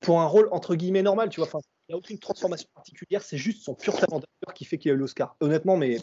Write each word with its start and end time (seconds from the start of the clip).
Pour 0.00 0.20
un 0.20 0.26
rôle 0.26 0.48
entre 0.52 0.74
guillemets 0.74 1.02
normal, 1.02 1.28
tu 1.28 1.40
vois. 1.40 1.46
Enfin, 1.46 1.60
il 1.88 1.92
n'y 1.92 1.94
a 1.94 1.98
aucune 1.98 2.18
transformation 2.18 2.68
particulière, 2.74 3.22
c'est 3.22 3.36
juste 3.36 3.62
son 3.64 3.74
pur 3.74 3.98
talent 3.98 4.20
d'acteur 4.20 4.54
qui 4.54 4.64
fait 4.64 4.78
qu'il 4.78 4.90
a 4.92 4.94
eu 4.94 4.96
l'Oscar. 4.96 5.36
Honnêtement, 5.40 5.76
mais. 5.76 5.98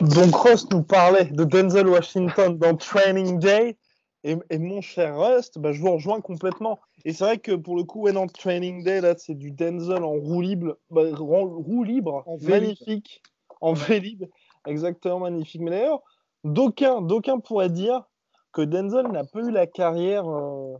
Donc 0.00 0.34
Rust 0.34 0.72
nous 0.72 0.82
parlait 0.82 1.24
de 1.24 1.44
Denzel 1.44 1.88
Washington 1.88 2.56
dans 2.56 2.76
Training 2.76 3.38
Day. 3.38 3.76
Et, 4.24 4.36
et 4.50 4.58
mon 4.58 4.80
cher 4.80 5.18
Rust, 5.18 5.58
bah, 5.58 5.72
je 5.72 5.80
vous 5.80 5.92
rejoins 5.92 6.20
complètement. 6.20 6.80
Et 7.04 7.12
c'est 7.12 7.24
vrai 7.24 7.38
que 7.38 7.52
pour 7.52 7.76
le 7.76 7.84
coup, 7.84 8.02
ouais, 8.02 8.12
dans 8.12 8.26
Training 8.26 8.82
Day, 8.82 9.00
là, 9.00 9.14
c'est 9.16 9.34
du 9.34 9.50
Denzel 9.50 10.02
en 10.02 10.12
roue 10.12 10.40
libre, 10.40 10.76
bah, 10.90 11.02
roue 11.14 11.84
libre, 11.84 12.24
En 12.26 12.36
magnifique, 12.38 13.22
en 13.60 13.72
Vélib, 13.72 14.24
exactement 14.66 15.20
magnifique. 15.20 15.60
Mais 15.62 15.70
d'ailleurs, 15.70 16.02
d'aucuns, 16.44 17.00
d'aucuns 17.00 17.38
pourraient 17.38 17.70
dire 17.70 18.08
que 18.52 18.62
Denzel 18.62 19.08
n'a 19.08 19.24
pas 19.24 19.40
eu 19.40 19.50
la 19.50 19.66
carrière 19.66 20.28
euh, 20.28 20.76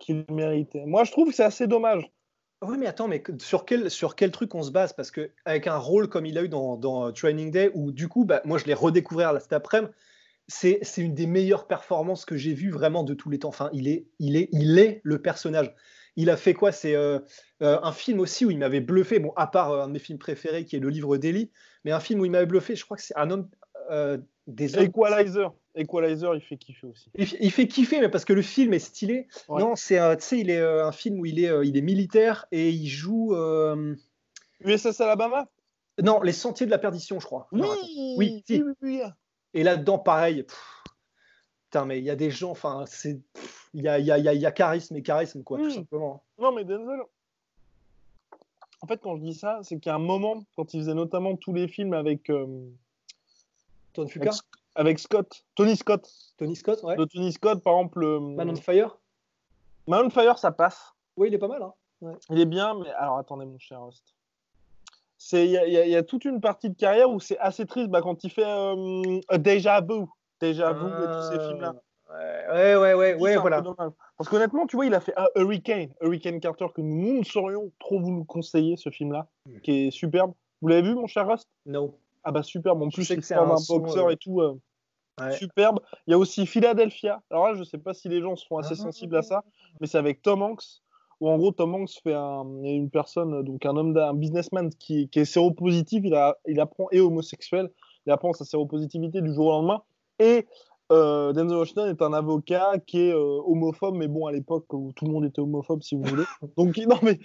qu'il 0.00 0.24
méritait. 0.30 0.84
Moi, 0.86 1.04
je 1.04 1.12
trouve 1.12 1.28
que 1.28 1.34
c'est 1.34 1.44
assez 1.44 1.66
dommage. 1.66 2.10
Oui, 2.62 2.78
mais 2.78 2.86
attends, 2.86 3.08
mais 3.08 3.22
sur 3.38 3.66
quel, 3.66 3.90
sur 3.90 4.16
quel 4.16 4.30
truc 4.30 4.54
on 4.54 4.62
se 4.62 4.70
base? 4.70 4.92
Parce 4.94 5.10
que 5.10 5.30
avec 5.44 5.66
un 5.66 5.76
rôle 5.76 6.08
comme 6.08 6.24
il 6.24 6.38
a 6.38 6.42
eu 6.42 6.48
dans, 6.48 7.08
euh, 7.08 7.12
Training 7.12 7.50
Day, 7.50 7.70
où 7.74 7.92
du 7.92 8.08
coup, 8.08 8.24
bah, 8.24 8.40
moi 8.44 8.56
je 8.56 8.64
l'ai 8.64 8.74
redécouvert 8.74 9.38
cet 9.40 9.52
après-midi, 9.52 9.92
c'est 10.48 10.80
une 10.96 11.14
des 11.14 11.26
meilleures 11.26 11.66
performances 11.66 12.24
que 12.24 12.36
j'ai 12.36 12.54
vues 12.54 12.70
vraiment 12.70 13.04
de 13.04 13.14
tous 13.14 13.28
les 13.30 13.40
temps. 13.40 13.48
Enfin, 13.48 13.68
il 13.72 13.88
est, 13.88 14.06
il 14.18 14.36
est, 14.36 14.48
il 14.52 14.78
est 14.78 15.00
le 15.02 15.20
personnage. 15.20 15.74
Il 16.14 16.30
a 16.30 16.36
fait 16.36 16.54
quoi? 16.54 16.72
C'est 16.72 16.94
euh, 16.94 17.18
euh, 17.62 17.78
un 17.82 17.92
film 17.92 18.20
aussi 18.20 18.46
où 18.46 18.50
il 18.50 18.58
m'avait 18.58 18.80
bluffé, 18.80 19.18
bon, 19.18 19.32
à 19.36 19.48
part 19.48 19.72
un 19.72 19.88
de 19.88 19.92
mes 19.92 19.98
films 19.98 20.18
préférés 20.18 20.64
qui 20.64 20.76
est 20.76 20.78
Le 20.78 20.88
Livre 20.88 21.18
d'Eli, 21.18 21.50
mais 21.84 21.92
un 21.92 22.00
film 22.00 22.20
où 22.20 22.24
il 22.24 22.30
m'avait 22.30 22.46
bluffé, 22.46 22.74
je 22.74 22.84
crois 22.84 22.96
que 22.96 23.02
c'est 23.02 23.16
un 23.16 23.30
homme 23.30 23.48
des. 24.46 24.78
Equalizer, 24.78 25.52
Equalizer, 25.74 26.34
il 26.34 26.40
fait 26.40 26.56
kiffer 26.56 26.86
aussi. 26.86 27.10
Il, 27.14 27.50
fait 27.50 27.66
kiffer, 27.68 28.00
mais 28.00 28.08
parce 28.08 28.24
que 28.24 28.32
le 28.32 28.42
film 28.42 28.72
est 28.74 28.78
stylé. 28.78 29.26
Ouais. 29.48 29.60
Non, 29.60 29.76
c'est 29.76 29.98
euh, 29.98 30.16
sais, 30.18 30.38
il 30.38 30.50
est 30.50 30.58
euh, 30.60 30.86
un 30.86 30.92
film 30.92 31.20
où 31.20 31.26
il 31.26 31.38
est, 31.38 31.48
euh, 31.50 31.64
il 31.64 31.76
est 31.76 31.82
militaire 31.82 32.46
et 32.52 32.70
il 32.70 32.86
joue. 32.88 33.34
euh, 33.34 33.94
USS 34.60 35.00
Alabama? 35.00 35.48
Non, 36.02 36.20
Les 36.22 36.32
Sentiers 36.32 36.66
de 36.66 36.70
la 36.70 36.78
Perdition, 36.78 37.20
je 37.20 37.26
crois. 37.26 37.48
Non. 37.52 37.68
Oui, 38.16 38.42
si. 38.46 38.62
oui, 38.62 38.72
oui. 38.82 39.00
Et 39.54 39.62
là-dedans, 39.62 39.98
pareil. 39.98 40.42
pff, 40.42 40.82
Putain, 41.64 41.84
mais 41.84 41.98
il 41.98 42.04
y 42.04 42.10
a 42.10 42.16
des 42.16 42.30
gens, 42.30 42.50
enfin, 42.50 42.84
c'est. 42.86 43.18
Il 43.74 43.82
y 43.82 43.88
a, 43.88 43.98
y, 43.98 44.10
a, 44.10 44.18
y, 44.18 44.28
a, 44.28 44.32
y 44.34 44.46
a 44.46 44.52
charisme 44.52 44.96
et 44.96 45.02
charisme, 45.02 45.42
quoi, 45.42 45.58
tout 45.58 45.66
Mm. 45.66 45.70
simplement. 45.70 46.22
Non, 46.38 46.52
mais 46.52 46.64
Denzel. 46.64 47.00
En 48.82 48.86
fait, 48.86 49.00
quand 49.02 49.16
je 49.16 49.22
dis 49.22 49.34
ça, 49.34 49.58
c'est 49.62 49.78
qu'il 49.78 49.90
y 49.90 49.92
a 49.92 49.96
un 49.96 49.98
moment, 49.98 50.44
quand 50.54 50.72
il 50.74 50.80
faisait 50.80 50.94
notamment 50.94 51.34
tous 51.36 51.52
les 51.52 51.66
films 51.68 51.92
avec, 51.94 52.30
euh, 52.30 52.46
Fuca, 54.06 54.30
avec, 54.30 54.40
avec 54.74 54.98
Scott, 54.98 55.44
Tony 55.54 55.76
Scott, 55.76 56.08
Tony 56.36 56.56
Scott, 56.56 56.82
ouais. 56.82 56.96
de 56.96 57.04
Tony 57.04 57.32
Scott, 57.32 57.62
par 57.62 57.74
exemple, 57.74 58.02
euh, 58.04 58.20
Man 58.20 58.50
on 58.50 58.56
Fire. 58.56 58.98
Man 59.86 60.06
on 60.06 60.10
Fire, 60.10 60.38
ça 60.38 60.52
passe. 60.52 60.92
Oui, 61.16 61.28
il 61.28 61.34
est 61.34 61.38
pas 61.38 61.48
mal. 61.48 61.62
Hein. 61.62 61.72
Il 62.30 62.40
est 62.40 62.46
bien, 62.46 62.74
mais 62.74 62.90
alors 62.90 63.18
attendez, 63.18 63.46
mon 63.46 63.58
cher 63.58 63.80
Host. 63.82 64.14
Il 65.32 65.46
y, 65.46 65.52
y 65.52 65.90
y 65.90 65.96
a 65.96 66.02
toute 66.02 66.24
une 66.26 66.40
partie 66.40 66.68
de 66.68 66.76
carrière 66.76 67.10
où 67.10 67.18
c'est 67.20 67.38
assez 67.38 67.64
triste 67.64 67.88
bah, 67.88 68.02
quand 68.02 68.22
il 68.22 68.30
fait 68.30 68.44
euh, 68.44 69.18
Déjà 69.38 69.80
Vu. 69.80 70.04
Déjà 70.40 70.72
Vu 70.72 70.86
et 70.86 71.06
tous 71.06 71.22
ces 71.32 71.40
films-là. 71.48 71.74
Ouais, 72.08 72.76
ouais, 72.76 72.76
ouais, 72.76 72.94
ouais, 72.94 73.14
ouais 73.14 73.34
un 73.36 73.40
voilà. 73.40 73.62
Parce 74.16 74.30
qu'honnêtement, 74.30 74.66
tu 74.66 74.76
vois, 74.76 74.86
il 74.86 74.94
a 74.94 75.00
fait 75.00 75.12
ah, 75.16 75.26
Hurricane, 75.34 75.92
Hurricane 76.00 76.38
Carter, 76.38 76.66
que 76.74 76.80
nous, 76.80 77.18
ne 77.18 77.24
saurions 77.24 77.72
trop 77.78 77.98
vous 77.98 78.18
le 78.18 78.24
conseiller, 78.24 78.76
ce 78.76 78.90
film-là, 78.90 79.26
Mm. 79.46 79.60
qui 79.60 79.86
est 79.86 79.90
superbe. 79.90 80.32
Vous 80.62 80.68
l'avez 80.68 80.82
vu, 80.82 80.94
mon 80.94 81.06
cher 81.06 81.26
Rust 81.26 81.48
No. 81.64 81.98
Ah 82.28 82.32
bah 82.32 82.42
superbe, 82.42 82.82
en 82.82 82.90
Je 82.90 82.94
plus 82.96 83.04
sais 83.04 83.14
c'est 83.14 83.20
que 83.20 83.26
c'est 83.26 83.34
l'histoire 83.34 83.52
un 83.52 83.56
son, 83.56 83.78
boxeur 83.78 84.06
euh, 84.08 84.10
et 84.10 84.16
tout, 84.16 84.40
euh, 84.40 84.54
Ouais. 85.18 85.32
superbe. 85.32 85.80
Il 86.06 86.10
y 86.10 86.14
a 86.14 86.18
aussi 86.18 86.44
Philadelphia. 86.44 87.22
Alors 87.30 87.48
là, 87.48 87.54
je 87.54 87.62
sais 87.64 87.78
pas 87.78 87.94
si 87.94 88.08
les 88.10 88.20
gens 88.20 88.36
seront 88.36 88.58
assez 88.58 88.74
Ah. 88.74 88.82
sensibles 88.82 89.16
à 89.16 89.22
ça, 89.22 89.44
mais 89.80 89.86
c'est 89.86 89.96
avec 89.96 90.20
Tom 90.20 90.42
Hanks, 90.42 90.82
où 91.20 91.30
en 91.30 91.38
gros 91.38 91.52
Tom 91.52 91.74
Hanks 91.74 91.92
fait 92.02 92.12
un, 92.12 92.44
une 92.64 92.90
personne, 92.90 93.42
donc 93.44 93.64
un 93.64 93.76
homme, 93.76 93.96
un 93.96 94.12
businessman 94.12 94.68
qui, 94.78 95.08
qui 95.08 95.20
est 95.20 95.24
séropositif, 95.24 96.02
il, 96.04 96.14
a, 96.14 96.36
il 96.46 96.60
apprend, 96.60 96.88
et 96.92 97.00
homosexuel, 97.00 97.70
il 98.04 98.12
apprend 98.12 98.32
sa 98.34 98.44
séropositivité 98.44 99.22
du 99.22 99.32
jour 99.32 99.46
au 99.46 99.50
lendemain, 99.52 99.80
et 100.18 100.46
euh, 100.92 101.32
Denzel 101.32 101.56
Washington 101.58 101.88
est 101.88 102.02
un 102.02 102.12
avocat 102.12 102.72
qui 102.86 103.00
est 103.00 103.12
euh, 103.12 103.40
homophobe, 103.46 103.96
mais 103.96 104.08
bon, 104.08 104.26
à 104.26 104.32
l'époque 104.32 104.70
où 104.74 104.92
tout 104.94 105.06
le 105.06 105.12
monde 105.12 105.24
était 105.24 105.40
homophobe, 105.40 105.82
si 105.82 105.94
vous 105.96 106.02
voulez. 106.02 106.24
Donc, 106.58 106.76
non, 106.76 106.98
mais. 107.02 107.18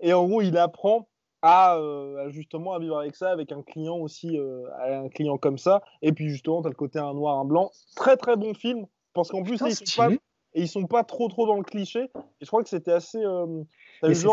Et 0.00 0.12
en 0.14 0.26
gros, 0.26 0.40
il 0.40 0.56
apprend 0.56 1.08
à, 1.42 1.76
euh, 1.76 2.26
à 2.26 2.28
justement 2.30 2.72
à 2.74 2.78
vivre 2.78 2.98
avec 2.98 3.14
ça, 3.14 3.30
avec 3.30 3.52
un 3.52 3.62
client 3.62 3.96
aussi, 3.96 4.38
euh, 4.38 4.64
un 4.80 5.08
client 5.08 5.38
comme 5.38 5.58
ça. 5.58 5.82
Et 6.02 6.12
puis, 6.12 6.28
justement, 6.28 6.62
tu 6.62 6.68
as 6.68 6.70
le 6.70 6.76
côté 6.76 6.98
un 6.98 7.14
noir, 7.14 7.38
un 7.38 7.44
blanc. 7.44 7.70
Très, 7.96 8.16
très 8.16 8.36
bon 8.36 8.54
film, 8.54 8.86
parce 9.14 9.30
qu'en 9.30 9.42
plus, 9.42 9.52
Putain, 9.54 9.68
ils 9.68 9.76
sont 9.76 10.02
pas, 10.02 10.10
et 10.54 10.62
ils 10.62 10.68
sont 10.68 10.86
pas 10.86 11.04
trop, 11.04 11.28
trop 11.28 11.46
dans 11.46 11.56
le 11.56 11.62
cliché. 11.62 12.10
Et 12.16 12.42
je 12.42 12.46
crois 12.46 12.62
que 12.62 12.68
c'était 12.68 12.92
assez. 12.92 13.18
euh, 13.22 13.62
t'as 14.00 14.12
c'est. 14.14 14.28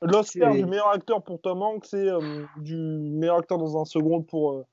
L'Oscar 0.00 0.52
C'est- 0.54 0.58
du 0.58 0.66
meilleur 0.66 0.88
acteur 0.88 1.22
pour 1.22 1.40
Tom 1.40 1.62
Hanks 1.62 1.92
et 1.92 2.08
euh, 2.08 2.46
du 2.56 2.76
meilleur 2.76 3.36
acteur 3.36 3.58
dans 3.58 3.80
un 3.80 3.84
second 3.84 4.22
pour, 4.22 4.64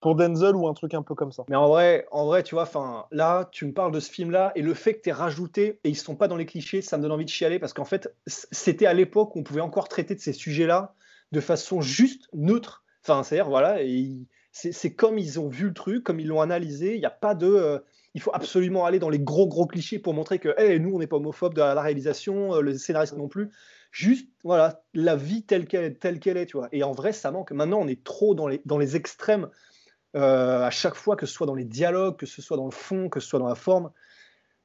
pour 0.00 0.14
Denzel 0.14 0.54
ou 0.54 0.68
un 0.68 0.74
truc 0.74 0.94
un 0.94 1.02
peu 1.02 1.14
comme 1.14 1.32
ça. 1.32 1.44
Mais 1.48 1.56
en 1.56 1.68
vrai, 1.68 2.06
en 2.12 2.26
vrai, 2.26 2.42
tu 2.42 2.54
vois, 2.54 2.64
enfin, 2.64 3.06
là, 3.10 3.48
tu 3.50 3.66
me 3.66 3.72
parles 3.72 3.92
de 3.92 3.98
ce 3.98 4.10
film-là 4.10 4.52
et 4.54 4.62
le 4.62 4.74
fait 4.74 4.94
que 4.94 5.00
tu 5.00 5.10
rajouté 5.10 5.80
et 5.82 5.88
ils 5.88 5.96
sont 5.96 6.14
pas 6.14 6.28
dans 6.28 6.36
les 6.36 6.46
clichés, 6.46 6.82
ça 6.82 6.98
me 6.98 7.02
donne 7.02 7.12
envie 7.12 7.24
de 7.24 7.30
chialer 7.30 7.58
parce 7.58 7.72
qu'en 7.72 7.86
fait, 7.86 8.14
c'était 8.26 8.86
à 8.86 8.92
l'époque 8.92 9.34
où 9.34 9.40
on 9.40 9.42
pouvait 9.42 9.62
encore 9.62 9.88
traiter 9.88 10.14
de 10.14 10.20
ces 10.20 10.34
sujets-là 10.34 10.94
de 11.32 11.40
façon 11.40 11.80
juste 11.80 12.28
neutre. 12.32 12.84
Enfin, 13.02 13.22
c'est-à-dire, 13.22 13.48
voilà, 13.48 13.78
c'est 14.52 14.94
comme 14.94 15.18
ils 15.18 15.38
ont 15.40 15.48
vu 15.48 15.68
le 15.68 15.74
truc, 15.74 16.04
comme 16.04 16.20
ils 16.20 16.26
l'ont 16.26 16.40
analysé. 16.40 16.94
Il 16.94 17.00
n'y 17.00 17.06
a 17.06 17.10
pas 17.10 17.34
de. 17.34 17.46
euh, 17.46 17.78
il 18.14 18.20
faut 18.20 18.32
absolument 18.34 18.84
aller 18.84 18.98
dans 18.98 19.10
les 19.10 19.20
gros, 19.20 19.46
gros 19.46 19.66
clichés 19.66 19.98
pour 19.98 20.14
montrer 20.14 20.38
que, 20.38 20.54
hey, 20.58 20.80
nous, 20.80 20.94
on 20.94 20.98
n'est 20.98 21.06
pas 21.06 21.16
homophobe 21.16 21.54
de 21.54 21.60
la 21.60 21.80
réalisation, 21.80 22.54
euh, 22.54 22.60
le 22.60 22.76
scénariste 22.76 23.16
non 23.16 23.28
plus. 23.28 23.50
Juste, 23.90 24.28
voilà, 24.44 24.82
la 24.94 25.16
vie 25.16 25.44
telle 25.44 25.66
qu'elle 25.66 25.84
est, 25.84 25.94
telle 25.94 26.18
qu'elle 26.18 26.36
est, 26.36 26.46
tu 26.46 26.56
vois. 26.56 26.68
Et 26.72 26.82
en 26.82 26.92
vrai, 26.92 27.12
ça 27.12 27.30
manque. 27.30 27.52
Maintenant, 27.52 27.78
on 27.80 27.86
est 27.86 28.02
trop 28.02 28.34
dans 28.34 28.48
les, 28.48 28.60
dans 28.64 28.78
les 28.78 28.96
extrêmes 28.96 29.48
euh, 30.16 30.64
à 30.64 30.70
chaque 30.70 30.94
fois, 30.94 31.16
que 31.16 31.26
ce 31.26 31.32
soit 31.32 31.46
dans 31.46 31.54
les 31.54 31.64
dialogues, 31.64 32.16
que 32.16 32.26
ce 32.26 32.42
soit 32.42 32.56
dans 32.56 32.64
le 32.64 32.70
fond, 32.70 33.08
que 33.08 33.20
ce 33.20 33.28
soit 33.28 33.38
dans 33.38 33.48
la 33.48 33.54
forme. 33.54 33.90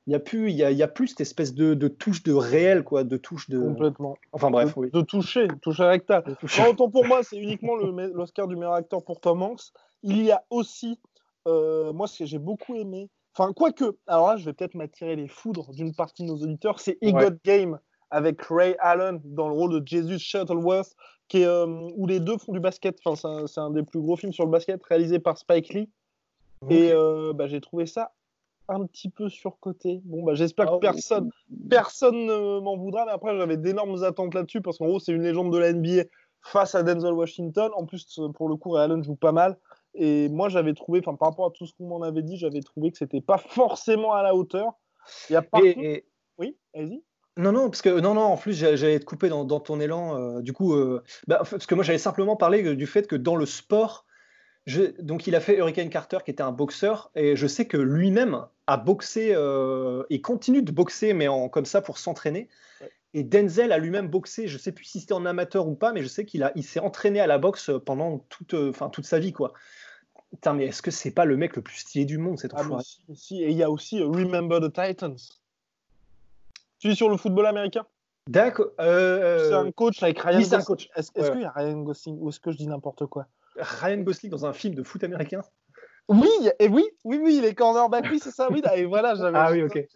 Il 0.05 0.09
n'y 0.09 0.15
a, 0.15 0.19
plus- 0.19 0.49
il 0.51 0.55
y 0.57 0.63
a, 0.63 0.71
il 0.71 0.77
y 0.77 0.83
a 0.83 0.89
plus 0.89 1.07
cette 1.07 1.21
espèce 1.21 1.53
de, 1.53 1.75
de 1.75 1.87
touche 1.87 2.23
de 2.23 2.33
réel, 2.33 2.83
quoi, 2.83 3.05
de 3.05 3.15
touche 3.15 3.49
de. 3.49 3.57
Complètement. 3.59 4.17
Enfin 4.33 4.51
bref, 4.51 4.75
de, 4.75 4.79
oui. 4.81 4.91
de 4.91 5.01
toucher, 5.01 5.47
toucher 5.61 5.83
rectal. 5.85 6.23
De 6.25 6.33
touche. 6.33 6.59
Non, 6.59 6.71
autant 6.71 6.89
pour 6.89 7.05
moi, 7.05 7.23
c'est 7.23 7.37
uniquement 7.37 7.75
l'Oscar 7.75 8.47
du 8.47 8.55
meilleur 8.57 8.73
acteur 8.73 9.03
pour 9.03 9.21
Tom 9.21 9.41
Hanks. 9.41 9.71
Il 10.01 10.21
y 10.23 10.31
a 10.31 10.43
aussi, 10.49 10.99
euh, 11.47 11.93
moi, 11.93 12.07
ce 12.07 12.19
que 12.19 12.25
j'ai 12.25 12.37
beaucoup 12.39 12.75
aimé, 12.75 13.09
enfin, 13.33 13.53
quoique, 13.53 13.95
alors 14.05 14.27
là, 14.27 14.35
je 14.35 14.43
vais 14.43 14.51
peut-être 14.51 14.75
m'attirer 14.75 15.15
les 15.15 15.29
foudres 15.29 15.71
d'une 15.71 15.95
partie 15.95 16.23
de 16.23 16.27
nos 16.27 16.37
auditeurs, 16.37 16.81
c'est 16.81 16.97
Ouais. 17.01 17.09
Egot 17.11 17.37
Game 17.45 17.79
avec 18.11 18.41
Ray 18.41 18.75
Allen 18.79 19.21
dans 19.23 19.47
le 19.47 19.55
rôle 19.55 19.79
de 19.81 19.87
Jesus 19.87 20.19
Shuttleworth, 20.19 20.95
qui 21.29 21.43
est, 21.43 21.45
euh, 21.47 21.65
où 21.95 22.05
les 22.07 22.19
deux 22.19 22.37
font 22.37 22.51
du 22.51 22.59
basket. 22.59 22.99
Enfin, 23.05 23.47
c'est 23.47 23.59
un, 23.61 23.63
un 23.67 23.71
des 23.71 23.83
plus 23.83 24.01
gros 24.01 24.17
films 24.17 24.33
sur 24.33 24.43
le 24.43 24.51
basket 24.51 24.83
réalisé 24.83 25.19
par 25.19 25.37
Spike 25.37 25.73
Lee. 25.73 25.89
Et 26.69 26.91
euh, 26.91 27.31
bah, 27.33 27.47
j'ai 27.47 27.61
trouvé 27.61 27.85
ça 27.85 28.11
un 28.69 28.85
petit 28.85 29.09
peu 29.09 29.29
surcoté. 29.29 30.01
Bon, 30.05 30.23
bah, 30.23 30.33
j'espère 30.35 30.67
Ah, 30.69 30.75
que 30.75 30.79
personne, 30.81 31.29
personne 31.69 32.25
ne 32.25 32.59
m'en 32.59 32.77
voudra, 32.77 33.05
mais 33.05 33.11
après, 33.11 33.35
j'avais 33.37 33.57
d'énormes 33.57 34.03
attentes 34.03 34.33
là-dessus 34.33 34.61
parce 34.61 34.77
qu'en 34.77 34.85
gros, 34.87 34.99
c'est 34.99 35.11
une 35.11 35.23
légende 35.23 35.51
de 35.51 35.57
la 35.57 35.73
NBA 35.73 36.03
face 36.41 36.75
à 36.75 36.83
Denzel 36.83 37.13
Washington. 37.13 37.71
En 37.75 37.85
plus, 37.85 38.19
pour 38.35 38.49
le 38.49 38.55
coup, 38.55 38.71
Ray 38.71 38.85
Allen 38.85 39.03
joue 39.03 39.15
pas 39.15 39.31
mal. 39.31 39.57
Et 39.95 40.27
moi, 40.29 40.49
j'avais 40.49 40.73
trouvé, 40.73 40.99
enfin, 41.05 41.15
par 41.15 41.29
rapport 41.29 41.45
à 41.47 41.51
tout 41.51 41.65
ce 41.67 41.73
qu'on 41.73 41.87
m'en 41.87 42.01
avait 42.01 42.23
dit, 42.23 42.37
j'avais 42.37 42.61
trouvé 42.61 42.91
que 42.91 42.97
c'était 42.97 43.21
pas 43.21 43.37
forcément 43.37 44.13
à 44.13 44.23
la 44.23 44.35
hauteur. 44.35 44.71
Il 45.29 45.33
y 45.33 45.35
a 45.35 45.41
par 45.41 45.61
Et- 45.63 45.73
contre- 45.75 45.85
et- 45.85 46.05
Oui, 46.39 46.57
allez-y. 46.73 47.03
Non, 47.37 47.51
non, 47.51 47.69
parce 47.69 47.81
que 47.81 47.99
non, 47.99 48.13
non, 48.13 48.21
en 48.21 48.37
plus, 48.37 48.53
j'allais 48.53 48.99
te 48.99 49.05
couper 49.05 49.27
dans, 49.29 49.43
dans 49.43 49.59
ton 49.59 49.79
élan. 49.79 50.17
euh, 50.17 50.41
du 50.41 50.53
coup, 50.53 50.73
euh, 50.73 51.03
bah, 51.27 51.41
parce 51.49 51.65
que 51.65 51.75
moi, 51.75 51.83
j'allais 51.83 51.97
simplement 51.99 52.35
parler 52.35 52.63
euh, 52.63 52.75
du 52.75 52.85
fait 52.87 53.07
que 53.07 53.15
dans 53.15 53.35
le 53.35 53.45
sport, 53.45 54.05
je- 54.65 54.99
donc 55.01 55.27
il 55.27 55.35
a 55.35 55.39
fait 55.39 55.57
Hurricane 55.57 55.89
Carter, 55.89 56.19
qui 56.23 56.31
était 56.31 56.43
un 56.43 56.51
boxeur, 56.51 57.11
et 57.15 57.35
je 57.35 57.47
sais 57.47 57.65
que 57.67 57.77
lui-même 57.77 58.45
a 58.67 58.77
boxé 58.77 59.33
euh, 59.33 60.03
et 60.09 60.21
continue 60.21 60.61
de 60.61 60.71
boxer, 60.71 61.13
mais 61.13 61.27
en, 61.27 61.49
comme 61.49 61.65
ça 61.65 61.81
pour 61.81 61.97
s'entraîner. 61.97 62.49
Et 63.13 63.23
Denzel 63.23 63.71
a 63.71 63.77
lui-même 63.77 64.07
boxé, 64.07 64.47
je 64.47 64.57
sais 64.57 64.71
plus 64.71 64.85
si 64.85 64.99
c'était 64.99 65.13
en 65.13 65.25
amateur 65.25 65.67
ou 65.67 65.75
pas, 65.75 65.93
mais 65.93 66.01
je 66.01 66.07
sais 66.07 66.25
qu'il 66.25 66.41
a, 66.41 66.51
il 66.55 66.63
s'est 66.63 66.79
entraîné 66.79 67.19
à 67.19 67.27
la 67.27 67.37
boxe 67.37 67.69
pendant 67.85 68.19
toute, 68.29 68.55
euh, 68.55 68.71
enfin, 68.71 68.89
toute 68.89 69.05
sa 69.05 69.19
vie, 69.19 69.33
quoi. 69.33 69.53
Putain, 70.31 70.53
mais 70.53 70.65
est-ce 70.65 70.81
que 70.81 70.89
c'est 70.89 71.11
pas 71.11 71.25
le 71.25 71.37
mec 71.37 71.55
le 71.55 71.61
plus 71.61 71.77
stylé 71.77 72.05
du 72.05 72.17
monde, 72.17 72.39
cet 72.39 72.53
Ah, 72.55 72.61
enfoiré? 72.61 72.83
si, 72.83 73.03
si, 73.15 73.43
et 73.43 73.51
il 73.51 73.57
y 73.57 73.61
a 73.61 73.69
aussi 73.69 73.99
euh, 74.01 74.07
Remember 74.07 74.59
the 74.59 74.73
Titans. 74.73 75.15
Tu 76.79 76.89
es 76.89 76.95
sur 76.95 77.07
le 77.07 77.17
football 77.17 77.45
américain? 77.45 77.85
D'accord. 78.27 78.71
euh, 78.79 79.49
C'est 79.49 79.53
un 79.55 79.71
coach 79.71 80.01
avec 80.01 80.19
Ryan 80.19 80.39
oui, 80.39 80.49
Gosling. 80.49 80.87
Est-ce 80.95 81.11
Ouais, 81.19 81.31
qu'il 81.31 81.41
y 81.41 81.45
a 81.45 81.51
Ryan 81.51 81.81
Gosling 81.81 82.17
ou 82.19 82.29
est-ce 82.29 82.39
que 82.39 82.51
je 82.51 82.57
dis 82.57 82.67
n'importe 82.67 83.05
quoi? 83.05 83.27
Ryan 83.57 83.97
Gosling 83.97 84.31
dans 84.31 84.45
un 84.45 84.53
film 84.53 84.73
de 84.73 84.81
foot 84.81 85.03
américain? 85.03 85.43
Oui, 86.09 86.29
et 86.59 86.67
oui, 86.67 86.85
oui, 87.05 87.19
oui, 87.23 87.37
il 87.37 87.45
est 87.45 87.55
cornerback, 87.55 88.07
oui, 88.11 88.19
c'est 88.21 88.31
ça, 88.31 88.49
oui. 88.51 88.61
Et 88.75 88.85
voilà, 88.85 89.15
j'avais. 89.15 89.37
Ah 89.37 89.51
oui, 89.51 89.63
ok. 89.63 89.77
Et 89.77 89.87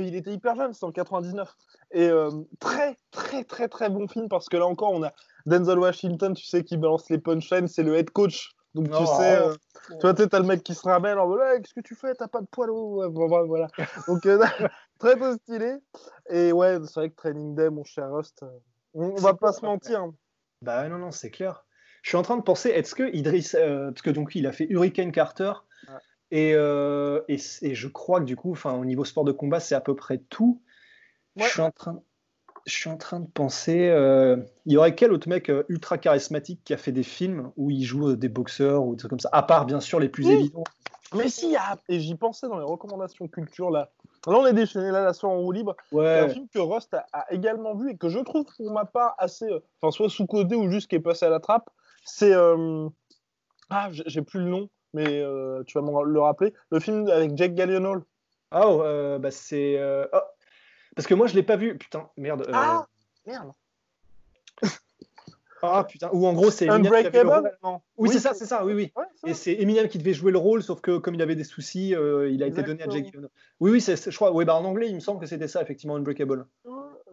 il 0.00 0.14
était 0.14 0.32
hyper 0.32 0.54
jeune, 0.54 0.72
c'était 0.72 0.86
en 0.86 0.92
99. 0.92 1.52
Et 1.90 2.08
euh, 2.08 2.30
très, 2.60 2.96
très, 3.10 3.44
très, 3.44 3.68
très 3.68 3.90
bon 3.90 4.06
film 4.06 4.28
parce 4.28 4.48
que 4.48 4.56
là 4.56 4.66
encore, 4.66 4.92
on 4.92 5.02
a 5.02 5.12
Denzel 5.46 5.78
Washington, 5.78 6.34
tu 6.34 6.44
sais, 6.44 6.62
qui 6.62 6.76
balance 6.76 7.10
les 7.10 7.18
punchlines, 7.18 7.68
c'est 7.68 7.82
le 7.82 7.96
head 7.96 8.10
coach. 8.10 8.52
Donc 8.74 8.90
tu 8.90 8.96
Oh. 8.98 9.06
sais, 9.06 9.36
euh, 9.36 9.54
tu 9.88 10.00
vois, 10.02 10.14
tu 10.14 10.22
sais, 10.22 10.28
t'as 10.28 10.40
le 10.40 10.46
mec 10.46 10.62
qui 10.62 10.74
se 10.74 10.82
ramène 10.82 11.18
en 11.18 11.28
mode, 11.28 11.40
qu'est-ce 11.62 11.74
que 11.74 11.80
tu 11.80 11.94
fais 11.94 12.14
T'as 12.14 12.26
pas 12.26 12.40
de 12.40 12.46
poil 12.46 12.70
oh, 12.70 12.96
ouais, 12.96 13.08
bon, 13.08 13.46
voilà. 13.46 13.68
Donc 14.08 14.26
euh, 14.26 14.38
très, 14.98 15.16
très 15.16 15.34
stylé. 15.34 15.74
Et 16.28 16.52
ouais, 16.52 16.78
c'est 16.84 16.94
vrai 16.94 17.10
que 17.10 17.14
Training 17.14 17.54
Day, 17.54 17.70
mon 17.70 17.84
cher 17.84 18.10
Rust, 18.10 18.44
on, 18.94 19.10
on 19.10 19.14
va 19.16 19.32
pas 19.32 19.38
quoi, 19.38 19.52
se 19.52 19.64
mentir. 19.64 20.06
Bah 20.62 20.88
non, 20.88 20.98
non, 20.98 21.10
c'est 21.12 21.30
clair. 21.30 21.64
Je 22.04 22.10
suis 22.10 22.18
en 22.18 22.22
train 22.22 22.36
de 22.36 22.42
penser, 22.42 22.68
est-ce 22.68 22.94
que 22.94 23.14
Idriss, 23.16 23.56
euh, 23.58 23.90
parce 23.90 24.02
que 24.02 24.10
donc 24.10 24.34
il 24.34 24.46
a 24.46 24.52
fait 24.52 24.66
Hurricane 24.68 25.10
Carter, 25.10 25.52
Ouais. 25.88 25.94
et, 26.30 26.52
euh, 26.54 27.22
et, 27.28 27.38
je 27.38 27.88
crois 27.88 28.20
que 28.20 28.26
du 28.26 28.36
coup, 28.36 28.52
enfin, 28.52 28.74
au 28.74 28.84
niveau 28.84 29.06
sport 29.06 29.24
de 29.24 29.32
combat, 29.32 29.58
c'est 29.58 29.74
à 29.74 29.80
peu 29.80 29.96
près 29.96 30.18
tout. 30.18 30.60
Ouais. 31.34 31.44
Je 31.44 31.48
suis 31.48 31.62
en 31.62 31.70
train, 31.70 32.02
je 32.66 32.74
suis 32.74 32.90
en 32.90 32.98
train 32.98 33.20
de 33.20 33.26
penser, 33.26 33.88
euh, 33.88 34.36
il 34.66 34.74
y 34.74 34.76
aurait 34.76 34.94
quel 34.94 35.14
autre 35.14 35.30
mec 35.30 35.48
euh, 35.48 35.64
ultra 35.70 35.96
charismatique 35.96 36.60
qui 36.62 36.74
a 36.74 36.76
fait 36.76 36.92
des 36.92 37.02
films 37.04 37.50
où 37.56 37.70
il 37.70 37.82
joue 37.82 38.10
euh, 38.10 38.16
des 38.18 38.28
boxeurs 38.28 38.84
ou 38.84 38.92
des 38.94 38.98
trucs 38.98 39.08
comme 39.10 39.20
ça, 39.20 39.30
à 39.32 39.42
part 39.42 39.64
bien 39.64 39.80
sûr 39.80 39.98
les 39.98 40.10
plus 40.10 40.26
Oui. 40.26 40.34
évidents. 40.34 40.64
Mais 41.14 41.30
si, 41.30 41.56
et 41.88 42.00
j'y 42.00 42.16
pensais 42.16 42.48
dans 42.48 42.58
les 42.58 42.66
recommandations 42.66 43.28
culture 43.28 43.70
là. 43.70 43.90
Là, 44.26 44.34
on 44.38 44.46
est 44.46 44.52
déchaîné, 44.52 44.90
là, 44.90 45.02
la 45.02 45.14
soirée 45.14 45.36
en 45.36 45.40
roue 45.40 45.52
libre. 45.52 45.74
C'est 45.90 46.18
un 46.18 46.28
film 46.28 46.48
que 46.52 46.58
Rust 46.58 46.92
a, 46.92 47.06
a 47.14 47.32
également 47.32 47.74
vu 47.74 47.92
et 47.92 47.96
que 47.96 48.10
je 48.10 48.18
trouve 48.18 48.44
pour 48.44 48.70
ma 48.72 48.84
part 48.84 49.14
assez, 49.16 49.46
euh, 49.46 49.60
enfin 49.80 49.90
soit 49.90 50.10
sous-côté 50.10 50.54
ou 50.54 50.70
juste 50.70 50.88
qui 50.88 50.96
est 50.96 51.00
passé 51.00 51.24
à 51.24 51.30
la 51.30 51.40
trappe. 51.40 51.70
C'est 52.04 52.32
euh, 52.32 52.88
ah 53.70 53.88
j'ai 53.90 54.22
plus 54.22 54.40
le 54.40 54.46
nom, 54.46 54.68
mais 54.92 55.20
euh, 55.22 55.62
tu 55.66 55.78
vas 55.78 55.82
me 55.84 56.04
le 56.04 56.20
rappeler. 56.20 56.52
Le 56.70 56.80
film 56.80 57.08
avec 57.08 57.36
Jack. 57.36 57.52
Ah, 58.50 58.68
oh, 58.68 58.82
euh, 58.82 59.18
bah 59.18 59.30
c'est, 59.30 59.78
euh, 59.78 60.06
oh, 60.12 60.18
parce 60.94 61.08
que 61.08 61.14
moi 61.14 61.26
je 61.26 61.34
l'ai 61.34 61.42
pas 61.42 61.56
vu. 61.56 61.76
Putain, 61.76 62.08
merde. 62.16 62.42
euh, 62.42 62.52
Ah 62.52 62.86
merde. 63.26 63.50
ah, 65.62 65.84
putain. 65.84 66.10
Ou 66.12 66.26
en 66.26 66.34
gros 66.34 66.50
c'est 66.50 66.66
Eminem 66.66 66.92
qui 66.92 67.06
avait 67.06 67.22
le 67.22 67.28
Unbreakable. 67.28 67.58
rôle. 67.62 67.78
Oui, 67.96 68.10
c'est 68.12 68.20
ça, 68.20 68.34
c'est 68.34 68.46
ça. 68.46 68.64
Oui, 68.64 68.74
oui. 68.74 68.92
Ouais, 68.96 69.04
ça. 69.16 69.28
Et 69.28 69.34
c'est 69.34 69.54
Eminem 69.54 69.88
qui 69.88 69.98
devait 69.98 70.12
jouer 70.14 70.30
le 70.30 70.38
rôle, 70.38 70.62
sauf 70.62 70.80
que 70.80 70.98
comme 70.98 71.14
il 71.14 71.22
avait 71.22 71.34
des 71.34 71.42
soucis, 71.44 71.94
euh, 71.94 72.30
il 72.30 72.42
a 72.42 72.46
été 72.46 72.62
donné 72.62 72.82
à 72.82 72.88
Jake. 72.88 73.06
Gyllenhaal. 73.06 73.30
Oui, 73.60 73.70
oui, 73.72 73.80
c'est, 73.80 73.96
c'est- 73.96 74.10
je 74.10 74.16
crois. 74.16 74.30
Oui, 74.32 74.44
bah 74.44 74.54
en 74.54 74.64
anglais, 74.64 74.88
il 74.88 74.94
me 74.94 75.00
semble 75.00 75.20
que 75.20 75.26
c'était 75.26 75.48
ça, 75.48 75.62
effectivement, 75.62 75.96
Unbreakable. 75.96 76.46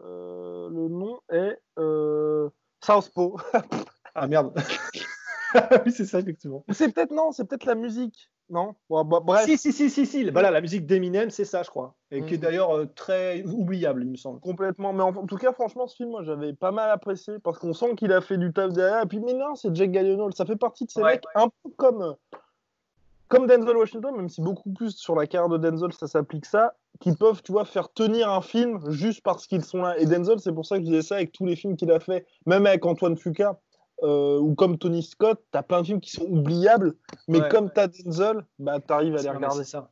Euh, 0.04 0.70
le 0.70 0.88
nom 0.90 1.20
est 1.32 1.58
euh, 1.80 2.50
Southpaw. 2.84 3.38
Ah 4.16 4.28
merde. 4.28 4.54
oui, 5.86 5.92
c'est 5.92 6.06
ça, 6.06 6.20
effectivement. 6.20 6.64
C'est 6.72 6.94
peut-être 6.94 7.12
non, 7.12 7.32
c'est 7.34 7.44
peut-être 7.46 7.66
la 7.66 7.76
musique. 7.76 8.32
Non? 8.50 8.74
Bon, 8.90 9.04
bah, 9.04 9.20
bref. 9.22 9.44
Si, 9.46 9.58
si, 9.58 9.74
si, 9.74 9.90
si, 9.90 10.06
si. 10.06 10.30
Voilà, 10.30 10.50
la 10.52 10.62
musique 10.62 10.86
d'Eminem, 10.86 11.30
c'est 11.30 11.44
ça, 11.46 11.64
je 11.64 11.70
crois. 11.70 11.94
Et 12.10 12.26
qui 12.26 12.34
est 12.36 12.38
Mhm. 12.38 12.42
d'ailleurs 12.44 12.76
euh, 12.78 12.86
très 12.96 13.44
oubliable, 13.44 14.04
il 14.04 14.12
me 14.12 14.16
semble. 14.18 14.40
Complètement, 14.40 14.94
mais 14.94 15.04
en, 15.04 15.10
en 15.16 15.26
tout 15.26 15.38
cas, 15.38 15.52
franchement, 15.52 15.88
ce 15.88 15.96
film, 15.98 16.10
moi, 16.12 16.24
j'avais 16.24 16.54
pas 16.54 16.72
mal 16.72 16.90
apprécié 16.90 17.34
parce 17.40 17.60
qu'on 17.60 17.74
sent 17.74 17.96
qu'il 17.96 18.12
a 18.14 18.22
fait 18.22 18.38
du 18.38 18.52
taf 18.54 18.72
derrière. 18.72 19.04
Et 19.04 19.06
puis, 19.08 19.20
mais 19.20 19.34
non, 19.34 19.56
c'est 19.56 19.74
Jack 19.76 19.92
Gyllenhaal, 19.94 20.34
ça 20.34 20.46
fait 20.46 20.56
partie 20.56 20.86
de 20.86 20.92
ces 20.92 21.02
Ouais, 21.02 21.14
mecs 21.14 21.24
un 21.36 21.48
peu 21.48 21.70
comme, 21.78 22.02
euh, 22.02 22.14
comme 23.28 23.48
Denzel 23.48 23.76
Washington, 23.78 24.16
même 24.16 24.30
si 24.30 24.42
beaucoup 24.42 24.72
plus 24.74 24.92
sur 24.96 25.16
la 25.16 25.28
carrière 25.28 25.50
de 25.50 25.58
Denzel, 25.58 25.94
ça 25.94 26.08
s'applique 26.08 26.46
ça, 26.46 26.74
qui 27.00 27.14
peuvent, 27.16 27.42
tu 27.44 27.52
vois, 27.54 27.64
faire 27.66 27.92
tenir 27.92 28.30
un 28.30 28.42
film 28.42 28.80
juste 28.90 29.22
parce 29.22 29.48
qu'ils 29.48 29.64
sont 29.64 29.82
là. 29.82 29.98
Et 29.98 30.06
Denzel, 30.06 30.40
c'est 30.40 30.52
pour 30.54 30.66
ça 30.66 30.78
que 30.78 30.84
je 30.84 30.90
disais 30.90 31.02
ça 31.02 31.16
avec 31.16 31.32
tous 31.32 31.46
les 31.46 31.56
films 31.56 31.78
qu'il 31.78 31.92
a 31.92 32.00
fait, 32.02 32.26
même 32.46 32.66
avec 32.66 32.86
Antoine 32.86 33.18
Fuqua. 33.18 33.60
Euh, 34.04 34.38
ou 34.40 34.56
comme 34.56 34.78
Tony 34.78 35.04
Scott, 35.04 35.42
t'as 35.52 35.64
plein 35.64 35.82
de 35.82 35.86
films 35.88 36.02
qui 36.02 36.12
sont 36.12 36.26
oubliables, 36.26 36.96
mais 37.28 37.40
Ouais, 37.42 37.50
comme 37.50 37.70
t'as 37.72 37.88
Denzel, 37.88 38.46
bah 38.60 38.80
t'arrives 38.80 39.16
à 39.16 39.22
les 39.22 39.30
regarder. 39.30 39.64
C'est 39.64 39.70
ça. 39.70 39.92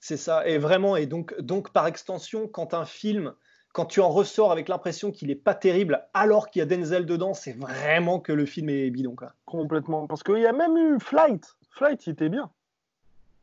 C'est 0.00 0.16
ça. 0.16 0.46
Et 0.48 0.58
vraiment, 0.58 0.96
et 0.96 1.06
donc, 1.06 1.38
donc 1.40 1.70
par 1.72 1.86
extension, 1.86 2.48
quand 2.48 2.74
un 2.74 2.84
film, 2.84 3.34
quand 3.72 3.86
tu 3.86 4.00
en 4.00 4.08
ressors 4.08 4.50
avec 4.52 4.68
l'impression 4.68 5.10
qu'il 5.12 5.30
est 5.30 5.36
pas 5.36 5.54
terrible, 5.54 6.06
alors 6.12 6.50
qu'il 6.50 6.60
y 6.60 6.62
a 6.62 6.66
Denzel 6.66 7.06
dedans, 7.06 7.34
c'est 7.34 7.52
vraiment 7.56 8.18
que 8.20 8.32
le 8.32 8.44
film 8.46 8.68
est 8.68 8.90
bidon, 8.90 9.14
quoi. 9.14 9.32
Complètement. 9.44 10.06
Parce 10.06 10.22
qu'il 10.22 10.38
y 10.38 10.46
a 10.46 10.52
même 10.52 10.76
eu 10.76 10.98
Flight. 11.00 11.56
Flight, 11.70 12.06
il 12.06 12.10
était 12.10 12.28
bien. 12.28 12.50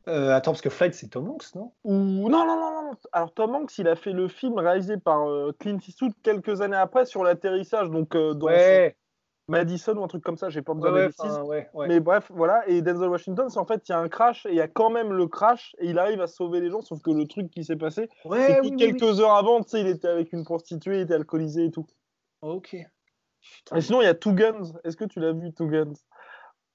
Euh, 0.08 0.34
attends, 0.34 0.52
parce 0.52 0.62
que 0.62 0.70
Flight, 0.70 0.94
c'est 0.94 1.08
Tom 1.10 1.30
Hanks, 1.30 1.54
non? 1.56 1.72
Ou 1.84 1.94
non, 2.30 2.46
non, 2.46 2.56
non, 2.56 2.82
non. 2.84 2.92
Alors 3.12 3.32
Tom 3.34 3.54
Hanks, 3.56 3.78
il 3.78 3.88
a 3.88 3.96
fait 3.96 4.12
le 4.14 4.28
film 4.28 4.58
réalisé 4.58 4.98
par 4.98 5.30
euh, 5.30 5.52
Clint 5.60 5.78
Eastwood 5.88 6.14
quelques 6.24 6.62
années 6.62 6.76
après 6.78 7.06
sur 7.06 7.24
l'atterrissage, 7.24 7.90
donc 7.92 8.16
euh, 8.16 8.34
dans 8.34 8.48
Ouais, 8.48 8.96
son- 8.98 9.09
Madison 9.50 9.96
ou 9.96 10.04
un 10.04 10.08
truc 10.08 10.24
comme 10.24 10.38
ça. 10.38 10.50
J'ai 10.50 10.62
pas 10.62 10.74
de 10.74 10.80
ouais, 10.80 11.10
dire 11.10 11.46
ouais. 11.46 11.68
Mais 11.88 12.00
bref, 12.00 12.32
voilà. 12.34 12.68
Et 12.68 12.82
Denzel 12.82 13.10
Washington, 13.10 13.50
c'est 13.50 13.60
en 13.60 13.66
fait 13.66 13.88
il 13.88 13.92
y 13.92 13.96
a 13.96 14.00
un 14.00 14.08
crash 14.08 14.46
et 14.46 14.50
il 14.50 14.56
y 14.56 14.62
a 14.62 14.68
quand 14.68 14.90
même 14.90 15.12
le 15.12 15.28
crash 15.28 15.76
et 15.80 15.90
il 15.90 16.00
arrive 16.00 16.22
à 16.22 16.28
sauver 16.28 16.62
les 16.62 16.70
gens. 16.70 16.82
Sauf 16.82 17.02
que 17.02 17.12
le 17.12 17.28
truc 17.28 17.50
qui 17.50 17.64
s'est 17.64 17.76
passé, 17.76 18.10
c'est 18.24 18.30
que 18.30 18.62
oui, 18.62 18.70
oui, 18.72 18.76
quelques 18.78 19.20
heures 19.20 19.36
avant, 19.36 19.62
tu 19.62 19.72
sais, 19.72 19.82
il 19.82 19.88
était 19.88 20.08
avec 20.08 20.32
une 20.34 20.44
prostituée, 20.44 20.98
il 20.98 21.02
était 21.02 21.16
alcoolisé 21.16 21.66
et 21.66 21.72
tout. 21.72 21.88
Ok. 22.42 22.76
Et 23.76 23.82
sinon, 23.82 24.02
il 24.02 24.06
y 24.06 24.08
a 24.08 24.14
Two 24.14 24.34
Guns. 24.34 24.74
Est-ce 24.84 24.98
que 24.98 25.06
tu 25.06 25.20
l'as 25.20 25.34
vu 25.34 25.54
Two 25.54 25.68
Guns? 25.68 25.94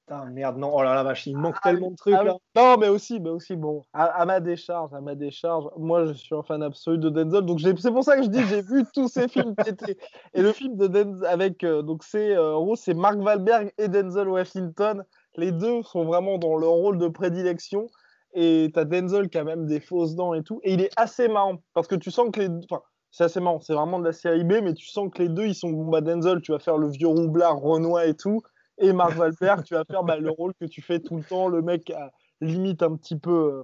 Putain, 0.07 0.27
merde, 0.27 0.59
non. 0.59 0.71
Oh 0.75 0.83
là 0.83 0.95
là, 0.95 1.03
vache, 1.03 1.27
il 1.27 1.37
manque 1.37 1.61
tellement 1.63 1.91
de 1.91 1.97
trucs, 1.97 2.15
Ah 2.15 2.25
là. 2.25 2.37
Non, 2.55 2.77
mais 2.77 2.89
aussi, 2.89 3.21
mais 3.21 3.31
aussi, 3.31 3.57
bon, 3.57 3.83
à, 3.95 4.05
à 4.05 4.27
ma 4.27 4.41
décharge, 4.41 4.93
à 4.93 5.01
ma 5.01 5.15
décharge, 5.15 5.65
moi 5.79 6.05
je 6.05 6.13
suis 6.13 6.35
un 6.35 6.43
fan 6.43 6.63
absolu 6.63 6.99
de 6.99 7.09
Denzel, 7.09 7.43
donc 7.47 7.61
c'est 7.61 7.91
pour 7.91 8.05
ça 8.05 8.17
que 8.19 8.25
je 8.25 8.29
dis 8.29 8.45
j'ai 8.47 8.61
vu 8.61 8.85
tous 8.93 9.09
ces 9.09 9.29
films 9.29 9.55
étaient. 9.67 9.97
Et 10.35 10.43
le 10.43 10.53
film 10.53 10.77
de 10.77 10.89
Denzel 10.89 11.27
avec, 11.27 11.65
euh, 11.65 11.81
donc 11.81 12.05
c'est, 12.05 12.37
euh, 12.37 12.55
en 12.55 12.65
gros, 12.65 12.77
c'est 12.77 12.93
Mark 12.93 13.17
Wahlberg 13.19 13.73
et 13.79 13.89
Denzel 13.89 14.29
Washington. 14.29 15.05
Les 15.37 15.53
deux 15.53 15.83
sont 15.83 16.05
vraiment 16.05 16.37
dans 16.37 16.57
leur 16.59 16.73
rôle 16.73 16.99
de 16.99 17.09
prédilection. 17.09 17.87
Et 18.35 18.71
t'as 18.75 18.85
Denzel 18.85 19.29
qui 19.31 19.39
a 19.39 19.45
même 19.45 19.65
des 19.65 19.79
fausses 19.81 20.17
dents 20.17 20.35
et 20.35 20.43
tout. 20.43 20.61
Et 20.65 20.75
il 20.75 20.81
est 20.81 20.91
assez 20.97 21.29
marrant 21.29 21.59
parce 21.73 21.87
que 21.87 21.95
tu 21.95 22.11
sens 22.11 22.29
que 22.33 22.41
les 22.41 22.49
deux. 22.49 22.61
Enfin, 22.69 22.83
c'est 23.11 23.25
assez 23.25 23.39
marrant, 23.41 23.61
c'est 23.61 23.75
vraiment 23.75 24.01
de 24.01 24.05
la 24.05 24.13
série 24.13 24.43
B, 24.43 24.55
mais 24.61 24.75
tu 24.75 24.89
sens 24.89 25.09
que 25.15 25.23
les 25.23 25.29
deux 25.29 25.47
ils 25.47 25.55
sont. 25.55 25.71
Bon, 25.71 25.85
bah 25.89 26.01
Denzel, 26.01 26.41
tu 26.43 26.51
vas 26.53 26.59
faire 26.59 26.77
le 26.77 26.89
vieux 26.89 27.07
roublard 27.09 27.57
renois 27.59 28.07
et 28.07 28.15
tout. 28.15 28.43
Et 28.79 28.93
Mark 28.93 29.19
Wahlberg, 29.19 29.65
tu 29.65 29.75
vas 29.75 29.85
faire 29.85 30.03
bah, 30.03 30.17
le 30.17 30.31
rôle 30.31 30.53
que 30.61 30.65
tu 30.65 30.83
fais 30.83 31.01
tout 31.01 31.17
le 31.17 31.23
temps, 31.23 31.49
le 31.49 31.63
mec 31.63 31.91
à 31.91 32.13
limite 32.41 32.83
un 32.83 32.97
petit 32.97 33.17
peu 33.17 33.31
euh, 33.31 33.63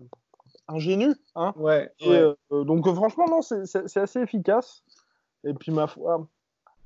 ingénu. 0.69 1.15
Hein 1.35 1.53
Ouais, 1.57 1.91
et, 2.01 2.09
ouais. 2.09 2.35
euh, 2.53 2.65
donc 2.65 2.87
euh, 2.87 2.95
franchement, 2.95 3.27
non, 3.29 3.43
c'est- 3.43 3.97
assez 3.97 4.21
efficace. 4.21 4.83
Et 5.45 5.55
puis 5.55 5.73
ma 5.73 5.87
foi. 5.87 6.29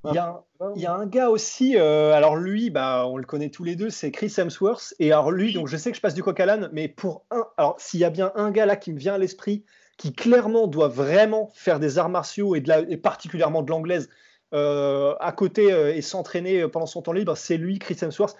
ma 0.02 0.10
Il 0.10 0.14
y, 0.14 0.18
a 0.18 0.28
un, 0.28 0.40
foi, 0.56 0.72
il 0.76 0.82
y 0.82 0.86
a 0.86 0.94
un 0.94 1.06
gars 1.06 1.28
aussi, 1.30 1.76
euh, 1.76 2.12
alors 2.12 2.36
lui, 2.36 2.70
bah, 2.70 3.04
on 3.06 3.16
le 3.16 3.24
connaît 3.24 3.50
tous 3.50 3.64
les 3.64 3.76
deux, 3.76 3.90
c'est 3.90 4.10
Chris 4.10 4.32
Hemsworth. 4.36 4.94
Et 4.98 5.12
alors 5.12 5.30
lui, 5.30 5.52
donc 5.52 5.68
je 5.68 5.76
sais 5.76 5.90
que 5.90 5.96
je 5.96 6.02
passe 6.02 6.14
du 6.14 6.22
coq 6.22 6.38
à 6.40 6.46
l'âne, 6.46 6.70
mais 6.72 6.88
pour 6.88 7.24
un, 7.30 7.44
alors 7.56 7.76
s'il 7.78 8.00
y 8.00 8.04
a 8.04 8.10
bien 8.10 8.32
un 8.36 8.50
gars 8.50 8.66
là 8.66 8.76
qui 8.76 8.92
me 8.92 8.98
vient 8.98 9.14
à 9.14 9.18
l'esprit, 9.18 9.64
qui 9.98 10.12
clairement 10.12 10.66
doit 10.66 10.88
vraiment 10.88 11.50
faire 11.54 11.78
des 11.78 11.98
arts 11.98 12.08
martiaux 12.08 12.54
et, 12.56 12.60
de 12.60 12.68
la, 12.68 12.80
et 12.80 12.96
particulièrement 12.96 13.62
de 13.62 13.70
l'anglaise 13.70 14.08
euh, 14.54 15.14
à 15.20 15.32
côté 15.32 15.72
euh, 15.72 15.94
et 15.94 16.00
s'entraîner 16.00 16.66
pendant 16.68 16.86
son 16.86 17.02
temps 17.02 17.12
libre, 17.12 17.36
c'est 17.36 17.56
lui, 17.56 17.78
Chris 17.78 17.96
Hemsworth. 18.00 18.36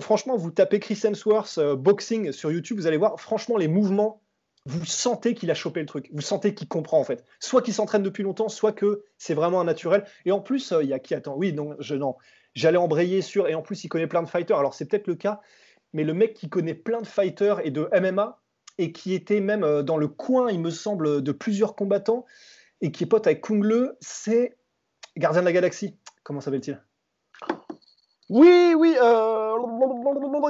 Franchement, 0.00 0.36
vous 0.36 0.50
tapez 0.50 0.80
Chris 0.80 1.00
Hemsworth 1.02 1.58
euh, 1.58 1.76
boxing 1.76 2.32
sur 2.32 2.50
YouTube, 2.50 2.78
vous 2.78 2.86
allez 2.86 2.96
voir, 2.96 3.18
franchement, 3.20 3.56
les 3.56 3.68
mouvements, 3.68 4.22
vous 4.66 4.84
sentez 4.84 5.34
qu'il 5.34 5.50
a 5.50 5.54
chopé 5.54 5.80
le 5.80 5.86
truc, 5.86 6.08
vous 6.12 6.20
sentez 6.20 6.54
qu'il 6.54 6.68
comprend 6.68 7.00
en 7.00 7.04
fait. 7.04 7.24
Soit 7.38 7.62
qu'il 7.62 7.74
s'entraîne 7.74 8.02
depuis 8.02 8.22
longtemps, 8.22 8.48
soit 8.48 8.72
que 8.72 9.04
c'est 9.16 9.34
vraiment 9.34 9.60
un 9.60 9.64
naturel. 9.64 10.04
Et 10.26 10.32
en 10.32 10.40
plus, 10.40 10.72
euh, 10.72 10.82
il 10.82 10.88
y 10.88 10.92
a 10.92 10.98
qui 10.98 11.14
attend? 11.14 11.34
Oui, 11.36 11.52
non, 11.52 11.76
je 11.78 11.94
non, 11.94 12.16
j'allais 12.54 12.78
embrayer 12.78 13.22
sur. 13.22 13.48
Et 13.48 13.54
en 13.54 13.62
plus, 13.62 13.84
il 13.84 13.88
connaît 13.88 14.06
plein 14.06 14.22
de 14.22 14.28
fighters. 14.28 14.58
Alors 14.58 14.74
c'est 14.74 14.84
peut-être 14.84 15.06
le 15.06 15.14
cas, 15.14 15.40
mais 15.92 16.04
le 16.04 16.14
mec 16.14 16.34
qui 16.34 16.48
connaît 16.48 16.74
plein 16.74 17.00
de 17.00 17.06
fighters 17.06 17.64
et 17.66 17.70
de 17.70 17.88
MMA 17.98 18.40
et 18.78 18.92
qui 18.92 19.14
était 19.14 19.40
même 19.40 19.64
euh, 19.64 19.82
dans 19.82 19.96
le 19.96 20.08
coin, 20.08 20.50
il 20.50 20.60
me 20.60 20.70
semble, 20.70 21.22
de 21.22 21.32
plusieurs 21.32 21.74
combattants 21.74 22.26
et 22.82 22.92
qui 22.92 23.04
est 23.04 23.06
pote 23.06 23.26
avec 23.26 23.42
Kung 23.42 23.64
Le, 23.64 23.96
c'est 24.00 24.56
Gardien 25.16 25.40
de 25.42 25.46
la 25.46 25.52
Galaxie. 25.52 25.96
Comment 26.22 26.40
s'appelle-t-il? 26.40 26.80
Oui, 28.28 28.74
oui, 28.76 28.96
euh... 29.00 29.56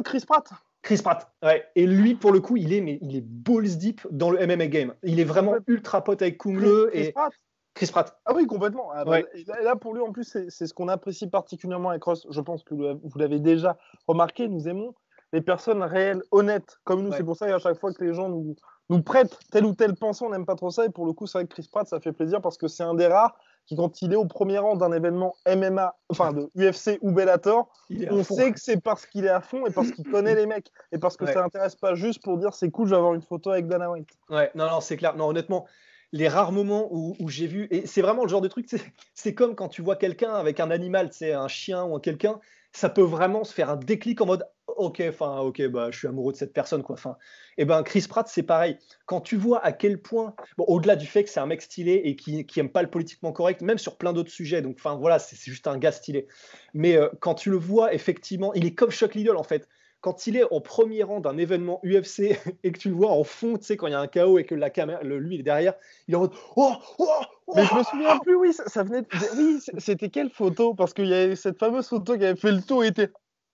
Chris 0.04 0.24
Pratt. 0.26 0.50
Chris 0.82 1.00
Pratt. 1.02 1.30
Ouais. 1.42 1.66
Et 1.76 1.86
lui, 1.86 2.14
pour 2.14 2.32
le 2.32 2.40
coup, 2.40 2.56
il 2.56 2.72
est, 2.72 2.80
mais 2.80 2.98
il 3.02 3.16
est 3.16 3.20
balls 3.24 3.76
deep 3.78 4.06
dans 4.10 4.30
le 4.30 4.38
MMA 4.46 4.66
game. 4.66 4.94
Il 5.02 5.20
est 5.20 5.24
vraiment 5.24 5.56
ultra 5.66 6.02
pote 6.02 6.22
avec 6.22 6.38
Kung 6.38 6.58
Le 6.58 6.86
Chris 6.90 6.98
et 7.00 7.12
Pratt. 7.12 7.32
Chris 7.74 7.86
Pratt. 7.90 8.18
Ah 8.26 8.32
oui, 8.34 8.46
complètement. 8.46 8.90
Ah 8.92 9.04
bah, 9.04 9.12
Ouais. 9.12 9.26
là, 9.62 9.76
pour 9.76 9.94
lui, 9.94 10.02
en 10.02 10.12
plus, 10.12 10.24
c'est 10.48 10.66
ce 10.66 10.74
qu'on 10.74 10.88
apprécie 10.88 11.28
particulièrement 11.28 11.90
avec 11.90 12.02
Ross. 12.02 12.26
Je 12.30 12.40
pense 12.40 12.62
que 12.64 12.74
vous 12.74 12.82
l'avez- 12.82 13.00
vous 13.02 13.18
l'avez 13.18 13.38
déjà 13.38 13.78
remarqué. 14.06 14.48
Nous 14.48 14.68
aimons 14.68 14.94
les 15.32 15.40
personnes 15.40 15.82
réelles, 15.82 16.22
honnêtes, 16.32 16.78
comme 16.84 17.02
nous. 17.02 17.10
Ouais. 17.10 17.16
C'est 17.18 17.24
pour 17.24 17.36
ça 17.36 17.46
qu'à 17.46 17.58
chaque 17.58 17.78
fois 17.78 17.92
que 17.92 18.02
les 18.04 18.12
gens 18.12 18.28
nous, 18.28 18.56
nous 18.88 19.02
prêtent 19.02 19.38
telle 19.52 19.64
ou 19.64 19.74
telle 19.74 19.94
pensée, 19.94 20.24
on 20.24 20.30
n'aime 20.30 20.46
pas 20.46 20.56
trop 20.56 20.70
ça. 20.70 20.84
Et 20.84 20.90
pour 20.90 21.06
le 21.06 21.12
coup, 21.12 21.26
c'est 21.26 21.38
vrai 21.38 21.46
que 21.46 21.52
Chris 21.54 21.68
Pratt, 21.70 21.86
ça 21.86 22.00
fait 22.00 22.12
plaisir 22.12 22.40
parce 22.40 22.58
que 22.58 22.66
c'est 22.68 22.82
un 22.82 22.94
des 22.94 23.06
rares 23.06 23.38
qui, 23.70 23.76
quand 23.76 24.02
il 24.02 24.12
est 24.12 24.16
au 24.16 24.24
premier 24.24 24.58
rang 24.58 24.74
d'un 24.74 24.90
événement 24.90 25.36
MMA, 25.46 25.94
enfin 26.08 26.32
de 26.32 26.50
UFC 26.56 26.98
ou 27.02 27.12
Bellator, 27.12 27.68
on 28.10 28.24
sait 28.24 28.50
que 28.50 28.58
c'est 28.58 28.80
parce 28.80 29.06
qu'il 29.06 29.24
est 29.24 29.30
à 29.30 29.40
fond 29.40 29.64
et 29.64 29.70
parce 29.70 29.92
qu'il 29.92 30.04
connaît 30.10 30.34
les 30.34 30.46
mecs 30.46 30.72
et 30.90 30.98
parce 30.98 31.16
que 31.16 31.24
ça 31.24 31.40
l'intéresse 31.40 31.76
pas 31.76 31.94
juste 31.94 32.20
pour 32.22 32.36
dire 32.36 32.52
c'est 32.52 32.70
cool, 32.70 32.86
je 32.86 32.90
vais 32.90 32.96
avoir 32.96 33.14
une 33.14 33.22
photo 33.22 33.50
avec 33.50 33.68
Dana 33.68 33.88
White. 33.88 34.10
Ouais, 34.28 34.50
non, 34.56 34.68
non, 34.68 34.80
c'est 34.80 34.96
clair. 34.96 35.14
Non, 35.14 35.28
honnêtement, 35.28 35.68
les 36.10 36.26
rares 36.26 36.50
moments 36.50 36.88
où, 36.90 37.14
où 37.20 37.28
j'ai 37.28 37.46
vu, 37.46 37.68
et 37.70 37.86
c'est 37.86 38.02
vraiment 38.02 38.24
le 38.24 38.28
genre 38.28 38.40
de 38.40 38.48
truc, 38.48 38.68
c'est 39.14 39.34
comme 39.34 39.54
quand 39.54 39.68
tu 39.68 39.82
vois 39.82 39.94
quelqu'un 39.94 40.34
avec 40.34 40.58
un 40.58 40.72
animal, 40.72 41.10
c'est 41.12 41.32
un 41.32 41.46
chien 41.46 41.84
ou 41.84 41.94
un 41.94 42.00
quelqu'un, 42.00 42.40
ça 42.72 42.88
peut 42.88 43.02
vraiment 43.02 43.44
se 43.44 43.54
faire 43.54 43.70
un 43.70 43.76
déclic 43.76 44.20
en 44.20 44.26
mode 44.26 44.48
ok, 44.76 45.02
enfin, 45.08 45.38
ok, 45.40 45.66
bah, 45.68 45.90
je 45.90 45.98
suis 45.98 46.08
amoureux 46.08 46.32
de 46.32 46.38
cette 46.38 46.52
personne, 46.52 46.82
quoi. 46.82 46.94
Enfin, 46.94 47.16
et 47.58 47.62
eh 47.62 47.64
ben 47.66 47.82
Chris 47.82 48.06
Pratt, 48.08 48.26
c'est 48.28 48.42
pareil. 48.42 48.78
Quand 49.06 49.20
tu 49.20 49.36
vois 49.36 49.62
à 49.64 49.72
quel 49.72 50.00
point, 50.00 50.34
au-delà 50.56 50.96
du 50.96 51.06
fait 51.06 51.24
que 51.24 51.30
c'est 51.30 51.40
un 51.40 51.46
mec 51.46 51.60
stylé 51.60 52.00
et 52.04 52.16
qui, 52.16 52.46
qui 52.46 52.60
aime 52.60 52.70
pas 52.70 52.82
le 52.82 52.88
politiquement 52.90 53.32
correct, 53.32 53.60
même 53.60 53.78
sur 53.78 53.96
plein 53.96 54.12
d'autres 54.12 54.30
sujets, 54.30 54.62
donc, 54.62 54.76
enfin, 54.78 54.96
voilà, 54.96 55.18
c'est 55.18 55.36
juste 55.36 55.66
un 55.66 55.76
gars 55.76 55.92
stylé. 55.92 56.26
Mais 56.72 56.96
euh, 56.96 57.08
quand 57.20 57.34
tu 57.34 57.50
le 57.50 57.56
vois, 57.56 57.92
effectivement, 57.92 58.54
il 58.54 58.64
est 58.64 58.74
comme 58.74 58.90
Chuck 58.90 59.14
Liddell, 59.14 59.36
en 59.36 59.42
fait. 59.42 59.68
Quand 60.00 60.26
il 60.26 60.38
est 60.38 60.44
au 60.44 60.60
premier 60.60 61.02
rang 61.02 61.20
d'un 61.20 61.36
événement 61.36 61.80
UFC 61.84 62.20
et 62.64 62.72
que 62.72 62.78
tu 62.78 62.88
le 62.88 62.94
vois 62.94 63.10
en 63.10 63.24
fond, 63.24 63.58
tu 63.58 63.64
sais, 63.64 63.76
quand 63.76 63.86
il 63.86 63.90
y 63.90 63.94
a 63.94 64.00
un 64.00 64.06
chaos 64.06 64.38
et 64.38 64.44
que 64.44 64.54
la 64.54 64.70
caméra, 64.70 65.02
le, 65.02 65.18
lui, 65.18 65.34
il 65.34 65.40
est 65.40 65.44
derrière, 65.44 65.74
il 66.08 66.14
est 66.14 66.16
en 66.16 66.20
mode 66.20 66.32
oh, 66.56 66.72
oh, 66.98 67.08
oh 67.46 67.52
Mais 67.56 67.66
je 67.66 67.74
me 67.74 67.82
souviens 67.82 68.18
plus, 68.20 68.36
oui, 68.36 68.54
ça, 68.54 68.82
venait. 68.82 69.02
Oui, 69.36 69.58
c'était 69.76 70.08
quelle 70.08 70.30
photo? 70.30 70.72
Parce 70.72 70.94
qu'il 70.94 71.08
y 71.08 71.14
avait 71.14 71.36
cette 71.36 71.58
fameuse 71.58 71.88
photo 71.88 72.16
qui 72.16 72.24
avait 72.24 72.40
fait 72.40 72.52
le 72.52 72.62
tour 72.62 72.84
et 72.84 72.86
était 72.86 73.10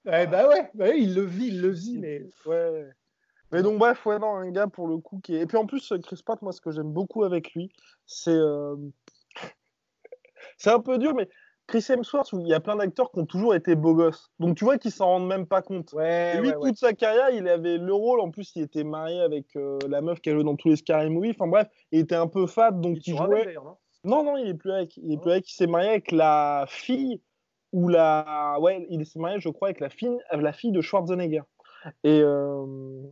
bah, 0.07 0.27
bah 0.27 0.49
ouais, 0.49 1.01
il 1.01 1.15
le 1.15 1.23
vit, 1.23 1.49
il 1.49 1.61
le 1.61 1.71
vit, 1.71 1.99
mais 1.99 2.23
ouais. 2.47 2.89
Mais 3.53 3.63
donc 3.63 3.79
bref, 3.79 4.05
ouais, 4.07 4.19
non, 4.19 4.37
un 4.37 4.51
gars 4.51 4.67
pour 4.67 4.89
le 4.89 4.99
coup 4.99 5.21
qui 5.23 5.37
est. 5.37 5.41
Et 5.41 5.47
puis 5.47 5.57
en 5.57 5.67
plus, 5.67 5.93
Chris 6.03 6.21
Pratt, 6.25 6.41
moi, 6.43 6.53
ce 6.53 6.61
que 6.61 6.71
j'aime 6.71 6.93
beaucoup 6.93 7.25
avec 7.25 7.53
lui, 7.55 7.71
c'est 8.07 8.31
euh, 8.31 8.77
c'est 10.59 10.71
un 10.71 10.81
peu 10.81 10.99
dur, 10.99 11.15
mais 11.15 11.29
Chris 11.67 11.85
Hemsworth, 11.89 12.33
il 12.33 12.47
y 12.47 12.55
a 12.55 12.61
plein 12.61 12.77
d'acteurs 12.77 13.11
qui 13.11 13.19
ont 13.19 13.27
toujours 13.27 13.55
été 13.55 13.75
beaux 13.75 13.95
gosses. 13.95 14.31
Donc 14.39 14.57
tu 14.57 14.65
vois 14.65 14.79
qu'ils 14.79 14.93
s'en 14.93 15.07
rendent 15.07 15.29
même 15.29 15.47
pas 15.47 15.63
compte. 15.63 15.93
Ouais, 15.93 16.41
lui, 16.41 16.53
toute 16.61 16.79
sa 16.79 16.93
carrière, 16.93 17.31
il 17.31 17.49
avait 17.49 17.79
le 17.79 17.93
rôle. 17.93 18.21
En 18.21 18.31
plus, 18.31 18.53
il 18.55 18.63
était 18.63 18.85
marié 18.85 19.21
avec 19.21 19.57
euh, 19.57 19.79
la 19.89 20.01
meuf 20.01 20.21
qui 20.21 20.31
a 20.31 20.35
joué 20.35 20.45
dans 20.45 20.57
tous 20.57 20.69
les 20.69 20.77
Scary 20.77 21.11
Movies. 21.11 21.35
Enfin 21.37 21.49
bref, 21.49 21.69
il 21.91 22.01
était 22.01 22.15
un 22.15 22.29
peu 22.29 22.47
fat, 22.47 22.71
donc 22.71 23.05
il, 23.07 23.17
jouait. 23.17 23.57
non, 24.05 24.23
non, 24.23 24.37
il 24.37 24.49
est 24.49 24.55
plus 24.55 24.73
avec. 24.73 24.97
Il 24.97 25.13
est 25.13 25.19
plus 25.21 25.33
avec. 25.33 25.51
Il 25.51 25.55
s'est 25.55 25.67
marié 25.67 25.91
avec 25.91 26.13
la 26.13 26.67
fille 26.69 27.21
ou 27.77 27.89
la. 27.89 28.57
Ouais, 28.61 28.87
il 28.89 29.05
s'est 29.05 29.19
marié, 29.19 29.39
je 29.39 29.51
crois, 29.51 29.69
avec 29.69 29.81
la 29.81 29.91
fille, 29.91 30.19
la 30.33 30.53
fille 30.53 30.73
de 30.73 30.81
Schwarzenegger. 30.81 31.43
Et 32.05 32.21
euh... 32.23 32.67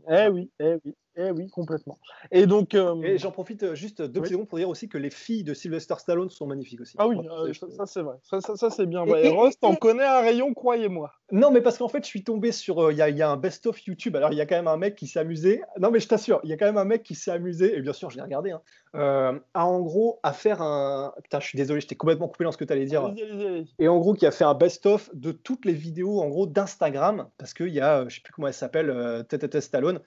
eh 0.08 0.28
oui, 0.28 0.50
eh 0.58 0.78
oui. 0.84 0.94
Eh 1.16 1.30
oui, 1.30 1.48
complètement. 1.48 1.96
Et 2.32 2.46
donc. 2.46 2.74
Euh, 2.74 3.00
et 3.02 3.18
j'en 3.18 3.30
profite 3.30 3.62
euh, 3.62 3.74
juste 3.74 4.02
deux 4.02 4.24
secondes 4.24 4.48
pour 4.48 4.58
dire 4.58 4.68
aussi 4.68 4.88
que 4.88 4.98
les 4.98 5.10
filles 5.10 5.44
de 5.44 5.54
Sylvester 5.54 5.94
Stallone 5.98 6.28
sont 6.28 6.46
magnifiques 6.46 6.80
aussi. 6.80 6.96
Ah 6.98 7.06
oui, 7.06 7.16
euh, 7.18 7.52
ça, 7.52 7.86
c'est 7.86 8.02
vrai. 8.02 8.16
Ça, 8.24 8.40
ça, 8.40 8.70
c'est 8.70 8.86
bien 8.86 9.04
vrai. 9.04 9.26
Et, 9.26 9.28
Ross, 9.28 9.58
t'en 9.60 9.76
connais 9.76 10.04
un 10.04 10.20
rayon, 10.20 10.52
croyez-moi. 10.54 11.12
Non, 11.30 11.52
mais 11.52 11.60
parce 11.60 11.78
qu'en 11.78 11.88
fait, 11.88 12.02
je 12.02 12.08
suis 12.08 12.24
tombé 12.24 12.50
sur. 12.50 12.90
Il 12.90 12.94
y, 12.96 12.98
y, 12.98 13.22
a 13.22 13.30
un 13.30 13.36
best-of 13.36 13.80
YouTube. 13.86 14.16
Alors, 14.16 14.32
il 14.32 14.36
y 14.36 14.40
a 14.40 14.46
quand 14.46 14.56
même 14.56 14.66
un 14.66 14.76
mec 14.76 14.96
qui 14.96 15.06
s'est 15.06 15.20
amusé. 15.20 15.62
Non, 15.78 15.92
mais 15.92 16.00
je 16.00 16.08
t'assure, 16.08 16.40
il 16.42 16.50
y 16.50 16.52
a 16.52 16.56
quand 16.56 16.66
même 16.66 16.78
un 16.78 16.84
mec 16.84 17.04
qui 17.04 17.14
s'est 17.14 17.30
amusé. 17.30 17.76
Et 17.76 17.80
bien 17.80 17.92
sûr, 17.92 18.10
je 18.10 18.16
l'ai 18.16 18.22
regardé. 18.22 18.50
Hein, 18.50 19.40
à 19.54 19.66
en 19.66 19.80
gros, 19.82 20.18
à 20.24 20.32
faire 20.32 20.62
un. 20.62 21.14
Putain, 21.22 21.38
je 21.38 21.46
suis 21.46 21.56
désolé, 21.56 21.80
je 21.80 21.86
t'ai 21.86 21.96
complètement 21.96 22.26
coupé 22.26 22.42
dans 22.42 22.52
ce 22.52 22.58
que 22.58 22.64
tu 22.64 22.72
allais 22.72 22.86
dire. 22.86 23.04
Allez, 23.04 23.22
allez, 23.22 23.46
allez. 23.46 23.66
Et 23.78 23.86
en 23.86 23.98
gros, 23.98 24.14
qui 24.14 24.26
a 24.26 24.32
fait 24.32 24.44
un 24.44 24.54
best-of 24.54 25.10
de 25.14 25.30
toutes 25.30 25.64
les 25.64 25.74
vidéos, 25.74 26.20
en 26.20 26.28
gros, 26.28 26.46
d'Instagram. 26.46 27.28
Parce 27.38 27.54
qu'il 27.54 27.68
y 27.68 27.80
a, 27.80 28.08
je 28.08 28.16
sais 28.16 28.20
plus 28.20 28.32
comment 28.32 28.48
elle 28.48 28.54
s'appelle, 28.54 28.90
euh, 28.90 29.22
Stallone 29.60 30.00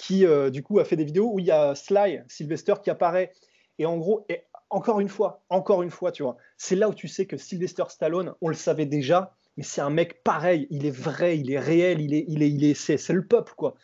qui 0.00 0.24
euh, 0.24 0.48
du 0.48 0.62
coup 0.62 0.78
a 0.78 0.84
fait 0.86 0.96
des 0.96 1.04
vidéos 1.04 1.30
où 1.30 1.38
il 1.38 1.44
y 1.44 1.50
a 1.50 1.74
Sly, 1.74 2.22
Sylvester 2.26 2.74
qui 2.82 2.88
apparaît. 2.88 3.32
Et 3.78 3.84
en 3.84 3.98
gros, 3.98 4.24
et 4.30 4.44
encore 4.70 4.98
une 5.00 5.10
fois, 5.10 5.44
encore 5.50 5.82
une 5.82 5.90
fois, 5.90 6.10
tu 6.10 6.22
vois, 6.22 6.38
c'est 6.56 6.74
là 6.74 6.88
où 6.88 6.94
tu 6.94 7.06
sais 7.06 7.26
que 7.26 7.36
Sylvester 7.36 7.84
Stallone, 7.88 8.32
on 8.40 8.48
le 8.48 8.54
savait 8.54 8.86
déjà, 8.86 9.34
mais 9.58 9.62
c'est 9.62 9.82
un 9.82 9.90
mec 9.90 10.22
pareil, 10.24 10.66
il 10.70 10.86
est 10.86 10.90
vrai, 10.90 11.38
il 11.38 11.52
est 11.52 11.58
réel, 11.58 12.00
il 12.00 12.14
est, 12.14 12.24
il 12.28 12.42
est, 12.42 12.50
il 12.50 12.64
est, 12.64 12.74
c'est, 12.74 13.12
le 13.12 13.26
peuple 13.26 13.52
quoi. 13.56 13.74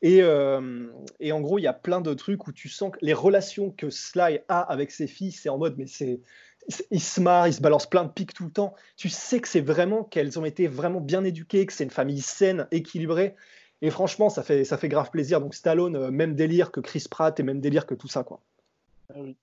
Et, 0.00 0.22
euh, 0.22 0.86
et, 1.18 1.32
en 1.32 1.40
gros, 1.40 1.58
il 1.58 1.62
y 1.62 1.66
a 1.66 1.72
plein 1.72 2.00
de 2.00 2.14
trucs 2.14 2.46
où 2.46 2.52
tu 2.52 2.68
sens 2.68 2.92
que 2.92 2.98
les 3.00 3.14
relations 3.14 3.70
que 3.70 3.90
Sly 3.90 4.40
a 4.48 4.60
avec 4.60 4.92
ses 4.92 5.08
filles, 5.08 5.32
c'est 5.32 5.48
en 5.48 5.58
mode, 5.58 5.76
mais 5.76 5.86
c'est, 5.86 6.20
il 6.90 7.00
se 7.00 7.20
marre, 7.20 7.48
il 7.48 7.54
se 7.54 7.60
balance 7.60 7.88
plein 7.88 8.04
de 8.04 8.12
pics 8.12 8.34
tout 8.34 8.44
le 8.44 8.52
temps. 8.52 8.74
Tu 8.96 9.08
sais 9.08 9.40
que 9.40 9.48
c'est 9.48 9.60
vraiment 9.60 10.04
qu'elles 10.04 10.38
ont 10.38 10.44
été 10.44 10.68
vraiment 10.68 11.00
bien 11.00 11.24
éduquées, 11.24 11.66
que 11.66 11.72
c'est 11.72 11.84
une 11.84 11.90
famille 11.90 12.20
saine, 12.20 12.68
équilibrée. 12.70 13.34
Et 13.84 13.90
franchement, 13.90 14.30
ça 14.30 14.42
fait, 14.42 14.64
ça 14.64 14.78
fait 14.78 14.88
grave 14.88 15.10
plaisir. 15.10 15.42
Donc 15.42 15.54
Stallone, 15.54 15.94
euh, 15.94 16.10
même 16.10 16.34
délire 16.34 16.72
que 16.72 16.80
Chris 16.80 17.04
Pratt 17.10 17.38
et 17.38 17.42
même 17.42 17.60
délire 17.60 17.84
que 17.84 17.94
tout 17.94 18.08
ça. 18.08 18.24
quoi. 18.24 18.40
Ah 19.10 19.18
oui, 19.20 19.36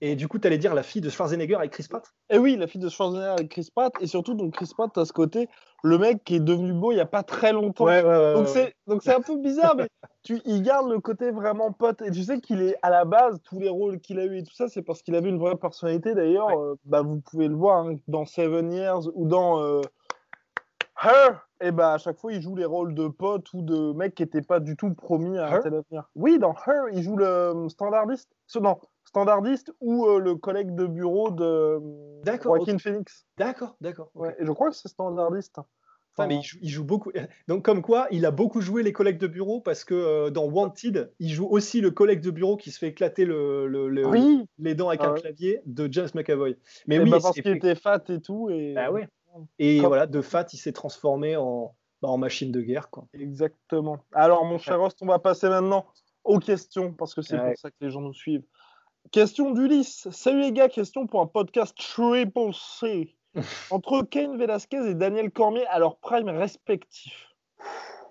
et 0.00 0.16
du 0.16 0.26
coup, 0.26 0.40
tu 0.40 0.48
allais 0.48 0.58
dire 0.58 0.74
la 0.74 0.82
fille 0.82 1.00
de 1.00 1.10
Schwarzenegger 1.10 1.54
avec 1.54 1.70
Chris 1.70 1.86
Pratt? 1.88 2.04
Eh 2.30 2.38
oui, 2.38 2.56
la 2.56 2.66
fille 2.66 2.80
de 2.80 2.88
Schwarzenegger 2.88 3.34
avec 3.38 3.48
Chris 3.48 3.68
Pratt. 3.72 3.92
Et 4.00 4.08
surtout, 4.08 4.34
donc 4.34 4.54
Chris 4.54 4.70
Pratt, 4.76 4.96
à 4.98 5.04
ce 5.04 5.12
côté, 5.12 5.48
le 5.84 5.96
mec 5.98 6.24
qui 6.24 6.36
est 6.36 6.40
devenu 6.40 6.72
beau 6.72 6.92
il 6.92 6.96
n'y 6.96 7.00
a 7.00 7.06
pas 7.06 7.22
très 7.22 7.52
longtemps. 7.52 7.84
Ouais, 7.84 8.02
ouais, 8.02 8.34
donc 8.34 8.48
c'est 8.48 8.74
donc 8.86 9.02
c'est 9.02 9.14
un 9.14 9.20
peu 9.20 9.36
bizarre, 9.36 9.76
mais 9.76 9.86
tu, 10.22 10.40
il 10.44 10.62
garde 10.62 10.90
le 10.90 10.98
côté 11.00 11.30
vraiment 11.30 11.72
pote. 11.72 12.02
Et 12.02 12.10
tu 12.10 12.24
sais 12.24 12.40
qu'il 12.40 12.62
est 12.62 12.76
à 12.82 12.90
la 12.90 13.04
base, 13.04 13.40
tous 13.44 13.60
les 13.60 13.68
rôles 13.68 14.00
qu'il 14.00 14.18
a 14.18 14.24
eu 14.24 14.38
et 14.38 14.42
tout 14.42 14.54
ça, 14.54 14.68
c'est 14.68 14.82
parce 14.82 15.02
qu'il 15.02 15.14
avait 15.14 15.28
une 15.28 15.38
vraie 15.38 15.56
personnalité. 15.56 16.14
D'ailleurs, 16.14 16.50
euh, 16.50 16.78
bah, 16.84 17.02
vous 17.02 17.20
pouvez 17.20 17.48
le 17.48 17.54
voir 17.54 17.86
hein, 17.86 17.96
dans 18.08 18.24
Seven 18.24 18.72
Years 18.72 19.08
ou 19.14 19.26
dans 19.26 19.62
euh, 19.62 19.80
Her 21.02 21.44
et 21.60 21.70
bah 21.70 21.94
à 21.94 21.98
chaque 21.98 22.18
fois 22.18 22.32
il 22.32 22.42
joue 22.42 22.54
les 22.56 22.64
rôles 22.64 22.94
de 22.94 23.08
pote 23.08 23.52
ou 23.54 23.62
de 23.62 23.92
mec 23.92 24.14
qui 24.14 24.22
n'était 24.22 24.42
pas 24.42 24.60
du 24.60 24.76
tout 24.76 24.92
promis 24.94 25.38
à 25.38 25.46
un 25.46 25.60
tel 25.60 25.74
avenir. 25.74 26.10
Oui, 26.14 26.38
dans 26.38 26.54
Her, 26.54 26.88
il 26.92 27.02
joue 27.02 27.16
le 27.16 27.26
euh, 27.26 27.68
standardiste. 27.68 28.30
Non, 28.60 28.78
standardiste 29.04 29.72
ou 29.80 30.06
euh, 30.06 30.18
le 30.18 30.34
collègue 30.36 30.74
de 30.74 30.86
bureau 30.86 31.30
de 31.30 31.44
euh, 31.44 32.38
Joaquin 32.42 32.78
Phoenix. 32.78 33.26
D'accord, 33.38 33.76
d'accord. 33.80 34.10
Ouais, 34.14 34.36
et 34.38 34.44
je 34.44 34.52
crois 34.52 34.70
que 34.70 34.76
c'est 34.76 34.88
standardiste. 34.88 35.58
Enfin, 36.16 36.28
mais 36.28 36.40
il 36.62 36.68
joue, 36.68 36.84
beaucoup. 36.84 37.10
Donc, 37.48 37.64
comme 37.64 37.82
quoi, 37.82 38.06
il 38.12 38.24
a 38.24 38.30
beaucoup 38.30 38.60
joué 38.60 38.84
les 38.84 38.92
collègues 38.92 39.18
de 39.18 39.26
bureau 39.26 39.60
parce 39.60 39.82
que 39.82 40.28
dans 40.28 40.44
Wanted, 40.44 41.12
il 41.18 41.30
joue 41.30 41.46
aussi 41.46 41.80
le 41.80 41.90
collègue 41.90 42.20
de 42.20 42.30
bureau 42.30 42.56
qui 42.56 42.70
se 42.70 42.78
fait 42.78 42.88
éclater 42.88 43.24
le, 43.24 43.66
les 44.58 44.74
dents 44.76 44.88
avec 44.88 45.00
ah 45.02 45.10
un 45.10 45.14
clavier 45.14 45.60
de 45.66 45.88
James 45.90 46.10
McAvoy. 46.14 46.56
Mais 46.86 47.00
oui, 47.00 47.10
bah 47.10 47.18
parce 47.20 47.34
qu'il 47.34 47.56
était 47.56 47.74
fat 47.74 48.04
et 48.10 48.20
tout. 48.20 48.48
Et... 48.50 48.74
Bah 48.74 48.92
oui. 48.92 49.02
Et 49.58 49.80
voilà, 49.80 50.06
de 50.06 50.20
fat, 50.20 50.46
il 50.52 50.58
s'est 50.58 50.72
transformé 50.72 51.36
en, 51.36 51.74
bah, 52.02 52.08
en 52.08 52.18
machine 52.18 52.52
de 52.52 52.60
guerre. 52.60 52.90
Quoi. 52.90 53.06
Exactement. 53.14 53.98
Alors, 54.12 54.44
mon 54.44 54.58
cher 54.58 54.78
Rost, 54.78 54.98
on 55.02 55.06
va 55.06 55.18
passer 55.18 55.48
maintenant 55.48 55.86
aux 56.24 56.38
questions, 56.38 56.92
parce 56.92 57.14
que 57.14 57.22
c'est 57.22 57.36
pour 57.36 57.56
ça 57.56 57.70
que 57.70 57.76
les 57.80 57.90
gens 57.90 58.00
nous 58.00 58.14
suivent. 58.14 58.44
Question 59.10 59.50
d'Ulysse. 59.50 60.08
Salut 60.10 60.40
les 60.40 60.52
gars, 60.52 60.68
question 60.68 61.06
pour 61.06 61.20
un 61.20 61.26
podcast 61.26 61.76
Triple 61.76 62.52
C. 62.54 63.14
Entre 63.70 64.02
Kane 64.02 64.38
Velasquez 64.38 64.88
et 64.88 64.94
Daniel 64.94 65.30
Cormier 65.30 65.66
à 65.66 65.78
leur 65.78 65.98
prime 65.98 66.28
respectif, 66.28 67.34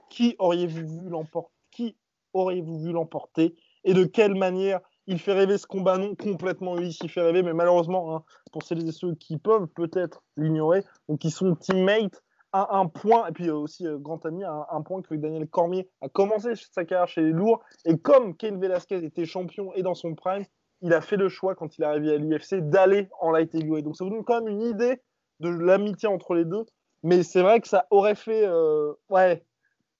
qui 0.09 0.35
auriez-vous 0.37 0.87
vu 0.87 1.09
l'emporter? 1.09 1.51
Qui 1.71 1.97
auriez-vous 2.33 2.79
vu 2.79 2.91
l'emporter? 2.91 3.55
Et 3.83 3.93
de 3.93 4.03
quelle 4.03 4.35
manière 4.35 4.79
il 5.07 5.19
fait 5.19 5.33
rêver 5.33 5.57
ce 5.57 5.67
combat, 5.67 5.97
non 5.97 6.15
complètement 6.15 6.77
Ulysse, 6.77 6.99
il 7.03 7.09
fait 7.09 7.21
rêver, 7.21 7.43
mais 7.43 7.53
malheureusement, 7.53 8.15
hein, 8.15 8.23
pour 8.51 8.63
celles 8.63 8.87
et 8.87 8.91
ceux 8.91 9.15
qui 9.15 9.37
peuvent 9.37 9.67
peut-être 9.67 10.23
l'ignorer, 10.37 10.83
donc 11.09 11.23
ils 11.23 11.31
sont 11.31 11.55
teammates 11.55 12.23
à 12.53 12.77
un 12.77 12.85
point, 12.85 13.27
et 13.27 13.31
puis 13.31 13.49
euh, 13.49 13.55
aussi 13.55 13.87
euh, 13.87 13.97
grand 13.97 14.25
ami 14.25 14.43
à 14.43 14.67
un, 14.69 14.81
point 14.81 15.01
que 15.01 15.15
Daniel 15.15 15.47
Cormier 15.47 15.89
a 16.01 16.09
commencé 16.09 16.53
sa 16.55 16.85
carrière 16.85 17.07
chez 17.07 17.21
les 17.21 17.31
lourds, 17.31 17.63
et 17.85 17.97
comme 17.97 18.37
Ken 18.37 18.59
Velasquez 18.59 19.03
était 19.03 19.25
champion 19.25 19.73
et 19.73 19.81
dans 19.81 19.95
son 19.95 20.13
prime, 20.13 20.45
il 20.81 20.93
a 20.93 21.01
fait 21.01 21.17
le 21.17 21.29
choix 21.29 21.55
quand 21.55 21.77
il 21.77 21.81
est 21.83 21.87
arrivé 21.87 22.13
à 22.13 22.17
l'UFC 22.17 22.55
d'aller 22.69 23.09
en 23.21 23.31
light 23.31 23.55
heavyweight. 23.55 23.85
Donc 23.85 23.95
ça 23.95 24.03
vous 24.03 24.11
donne 24.11 24.23
quand 24.23 24.41
même 24.41 24.53
une 24.53 24.61
idée 24.61 25.01
de 25.39 25.49
l'amitié 25.49 26.07
entre 26.07 26.35
les 26.35 26.45
deux, 26.45 26.65
mais 27.01 27.23
c'est 27.23 27.41
vrai 27.41 27.59
que 27.59 27.67
ça 27.67 27.87
aurait 27.89 28.15
fait, 28.15 28.45
euh, 28.45 28.93
ouais, 29.09 29.43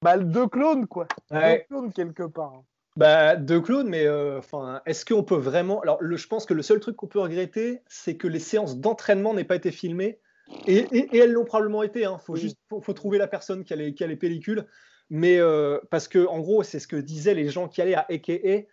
bah, 0.03 0.17
deux 0.17 0.47
clones 0.47 0.85
quoi, 0.85 1.07
deux 1.31 1.57
clones 1.67 1.91
quelque 1.91 2.23
part. 2.23 2.53
Hein. 2.53 2.63
Bah, 2.95 3.35
de 3.35 3.57
Claude, 3.57 3.87
mais 3.87 4.05
euh, 4.05 4.37
enfin, 4.37 4.81
est-ce 4.85 5.03
qu'on 5.03 5.23
peut 5.23 5.35
vraiment. 5.35 5.81
Alors, 5.81 5.97
je 6.01 6.27
pense 6.27 6.45
que 6.45 6.53
le 6.53 6.61
seul 6.61 6.79
truc 6.79 6.95
qu'on 6.95 7.07
peut 7.07 7.19
regretter, 7.19 7.81
c'est 7.87 8.17
que 8.17 8.27
les 8.27 8.39
séances 8.39 8.77
d'entraînement 8.77 9.33
n'aient 9.33 9.43
pas 9.43 9.55
été 9.55 9.71
filmées. 9.71 10.19
Et, 10.67 10.85
elles 11.17 11.31
l'ont 11.31 11.45
probablement 11.45 11.81
été. 11.81 12.01
Il 12.01 12.05
hein. 12.05 12.19
faut 12.19 12.35
juste 12.35 12.57
faut, 12.69 12.93
trouver 12.93 13.17
la 13.17 13.27
personne 13.27 13.63
qui 13.63 13.73
a 13.73 13.75
les, 13.75 13.95
qui 13.95 14.03
a 14.03 14.07
les 14.07 14.15
pellicules. 14.15 14.67
Mais 15.09 15.39
euh, 15.39 15.79
parce 15.89 16.07
que, 16.07 16.27
en 16.27 16.39
gros, 16.39 16.61
c'est 16.61 16.79
ce 16.79 16.87
que 16.87 16.95
disaient 16.95 17.33
les 17.33 17.49
gens 17.49 17.67
qui 17.67 17.81
allaient 17.81 17.95
à 17.95 18.05
AKA. 18.09 18.67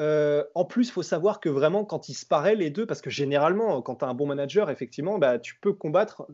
Euh, 0.00 0.44
en 0.54 0.64
plus, 0.64 0.88
il 0.88 0.92
faut 0.92 1.02
savoir 1.02 1.40
que 1.40 1.48
vraiment, 1.48 1.84
quand 1.84 2.08
ils 2.08 2.14
se 2.14 2.24
paraient 2.24 2.54
les 2.54 2.70
deux, 2.70 2.86
parce 2.86 3.02
que 3.02 3.10
généralement, 3.10 3.82
quand 3.82 3.96
tu 3.96 4.04
as 4.04 4.08
un 4.08 4.14
bon 4.14 4.26
manager, 4.26 4.70
effectivement, 4.70 5.18
bah, 5.18 5.38
tu 5.40 5.56
peux 5.60 5.72
combattre, 5.72 6.26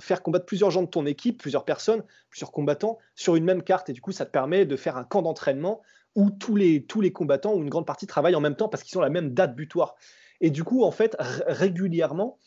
faire 0.00 0.22
combattre 0.24 0.44
plusieurs 0.44 0.72
gens 0.72 0.82
de 0.82 0.88
ton 0.88 1.06
équipe, 1.06 1.40
plusieurs 1.40 1.64
personnes, 1.64 2.02
plusieurs 2.30 2.50
combattants 2.50 2.98
sur 3.14 3.36
une 3.36 3.44
même 3.44 3.62
carte. 3.62 3.88
Et 3.88 3.92
du 3.92 4.00
coup, 4.00 4.12
ça 4.12 4.26
te 4.26 4.30
permet 4.32 4.66
de 4.66 4.76
faire 4.76 4.96
un 4.96 5.04
camp 5.04 5.22
d'entraînement 5.22 5.82
où 6.18 6.30
tous 6.30 6.56
les, 6.56 6.82
tous 6.82 7.00
les 7.00 7.12
combattants 7.12 7.54
ou 7.54 7.62
une 7.62 7.70
grande 7.70 7.86
partie 7.86 8.08
travaillent 8.08 8.34
en 8.34 8.40
même 8.40 8.56
temps 8.56 8.68
parce 8.68 8.82
qu'ils 8.82 8.98
ont 8.98 9.00
la 9.00 9.08
même 9.08 9.34
date 9.34 9.54
butoir. 9.54 9.94
Et 10.40 10.50
du 10.50 10.64
coup, 10.64 10.82
en 10.82 10.90
fait, 10.90 11.16
régulièrement, 11.46 12.38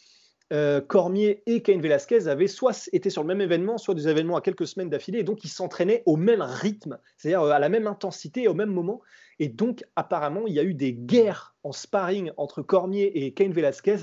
euh, 0.52 0.82
Cormier 0.82 1.42
et 1.46 1.62
Cain 1.62 1.80
Velasquez 1.80 2.28
avaient 2.28 2.50
soit 2.50 2.90
été 2.92 3.10
sur 3.10 3.22
le 3.22 3.30
même 3.30 3.40
événement, 3.40 3.78
soit 3.78 3.96
des 3.96 4.10
événements 4.10 4.36
à 4.36 4.42
quelques 4.42 4.68
semaines 4.68 4.90
d'affilée, 4.90 5.20
et 5.20 5.24
donc 5.24 5.46
ils 5.46 5.50
s'entraînaient 5.50 6.04
au 6.06 6.18
même 6.18 6.42
rythme, 6.42 7.00
c'est-à-dire 7.16 7.44
euh, 7.44 7.52
à 7.52 7.60
la 7.60 7.70
même 7.70 7.88
intensité, 7.88 8.50
au 8.50 8.54
même 8.54 8.72
moment. 8.72 9.00
Et 9.40 9.48
donc, 9.48 9.86
apparemment, 9.96 10.48
il 10.48 10.54
y 10.54 10.60
a 10.60 10.64
eu 10.64 10.74
des 10.74 10.92
guerres 10.92 11.56
en 11.64 11.72
sparring 11.72 12.32
entre 12.36 12.62
Cormier 12.62 13.26
et 13.26 13.34
Cain 13.34 13.52
Velasquez 13.52 14.00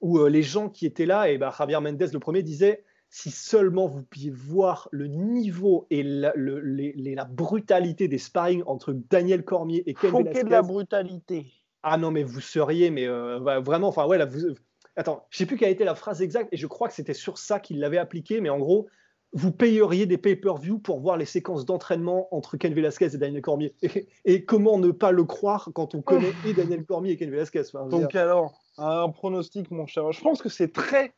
où 0.00 0.24
les 0.26 0.42
gens 0.42 0.68
qui 0.68 0.86
étaient 0.86 1.06
là, 1.06 1.28
et 1.28 1.38
bah, 1.38 1.52
Javier 1.56 1.80
Mendes, 1.80 2.10
le 2.12 2.18
premier, 2.20 2.42
disait 2.42 2.84
si 3.10 3.30
seulement 3.30 3.86
vous 3.86 4.02
pouviez 4.02 4.30
voir 4.30 4.88
le 4.92 5.06
niveau 5.06 5.86
et 5.90 6.02
la, 6.02 6.32
la 6.36 7.24
brutalité 7.24 8.08
des 8.08 8.18
sparring 8.18 8.62
entre 8.66 8.92
Daniel 8.92 9.44
Cormier 9.44 9.82
et 9.86 9.94
Ken 9.94 10.10
Velasquez. 10.10 10.44
de 10.44 10.50
la 10.50 10.62
brutalité. 10.62 11.46
Ah 11.82 11.96
non, 11.96 12.10
mais 12.10 12.22
vous 12.22 12.40
seriez, 12.40 12.90
mais 12.90 13.06
vraiment, 13.06 13.88
enfin, 13.88 14.06
ouais, 14.06 14.18
là, 14.18 14.26
vous, 14.26 14.54
Attends, 14.98 15.24
je 15.30 15.38
sais 15.38 15.46
plus 15.46 15.56
quelle 15.56 15.70
était 15.70 15.84
la 15.84 15.94
phrase 15.94 16.22
exacte, 16.22 16.48
et 16.52 16.56
je 16.56 16.66
crois 16.66 16.88
que 16.88 16.94
c'était 16.94 17.14
sur 17.14 17.38
ça 17.38 17.60
qu'il 17.60 17.78
l'avait 17.78 17.98
appliqué, 17.98 18.40
mais 18.40 18.50
en 18.50 18.58
gros, 18.58 18.88
vous 19.32 19.52
payeriez 19.52 20.06
des 20.06 20.18
pay-per-view 20.18 20.80
pour 20.80 20.98
voir 20.98 21.16
les 21.16 21.24
séquences 21.24 21.64
d'entraînement 21.64 22.26
entre 22.34 22.56
Ken 22.56 22.74
Velasquez 22.74 23.14
et 23.14 23.16
Daniel 23.16 23.40
Cormier. 23.40 23.76
Et, 24.24 24.44
comment 24.44 24.76
ne 24.76 24.90
pas 24.90 25.12
le 25.12 25.22
croire 25.22 25.70
quand 25.72 25.94
on 25.94 26.02
connaît 26.02 26.32
et 26.44 26.52
Daniel 26.52 26.84
Cormier 26.84 27.12
et 27.12 27.16
Ken 27.16 27.30
Velasquez 27.30 27.62
Donc 27.90 28.16
alors, 28.16 28.60
un 28.76 29.08
pronostic, 29.10 29.70
mon 29.70 29.86
cher. 29.86 30.10
Je 30.10 30.20
pense 30.20 30.42
que 30.42 30.48
c'est 30.48 30.72
très, 30.72 31.14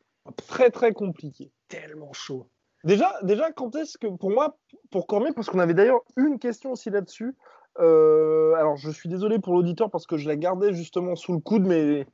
très, 0.48 0.70
très 0.70 0.92
compliqué. 0.92 1.52
Tellement 1.68 2.12
chaud. 2.12 2.46
Déjà, 2.84 3.18
déjà 3.22 3.52
quand 3.52 3.74
est-ce 3.76 3.98
que, 3.98 4.06
pour 4.06 4.30
moi, 4.30 4.56
pour 4.90 5.06
Cormier, 5.06 5.32
parce 5.34 5.50
qu'on 5.50 5.58
avait 5.58 5.74
d'ailleurs 5.74 6.00
une 6.16 6.38
question 6.38 6.72
aussi 6.72 6.90
là-dessus. 6.90 7.36
Euh, 7.78 8.54
alors, 8.54 8.76
je 8.76 8.90
suis 8.90 9.08
désolé 9.08 9.38
pour 9.38 9.54
l'auditeur 9.54 9.90
parce 9.90 10.06
que 10.06 10.16
je 10.16 10.28
la 10.28 10.36
gardais 10.36 10.72
justement 10.72 11.14
sous 11.14 11.32
le 11.32 11.40
coude, 11.40 11.66
mais 11.66 12.06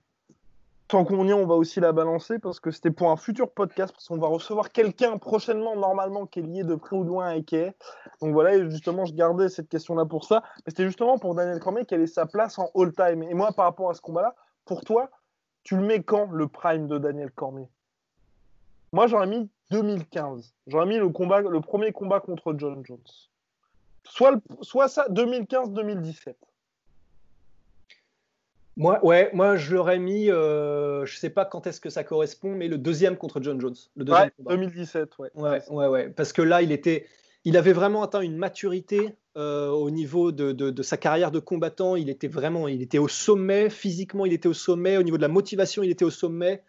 Tant 0.89 1.05
qu'on 1.05 1.27
y 1.27 1.31
est, 1.31 1.35
on 1.35 1.47
va 1.47 1.57
aussi 1.57 1.81
la 1.81 1.91
balancer 1.91 2.39
parce 2.39 2.61
que 2.61 2.71
c'était 2.71 2.93
pour 2.93 3.11
un 3.11 3.17
futur 3.17 3.51
podcast, 3.51 3.93
parce 3.93 4.07
qu'on 4.07 4.19
va 4.19 4.29
recevoir 4.29 4.71
quelqu'un 4.71 5.19
prochainement, 5.19 5.75
normalement, 5.75 6.27
qui 6.27 6.39
est 6.39 6.43
lié 6.43 6.63
de 6.63 6.77
près 6.77 6.95
ou 6.95 7.03
de 7.03 7.09
loin 7.09 7.27
à 7.27 7.31
Ikea. 7.31 7.73
Donc 8.21 8.33
voilà, 8.33 8.69
justement, 8.69 9.05
je 9.05 9.13
gardais 9.13 9.49
cette 9.49 9.69
question-là 9.69 10.05
pour 10.05 10.25
ça. 10.25 10.45
Mais 10.59 10.71
c'était 10.71 10.85
justement 10.85 11.19
pour 11.19 11.35
Daniel 11.35 11.59
Cormier 11.59 11.85
quelle 11.87 12.03
est 12.03 12.07
sa 12.07 12.27
place 12.27 12.57
en 12.61 12.71
all-time? 12.77 13.25
Et 13.25 13.35
moi, 13.35 13.51
par 13.51 13.65
rapport 13.65 13.91
à 13.91 13.95
ce 13.95 14.01
combat-là, 14.01 14.37
pour 14.65 14.85
toi, 14.85 15.11
tu 15.65 15.77
le 15.77 15.83
mets 15.83 16.05
quand, 16.05 16.31
le 16.31 16.47
prime 16.47 16.87
de 16.87 16.99
Daniel 16.99 17.33
Cormier? 17.33 17.69
Moi, 18.97 19.09
j'aurais 19.09 19.26
mis 19.26 19.47
2015. 19.73 20.55
J'aurais 20.69 20.87
mis 20.87 20.97
le, 20.97 21.11
combat, 21.11 21.43
le 21.43 21.61
premier 21.61 21.93
combat 21.93 22.19
contre 22.19 22.55
John 22.57 22.83
Jones. 22.83 22.97
Soit, 24.05 24.41
soit 24.62 24.88
ça, 24.88 25.07
2015-2017. 25.11 26.33
Moi, 28.79 29.05
ouais, 29.05 29.29
moi 29.35 29.57
je 29.57 29.75
l'aurais 29.75 29.99
mis, 29.99 30.31
euh, 30.31 31.05
je 31.05 31.15
sais 31.19 31.29
pas 31.29 31.45
quand 31.45 31.67
est-ce 31.67 31.79
que 31.79 31.91
ça 31.91 32.05
correspond, 32.05 32.55
mais 32.55 32.69
le 32.69 32.79
deuxième 32.79 33.19
contre 33.19 33.43
John 33.43 33.61
Jones. 33.61 33.75
Le 33.97 34.07
deuxième 34.07 34.31
ouais, 34.38 34.57
2017, 34.57 35.19
ouais. 35.19 35.29
ouais. 35.35 35.62
Ouais, 35.69 35.87
ouais, 35.88 36.09
Parce 36.09 36.33
que 36.33 36.41
là, 36.41 36.62
il 36.62 36.73
était, 36.73 37.05
il 37.45 37.59
avait 37.59 37.75
vraiment 37.75 38.03
atteint 38.03 38.23
une 38.23 38.38
maturité 38.38 39.15
euh, 39.37 39.69
au 39.69 39.91
niveau 39.91 40.33
de, 40.33 40.53
de, 40.53 40.83
sa 40.83 40.97
carrière 40.97 41.31
de 41.31 41.38
combattant. 41.38 41.97
Il 41.97 42.09
était 42.09 42.29
vraiment, 42.29 42.67
il 42.67 42.81
était 42.81 42.97
au 42.97 43.09
sommet 43.09 43.69
physiquement, 43.69 44.25
il 44.25 44.33
était 44.33 44.49
au 44.49 44.55
sommet. 44.55 44.97
Au 44.97 45.03
niveau 45.03 45.19
de 45.19 45.23
la 45.23 45.29
motivation, 45.29 45.83
il 45.83 45.91
était 45.91 46.07
au 46.07 46.11
sommet. 46.11 46.62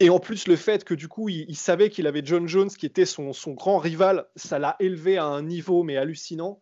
Et 0.00 0.10
en 0.10 0.18
plus, 0.18 0.48
le 0.48 0.56
fait 0.56 0.84
que 0.84 0.94
du 0.94 1.08
coup, 1.08 1.28
il, 1.28 1.56
savait 1.56 1.90
qu'il 1.90 2.06
avait 2.06 2.22
John 2.24 2.48
Jones 2.48 2.70
qui 2.70 2.86
était 2.86 3.04
son, 3.04 3.32
son 3.32 3.52
grand 3.52 3.78
rival, 3.78 4.26
ça 4.34 4.58
l'a 4.58 4.76
élevé 4.80 5.18
à 5.18 5.26
un 5.26 5.42
niveau 5.42 5.82
mais 5.82 5.98
hallucinant. 5.98 6.60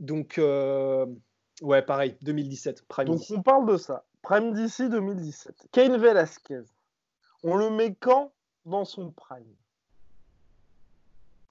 Donc 0.00 0.38
euh, 0.38 1.06
Ouais, 1.62 1.80
pareil, 1.80 2.16
2017. 2.22 2.86
Prime 2.88 3.06
Donc 3.06 3.20
on 3.30 3.40
parle 3.40 3.70
de 3.70 3.76
ça. 3.76 4.04
Prime 4.22 4.52
DC 4.52 4.90
2017. 4.90 5.68
Kane 5.70 5.96
Velasquez. 5.96 6.62
On 7.44 7.56
le 7.56 7.70
met 7.70 7.94
quand 7.94 8.32
dans 8.66 8.84
son 8.84 9.10
prime? 9.10 9.54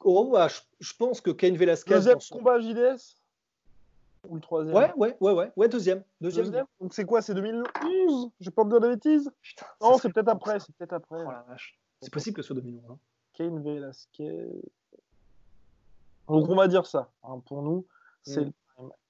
Oh, 0.04 0.38
je, 0.80 0.94
pense 0.98 1.22
que 1.22 1.32
Kane 1.32 1.56
Velasquez. 1.56 1.94
Deuxième 1.94 2.20
combat 2.30 2.60
JDS 2.60 3.21
Ou 4.28 4.36
le 4.36 4.42
troisième 4.42 4.76
Ouais, 4.76 4.94
ouais, 4.96 5.18
ouais, 5.20 5.32
ouais, 5.34 5.52
ouais 5.56 5.68
deuxième. 5.68 6.04
Deuxième. 6.20 6.52
Donc 6.80 6.94
c'est 6.94 7.06
quoi 7.06 7.22
C'est 7.22 7.34
2011 7.34 8.30
J'ai 8.40 8.52
pas 8.52 8.64
de 8.64 8.70
dire 8.70 8.80
de 8.80 8.90
bêtises? 8.90 9.32
Non, 9.82 9.98
c'est 9.98 10.12
peut-être 10.12 10.30
après. 10.30 10.60
C'est 10.60 10.76
peut-être 10.76 10.94
après. 10.94 11.24
Oh 11.26 11.54
c'est 12.02 12.12
possible 12.12 12.36
que 12.36 12.42
ce 12.42 12.48
soit 12.48 12.62
2011. 12.62 12.84
Hein. 12.90 12.98
Kane 13.34 13.62
Velasquez. 13.64 14.48
Donc 16.28 16.50
on 16.50 16.56
va 16.56 16.68
dire 16.68 16.86
ça. 16.86 17.10
Hein, 17.24 17.42
pour 17.46 17.62
nous, 17.62 17.86
c'est 18.24 18.46
mm. 18.46 18.52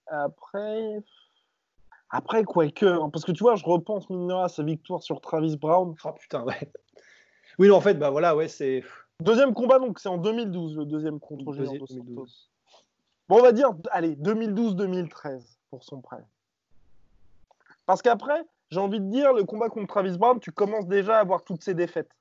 Après. 0.07 1.03
Après, 2.11 2.43
Quaker. 2.43 3.03
Hein, 3.03 3.09
parce 3.09 3.23
que 3.23 3.31
tu 3.31 3.43
vois, 3.43 3.55
je 3.55 3.63
repense 3.63 4.09
mine 4.09 4.29
à 4.31 4.49
sa 4.49 4.63
victoire 4.63 5.01
sur 5.01 5.21
Travis 5.21 5.55
Brown. 5.57 5.95
Ah 6.03 6.11
putain, 6.13 6.43
ouais. 6.43 6.71
Oui, 7.57 7.69
non, 7.69 7.75
en 7.75 7.81
fait, 7.81 7.95
bah 7.95 8.09
voilà, 8.09 8.35
ouais, 8.35 8.47
c'est. 8.47 8.83
Deuxième 9.21 9.53
combat, 9.53 9.79
donc 9.79 9.99
c'est 9.99 10.09
en 10.09 10.17
2012, 10.17 10.77
le 10.77 10.85
deuxième 10.85 11.19
contre 11.19 11.53
Bon, 13.29 13.39
on 13.39 13.41
va 13.41 13.51
dire, 13.51 13.71
allez, 13.91 14.15
2012-2013 14.15 15.57
pour 15.69 15.83
son 15.83 16.01
prêt. 16.01 16.23
Parce 17.85 18.01
qu'après, 18.01 18.43
j'ai 18.69 18.79
envie 18.79 18.99
de 18.99 19.05
dire, 19.05 19.33
le 19.33 19.43
combat 19.43 19.69
contre 19.69 19.87
Travis 19.87 20.17
Brown, 20.17 20.39
tu 20.39 20.51
commences 20.51 20.87
déjà 20.87 21.17
à 21.17 21.19
avoir 21.19 21.43
toutes 21.43 21.63
ses 21.63 21.73
défaites. 21.73 22.11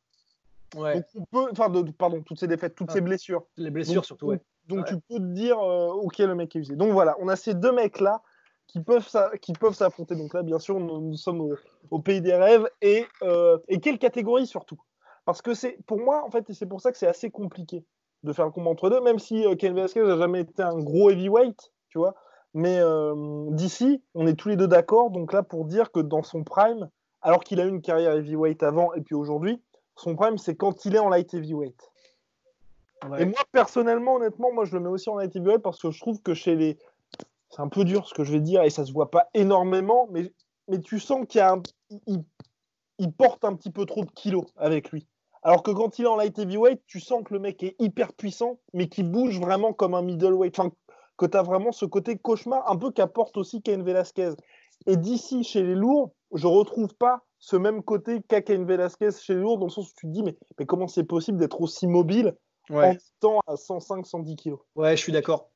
Ouais. 0.76 0.94
Donc 0.94 1.04
on 1.14 1.24
peut, 1.24 1.48
enfin, 1.52 1.72
pardon, 1.98 2.22
toutes 2.22 2.38
ses 2.38 2.46
défaites, 2.46 2.74
toutes 2.74 2.92
ses 2.92 3.00
blessures. 3.00 3.44
Les 3.56 3.70
blessures 3.70 4.04
surtout, 4.04 4.26
ouais. 4.26 4.40
Donc 4.66 4.86
tu 4.86 4.94
peux 4.94 5.16
te 5.16 5.32
dire, 5.32 5.58
euh, 5.58 5.88
ok, 5.88 6.18
le 6.18 6.34
mec 6.34 6.54
est 6.54 6.60
usé. 6.60 6.76
Donc 6.76 6.92
voilà, 6.92 7.16
on 7.18 7.28
a 7.28 7.36
ces 7.36 7.54
deux 7.54 7.72
mecs-là 7.72 8.22
qui 8.68 8.80
peuvent, 8.80 9.08
qui 9.40 9.52
peuvent 9.52 9.74
s'affronter. 9.74 10.14
Donc 10.14 10.32
là, 10.32 10.42
bien 10.42 10.60
sûr, 10.60 10.78
nous, 10.78 11.16
sommes 11.16 11.56
au, 11.90 11.98
pays 11.98 12.20
des 12.20 12.34
rêves. 12.34 12.68
Et, 12.82 13.06
euh, 13.22 13.58
et 13.68 13.80
quelle 13.80 13.98
catégorie 13.98 14.46
surtout? 14.46 14.80
Parce 15.24 15.42
que 15.42 15.54
c'est, 15.54 15.78
pour 15.86 15.98
moi, 15.98 16.24
en 16.24 16.30
fait, 16.30 16.48
et 16.50 16.54
c'est 16.54 16.66
pour 16.66 16.80
ça 16.80 16.92
que 16.92 16.98
c'est 16.98 17.08
assez 17.08 17.30
compliqué 17.30 17.84
de 18.22 18.33
faire 18.33 18.44
le 18.44 18.50
combat 18.50 18.70
entre 18.70 18.90
deux, 18.90 19.00
même 19.00 19.18
si 19.18 19.44
euh, 19.46 19.54
Ken 19.54 19.74
Velasquez 19.74 20.02
n'a 20.02 20.16
jamais 20.16 20.40
été 20.40 20.62
un 20.62 20.78
gros 20.78 21.11
heavyweight, 21.11 21.72
tu 21.88 21.98
vois. 21.98 22.14
Mais 22.52 22.78
euh, 22.80 23.46
d'ici, 23.50 24.02
on 24.14 24.26
est 24.26 24.35
tous 24.35 24.48
les 24.48 24.56
deux 24.56 24.68
d'accord. 24.68 25.11
Donc 25.11 25.33
là, 25.33 25.42
pour 25.42 25.64
dire 25.64 25.92
que 25.92 26.00
dans 26.00 26.22
son 26.22 26.42
prime, 26.42 26.90
alors 27.22 27.44
qu'il 27.44 27.61
a 27.61 27.64
eu 27.64 27.68
une 27.68 27.83
carrière 27.83 28.14
heavyweight 28.14 28.62
avant 28.62 28.92
et 28.94 29.00
puis 29.00 29.14
aujourd'hui, 29.14 29.62
son 29.96 30.16
prime, 30.16 30.38
c'est 30.38 30.56
quand 30.56 30.85
il 30.85 30.96
est 30.96 30.98
en 30.98 31.09
light 31.09 31.33
heavyweight. 31.33 31.90
Et 33.18 33.24
moi, 33.24 33.40
personnellement, 33.52 34.16
honnêtement, 34.16 34.52
moi, 34.52 34.64
je 34.66 34.74
le 34.74 34.80
mets 34.80 34.88
aussi 34.88 35.09
en 35.09 35.16
light 35.16 35.35
heavyweight 35.35 35.62
parce 35.62 35.80
que 35.80 35.90
je 35.90 36.00
trouve 36.00 36.20
que 36.20 36.35
chez 36.35 36.54
les. 36.54 36.78
C'est 37.48 37.62
un 37.62 37.68
peu 37.68 37.85
dur 37.85 38.06
ce 38.06 38.14
que 38.14 38.24
je 38.24 38.33
vais 38.33 38.40
dire 38.40 38.62
et 38.62 38.70
ça 38.70 38.85
se 38.85 38.92
voit 38.92 39.11
pas 39.11 39.28
énormément, 39.35 40.06
mais, 40.11 40.33
mais 40.68 40.78
tu 40.80 41.00
sens 41.00 41.26
qu'il 41.26 41.40
a 41.40 41.56
il... 42.06 43.12
porte 43.12 43.44
un 43.44 43.56
petit 43.56 43.70
peu 43.70 43.87
trop 43.87 44.04
de 44.04 44.11
kilos 44.11 44.44
avec 44.56 44.92
lui. 44.92 45.06
Alors 45.42 45.62
que 45.62 45.70
quand 45.70 45.98
il 45.98 46.05
est 46.05 46.09
en 46.09 46.16
light 46.16 46.38
heavyweight, 46.38 46.83
tu 46.87 47.00
sens 47.00 47.22
que 47.24 47.33
le 47.33 47.40
mec 47.40 47.62
est 47.62 47.74
hyper 47.79 48.12
puissant, 48.12 48.61
mais 48.74 48.88
qui 48.88 49.03
bouge 49.03 49.40
vraiment 49.40 49.72
comme 49.72 49.94
un 49.94 50.03
middleweight. 50.03 50.59
Enfin, 50.59 50.70
que 51.16 51.26
tu 51.26 51.37
as 51.37 51.42
vraiment 51.42 51.72
ce 51.72 51.85
côté 51.85 52.18
cauchemar, 52.18 52.70
un 52.70 52.76
peu 52.76 52.90
qu'apporte 52.90 53.37
aussi 53.37 53.62
Cain 53.62 53.83
Velasquez. 53.83 54.33
Et 54.87 54.96
d'ici, 54.96 55.44
chez 55.44 55.62
les 55.62 55.74
lourds, 55.74 56.12
je 56.35 56.46
retrouve 56.46 56.94
pas 56.94 57.24
ce 57.38 57.57
même 57.57 57.83
côté 57.83 58.20
qu'a 58.26 58.42
Cain 58.42 58.64
Velasquez 58.64 59.11
chez 59.12 59.35
les 59.35 59.40
lourds, 59.40 59.59
dans 59.59 59.66
le 59.66 59.70
sens 59.70 59.90
où 59.90 59.94
tu 59.96 60.07
te 60.07 60.12
dis, 60.12 60.22
mais, 60.22 60.37
mais 60.59 60.66
comment 60.66 60.88
c'est 60.88 61.05
possible 61.05 61.38
d'être 61.38 61.61
aussi 61.61 61.87
mobile 61.87 62.37
ouais. 62.70 62.98
en 63.22 63.40
à 63.46 63.55
105-110 63.55 64.37
kg. 64.37 64.57
Ouais, 64.74 64.96
je 64.96 65.03
suis 65.03 65.12
d'accord. 65.12 65.50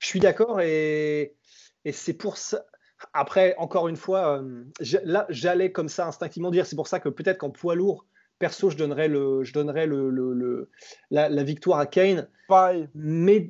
Je 0.00 0.06
suis 0.06 0.20
d'accord 0.20 0.60
et, 0.60 1.36
et 1.84 1.92
c'est 1.92 2.14
pour 2.14 2.36
ça. 2.36 2.64
Après, 3.12 3.54
encore 3.58 3.88
une 3.88 3.96
fois, 3.96 4.40
euh, 4.40 4.64
là, 5.04 5.26
j'allais 5.28 5.72
comme 5.72 5.88
ça 5.88 6.06
instinctivement 6.06 6.50
dire, 6.50 6.66
c'est 6.66 6.76
pour 6.76 6.88
ça 6.88 7.00
que 7.00 7.08
peut-être 7.08 7.38
qu'en 7.38 7.50
poids 7.50 7.74
lourd, 7.74 8.06
perso, 8.38 8.70
je 8.70 8.76
donnerais, 8.76 9.08
le, 9.08 9.44
je 9.44 9.52
donnerais 9.52 9.86
le, 9.86 10.10
le, 10.10 10.70
la, 11.10 11.28
la, 11.28 11.42
victoire 11.42 11.78
à 11.78 11.86
Kane. 11.86 12.28
Pareil. 12.48 12.88
Mais, 12.94 13.48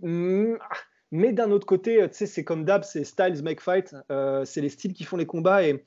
mais 1.11 1.33
d'un 1.33 1.51
autre 1.51 1.67
côté, 1.67 2.07
c'est 2.13 2.45
comme 2.45 2.65
d'hab, 2.65 2.85
c'est 2.85 3.05
styles 3.05 3.43
make 3.43 3.61
fight. 3.61 3.95
Euh, 4.11 4.45
c'est 4.45 4.61
les 4.61 4.69
styles 4.69 4.93
qui 4.93 5.05
font 5.05 5.17
les 5.17 5.27
combats 5.27 5.67
et, 5.67 5.85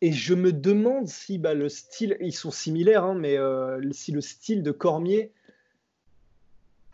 et 0.00 0.12
je 0.12 0.34
me 0.34 0.52
demande 0.52 1.08
si 1.08 1.38
bah, 1.38 1.54
le 1.54 1.68
style, 1.68 2.16
ils 2.20 2.34
sont 2.34 2.50
similaires, 2.50 3.04
hein, 3.04 3.14
mais 3.14 3.38
euh, 3.38 3.80
si 3.92 4.12
le 4.12 4.20
style 4.20 4.62
de 4.62 4.70
Cormier 4.70 5.32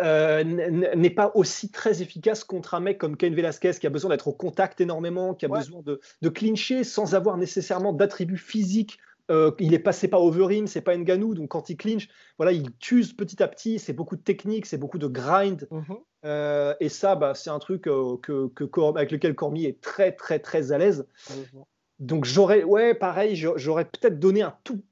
euh, 0.01 0.45
n'est 0.45 1.11
pas 1.11 1.31
aussi 1.35 1.71
très 1.71 2.01
efficace 2.01 2.43
contre 2.45 2.75
un 2.75 2.81
mec 2.81 2.97
comme 2.97 3.17
Ken 3.17 3.35
Velasquez 3.35 3.73
qui 3.73 3.87
a 3.87 3.91
besoin 3.91 4.11
d'être 4.11 4.29
au 4.29 4.33
contact 4.33 4.81
énormément, 4.81 5.35
qui 5.35 5.45
a 5.45 5.49
besoin 5.49 5.83
de, 5.83 6.01
de, 6.23 6.29
clincher 6.31 6.85
sans 6.85 7.15
avoir 7.15 7.37
nécessairement 7.37 7.93
d'attributs 7.93 8.39
physiques. 8.39 8.99
Euh, 9.31 9.53
il 9.61 9.75
est 9.75 9.79
passé 9.79 10.09
pas 10.09 10.19
Overeem, 10.19 10.67
c'est 10.67 10.81
pas 10.81 10.97
Nganou, 10.97 11.35
donc 11.35 11.51
quand 11.51 11.71
il 11.71 11.77
clinche, 11.77 12.09
voilà, 12.37 12.53
il 12.53 12.71
tue 12.79 13.05
petit 13.17 13.43
à 13.43 13.49
petit. 13.49 13.79
C'est 13.79 13.93
beaucoup 13.93 14.17
de 14.17 14.23
technique, 14.23 14.67
c'est 14.67 14.79
beaucoup 14.79 14.99
de 14.99 15.07
grind. 15.07 15.69
Mhm. 15.71 15.99
Euh, 16.25 16.75
et 16.81 16.89
ça, 16.89 17.15
bah, 17.15 17.35
c'est 17.35 17.51
un 17.51 17.59
truc 17.59 17.83
que, 17.83 18.17
que, 18.49 18.81
avec 18.89 19.11
lequel 19.13 19.35
Cormier 19.35 19.69
est 19.69 19.81
très 19.81 20.13
très 20.13 20.39
très 20.39 20.73
à 20.73 20.79
l'aise. 20.79 21.07
Mhm. 21.31 21.65
Donc 22.01 22.25
j'aurais, 22.25 22.65
ouais, 22.65 22.95
pareil, 22.95 23.37
j'aurais 23.37 23.85
peut-être 23.85 24.19
donné 24.19 24.43
un 24.43 24.55
tout 24.65 24.83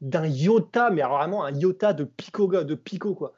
d'un 0.00 0.26
iota, 0.26 0.90
mais 0.90 1.02
vraiment 1.02 1.44
un 1.44 1.52
iota 1.54 1.92
de 1.92 2.04
pico, 2.04 2.48
de 2.48 2.74
pico 2.74 3.14
quoi. 3.14 3.34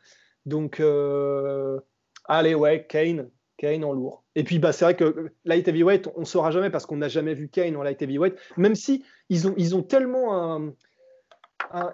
Donc, 0.47 0.79
euh, 0.79 1.81
allez, 2.25 2.55
ouais, 2.55 2.87
Kane, 2.89 3.29
Kane 3.57 3.85
en 3.85 3.93
lourd. 3.93 4.23
Et 4.37 4.45
puis, 4.45 4.59
bah, 4.59 4.71
c'est 4.71 4.85
vrai 4.85 4.95
que 4.95 5.33
light 5.47 5.67
heavyweight, 5.67 6.09
on 6.15 6.21
ne 6.21 6.25
saura 6.27 6.51
jamais 6.51 6.71
parce 6.71 6.85
qu'on 6.85 6.99
n'a 6.99 7.09
jamais 7.09 7.35
vu 7.35 7.49
Kane 7.49 7.75
en 7.75 7.83
light 7.83 8.01
heavyweight, 8.01 8.37
même 8.59 8.75
si 8.75 9.03
ils 9.31 9.49
ont, 9.49 9.55
ils 9.57 9.75
ont 9.75 9.83
tellement 9.83 10.37
un. 10.37 10.75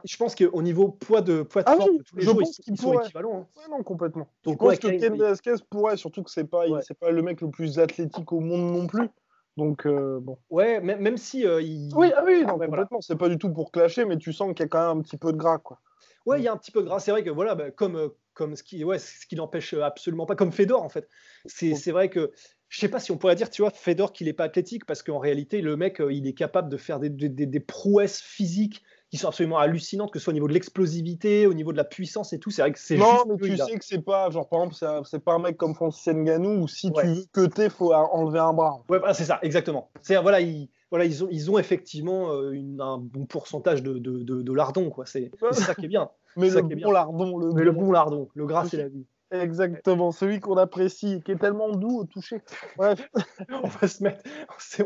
je 0.04 0.16
pense 0.16 0.34
qu'au 0.34 0.60
niveau 0.60 0.88
poids 0.88 1.22
de 1.22 1.42
poids 1.42 1.62
de 1.62 1.68
ah 1.70 1.76
force 1.76 1.92
de 1.92 2.02
tous 2.02 2.16
les 2.16 2.22
jours, 2.24 2.42
ils, 2.42 2.76
sont 2.76 3.00
équivalents. 3.00 3.46
Hein. 3.56 3.68
non, 3.70 3.82
complètement. 3.84 4.26
Donc, 4.42 4.54
je 4.54 4.66
pense 4.66 4.78
que 4.80 4.88
Kane 4.88 5.16
Velasquez 5.16 5.54
pourrait, 5.70 5.96
surtout 5.96 6.24
que 6.24 6.30
c'est 6.32 6.44
pas, 6.50 6.64
c'est 6.82 6.98
pas 6.98 7.12
le 7.12 7.22
mec 7.22 7.40
le 7.40 7.48
plus 7.48 7.78
athlétique 7.78 8.32
au 8.32 8.40
monde 8.40 8.72
non 8.72 8.88
plus. 8.88 9.08
Donc, 9.56 9.86
euh, 9.86 10.18
bon. 10.20 10.38
Ouais, 10.50 10.80
même, 10.80 11.00
même 11.00 11.16
si. 11.16 11.46
euh, 11.46 11.60
il... 11.62 11.90
Oui, 11.94 12.10
ah 12.16 12.22
oui, 12.26 12.42
non, 12.42 12.54
Ouais, 12.56 12.66
voilà. 12.66 12.66
complètement. 12.66 13.00
C'est 13.02 13.16
pas 13.16 13.28
du 13.28 13.38
tout 13.38 13.50
pour 13.50 13.70
clasher, 13.70 14.04
mais 14.04 14.16
tu 14.16 14.32
sens 14.32 14.48
qu'il 14.54 14.60
y 14.60 14.66
a 14.66 14.68
quand 14.68 14.88
même 14.88 14.98
un 14.98 15.02
petit 15.02 15.16
peu 15.18 15.30
de 15.30 15.36
gras, 15.36 15.58
quoi. 15.58 15.78
Ouais, 16.26 16.40
il 16.40 16.44
y 16.44 16.48
a 16.48 16.52
un 16.52 16.56
petit 16.56 16.70
peu 16.70 16.80
de 16.80 16.86
gras. 16.86 17.00
C'est 17.00 17.10
vrai 17.10 17.22
que 17.22 17.30
voilà, 17.30 17.54
bah, 17.54 17.70
comme, 17.70 17.96
euh, 17.96 18.08
comme 18.34 18.56
ce 18.56 18.62
qui, 18.62 18.82
ouais, 18.84 18.98
ce 18.98 19.26
qui 19.26 19.36
n'empêche 19.36 19.74
absolument 19.74 20.26
pas, 20.26 20.36
comme 20.36 20.52
Fedor 20.52 20.82
en 20.82 20.88
fait. 20.88 21.08
C'est 21.46 21.74
c'est 21.74 21.92
vrai 21.92 22.08
que 22.08 22.32
je 22.68 22.78
sais 22.80 22.88
pas 22.88 23.00
si 23.00 23.12
on 23.12 23.18
pourrait 23.18 23.34
dire, 23.34 23.50
tu 23.50 23.60
vois, 23.62 23.70
Fedor 23.70 24.12
qu'il 24.14 24.28
est 24.28 24.32
pas 24.32 24.44
athlétique 24.44 24.86
parce 24.86 25.02
qu'en 25.02 25.18
réalité, 25.18 25.60
le 25.60 25.76
mec, 25.76 26.00
euh, 26.00 26.10
il 26.10 26.26
est 26.26 26.32
capable 26.32 26.70
de 26.70 26.78
faire 26.78 26.98
des, 27.00 27.10
des- 27.10 27.28
des- 27.28 27.60
prouesses 27.60 28.22
physiques 28.22 28.82
qui 29.10 29.18
sont 29.18 29.28
absolument 29.28 29.58
hallucinantes, 29.58 30.10
que 30.10 30.18
ce 30.18 30.24
soit 30.24 30.30
au 30.30 30.34
niveau 30.34 30.48
de 30.48 30.54
l'explosivité, 30.54 31.46
au 31.46 31.52
niveau 31.52 31.72
de 31.72 31.76
la 31.76 31.84
puissance 31.84 32.32
et 32.32 32.38
tout. 32.38 32.50
C'est 32.50 32.62
vrai 32.62 32.72
que 32.72 32.78
c'est 32.78 32.96
Non, 32.96 33.24
mais 33.28 33.36
tu 33.36 33.48
il 33.52 33.58
sais 33.58 33.76
que 33.78 33.84
c'est 33.84 34.00
pas, 34.00 34.30
genre, 34.30 34.48
par 34.48 34.64
exemple, 34.64 35.04
c'est 35.06 35.22
pas 35.22 35.34
un 35.34 35.38
mec 35.38 35.58
comme 35.58 35.74
Francis 35.74 36.06
Ngannou 36.14 36.62
où 36.62 36.68
si 36.68 36.88
Ouais. 36.88 37.02
tu 37.02 37.08
veux 37.08 37.24
que 37.30 37.46
t'es, 37.46 37.68
faut 37.68 37.92
a- 37.92 38.08
enlever 38.14 38.38
un 38.38 38.54
bras. 38.54 38.82
Ouais, 38.88 38.98
voilà, 38.98 39.12
c'est 39.12 39.26
ça, 39.26 39.38
exactement. 39.42 39.90
C'est 40.00 40.16
voilà, 40.16 40.40
ils, 40.40 40.70
voilà, 40.88 41.04
ils 41.04 41.22
ont, 41.22 41.28
ils 41.30 41.50
ont 41.50 41.58
effectivement 41.58 42.32
euh, 42.32 42.52
une- 42.52 42.80
un 42.80 42.96
bon 42.96 43.26
pourcentage 43.26 43.82
de, 43.82 43.98
de, 43.98 44.22
de, 44.22 44.40
de 44.40 44.52
lardons, 44.54 44.88
quoi. 44.88 45.04
C'est 45.04 45.30
ça 45.52 45.74
qui 45.74 45.84
est 45.84 45.88
bien. 45.88 46.10
Mais 46.36 46.50
le 46.50 46.62
bon 46.62 46.90
lardon, 46.90 47.38
le, 47.38 47.52
Mais 47.52 47.62
le 47.64 47.72
bon- 47.72 47.86
bon 47.86 47.92
lardon, 47.92 48.28
le 48.34 48.46
gras, 48.46 48.64
c'est 48.66 48.76
la 48.78 48.88
vie. 48.88 49.06
Exactement, 49.30 50.12
celui 50.12 50.40
qu'on 50.40 50.58
apprécie, 50.58 51.22
qui 51.24 51.32
est 51.32 51.38
tellement 51.38 51.70
doux 51.70 52.00
au 52.00 52.04
toucher. 52.04 52.42
Bref, 52.76 53.08
On 53.64 53.66
va 53.66 53.88
se 53.88 54.02
mettre, 54.02 54.22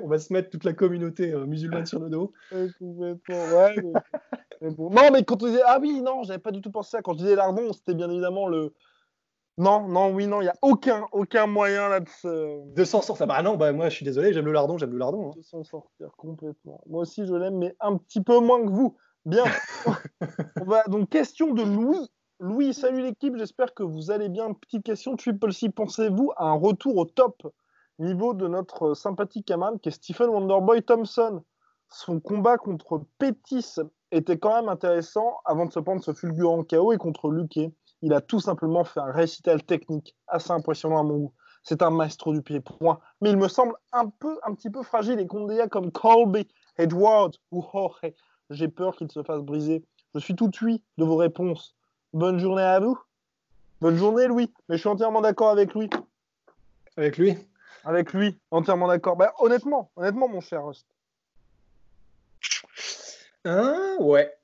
on 0.03 0.07
va 0.07 0.19
se 0.19 0.33
mettre 0.33 0.51
toute 0.51 0.63
la 0.63 0.73
communauté 0.73 1.33
euh, 1.33 1.47
musulmane 1.47 1.85
sur 1.87 1.99
le 1.99 2.09
dos. 2.09 2.33
complètement, 2.79 3.57
ouais. 3.57 3.75
mais- 3.83 3.93
mais 4.61 4.71
bon. 4.71 4.91
Non, 4.91 5.11
mais 5.13 5.25
quand 5.25 5.43
on 5.43 5.47
disait, 5.47 5.63
ah 5.67 5.79
oui, 5.81 6.01
non, 6.01 6.23
j'avais 6.23 6.39
pas 6.39 6.53
du 6.53 6.61
tout 6.61 6.71
pensé 6.71 6.97
à 6.97 6.99
ça. 6.99 7.03
Quand 7.03 7.13
je 7.15 7.19
disais 7.19 7.35
lardon, 7.35 7.73
c'était 7.73 7.95
bien 7.95 8.09
évidemment 8.09 8.47
le. 8.47 8.73
Non, 9.59 9.89
non, 9.89 10.13
oui, 10.15 10.27
non, 10.27 10.43
il 10.43 10.45
y 10.45 10.49
a 10.49 10.55
aucun, 10.63 11.07
aucun 11.13 11.47
moyen 11.47 11.89
là 11.89 11.99
de 12.01 12.09
se. 12.09 12.73
De 12.75 12.85
s'en 12.85 13.01
sortir. 13.03 13.27
Bah 13.27 13.43
non, 13.43 13.57
bah 13.57 13.73
moi 13.73 13.89
je 13.89 13.97
suis 13.97 14.05
désolé, 14.05 14.33
j'aime 14.33 14.45
le 14.45 14.53
lardon, 14.53 14.77
j'aime 14.79 14.93
le 14.93 14.99
lardon. 14.99 15.31
hein. 15.31 15.33
de 15.35 15.43
s'en 15.43 15.65
sortir 15.65 16.11
complètement. 16.17 16.81
Moi 16.87 17.01
aussi, 17.01 17.27
je 17.27 17.35
l'aime, 17.35 17.57
mais 17.59 17.75
un 17.81 17.97
petit 17.97 18.23
peu 18.23 18.39
moins 18.39 18.63
que 18.65 18.71
vous. 18.71 18.97
Bien. 19.27 19.43
On 20.61 20.65
va 20.67 20.85
donc 20.85 21.11
question 21.11 21.53
de 21.53 21.63
Louis. 21.63 22.09
Louis, 22.39 22.73
salut 22.73 23.03
l'équipe, 23.03 23.37
j'espère 23.37 23.75
que 23.75 23.83
vous 23.83 24.13
allez 24.13 24.29
bien. 24.29 24.53
Petite 24.53 24.85
question, 24.85 25.17
Triple 25.17 25.53
C, 25.53 25.69
pensez-vous 25.69 26.31
à 26.37 26.45
un 26.45 26.53
retour 26.53 26.97
au 26.97 27.07
top 27.07 27.43
niveau 27.99 28.35
de 28.35 28.47
notre 28.47 28.95
sympathique 28.95 29.47
camarade 29.47 29.81
qui 29.81 29.89
est 29.89 29.93
Stephen 29.93 30.29
Wonderboy 30.29 30.81
Thompson? 30.85 31.43
Son 31.91 32.21
combat 32.21 32.57
contre 32.57 33.03
Pétis 33.19 33.75
était 34.13 34.39
quand 34.39 34.55
même 34.55 34.69
intéressant 34.69 35.39
avant 35.45 35.67
de 35.67 35.73
se 35.73 35.81
prendre 35.81 36.05
ce 36.05 36.15
fulgurant 36.15 36.63
KO 36.63 36.93
et 36.93 36.97
contre 36.97 37.29
Luque. 37.29 37.73
Il 38.03 38.13
a 38.13 38.21
tout 38.21 38.39
simplement 38.39 38.85
fait 38.85 39.01
un 39.01 39.11
récital 39.11 39.61
technique 39.65 40.15
assez 40.29 40.53
impressionnant 40.53 41.01
à 41.01 41.03
mon 41.03 41.17
goût. 41.17 41.35
C'est 41.65 41.83
un 41.83 41.91
maestro 41.91 42.33
du 42.33 42.43
pied, 42.43 42.61
point. 42.61 43.01
Mais 43.21 43.31
il 43.31 43.37
me 43.39 43.49
semble 43.49 43.75
un 43.91 44.09
peu, 44.09 44.39
un 44.45 44.55
petit 44.55 44.71
peu 44.71 44.85
fragile 44.85 45.19
et 45.19 45.27
gars 45.27 45.67
comme 45.67 45.91
Colby, 45.91 46.47
Edward 46.79 47.35
ou 47.51 47.61
Jorge, 47.73 48.13
j'ai 48.51 48.69
peur 48.69 48.97
qu'il 48.97 49.11
se 49.11 49.23
fasse 49.23 49.41
briser. 49.41 49.85
Je 50.15 50.21
suis 50.21 50.35
tout 50.35 50.51
oui 50.63 50.83
de 50.99 51.05
vos 51.05 51.17
réponses. 51.17 51.75
Bonne 52.13 52.39
journée 52.39 52.63
à 52.63 52.81
vous. 52.81 52.99
Bonne 53.81 53.97
journée, 53.97 54.27
Louis. 54.27 54.53
Mais 54.69 54.77
je 54.77 54.81
suis 54.81 54.89
entièrement 54.89 55.21
d'accord 55.21 55.51
avec 55.51 55.75
lui. 55.75 55.91
Avec 56.97 57.19
lui? 57.19 57.37
Avec 57.85 58.13
lui, 58.13 58.39
entièrement 58.51 58.89
d'accord. 58.89 59.17
Bah, 59.17 59.35
honnêtement, 59.39 59.91
honnêtement, 59.97 60.29
mon 60.29 60.41
cher 60.41 60.65
Rust. 60.65 60.87
Hein, 63.45 63.97
ouais. 64.01 64.35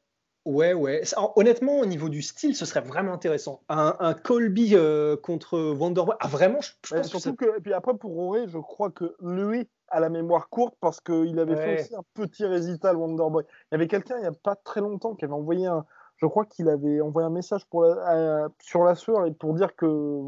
Ouais, 0.45 0.73
ouais. 0.73 1.03
Honnêtement, 1.37 1.79
au 1.79 1.87
niveau 1.87 2.09
du 2.09 2.21
style, 2.21 2.57
ce 2.57 2.65
serait 2.67 2.81
vraiment 2.81 3.13
intéressant. 3.13 3.61
Un, 3.69 3.95
un 4.01 4.13
Colby 4.15 4.73
euh, 4.75 5.17
contre 5.17 5.57
Wonderboy. 5.73 6.17
Ah, 6.21 6.27
vraiment, 6.27 6.61
je, 6.61 6.73
je 6.85 6.95
Ouais, 6.95 7.01
pense 7.01 7.13
que 7.13 7.19
surtout 7.19 7.37
ça- 7.41 7.47
que, 7.53 7.59
et 7.59 7.61
puis 7.61 7.73
après, 7.73 7.95
pour 7.95 8.13
Roré, 8.13 8.49
je 8.49 8.59
crois 8.59 8.91
que 8.91 9.15
lui 9.21 9.69
a 9.89 10.01
la 10.01 10.09
mémoire 10.09 10.49
courte 10.49 10.75
parce 10.81 11.01
qu'il 11.01 11.39
avait 11.39 11.55
Ouais. 11.55 11.77
fait 11.77 11.83
aussi 11.83 11.95
un 11.95 12.03
petit 12.15 12.45
récital 12.45 12.97
Wonderboy. 12.97 13.45
Il 13.71 13.75
y 13.75 13.77
avait 13.77 13.87
quelqu'un, 13.87 14.17
il 14.17 14.23
n'y 14.23 14.27
a 14.27 14.33
pas 14.33 14.57
très 14.57 14.81
longtemps, 14.81 15.15
qui 15.15 15.25
avait 15.25 15.35
envoyé 15.35 15.67
un. 15.67 15.85
Je 16.17 16.27
crois 16.27 16.45
qu'il 16.45 16.69
avait 16.69 17.01
envoyé 17.01 17.27
un 17.27 17.31
message 17.31 17.65
pour 17.67 17.83
la- 17.85 18.45
à- 18.45 18.49
sur 18.61 18.83
la 18.85 18.95
sueur 18.97 19.27
et 19.27 19.33
pour 19.33 19.55
dire 19.55 19.77
que 19.77 20.21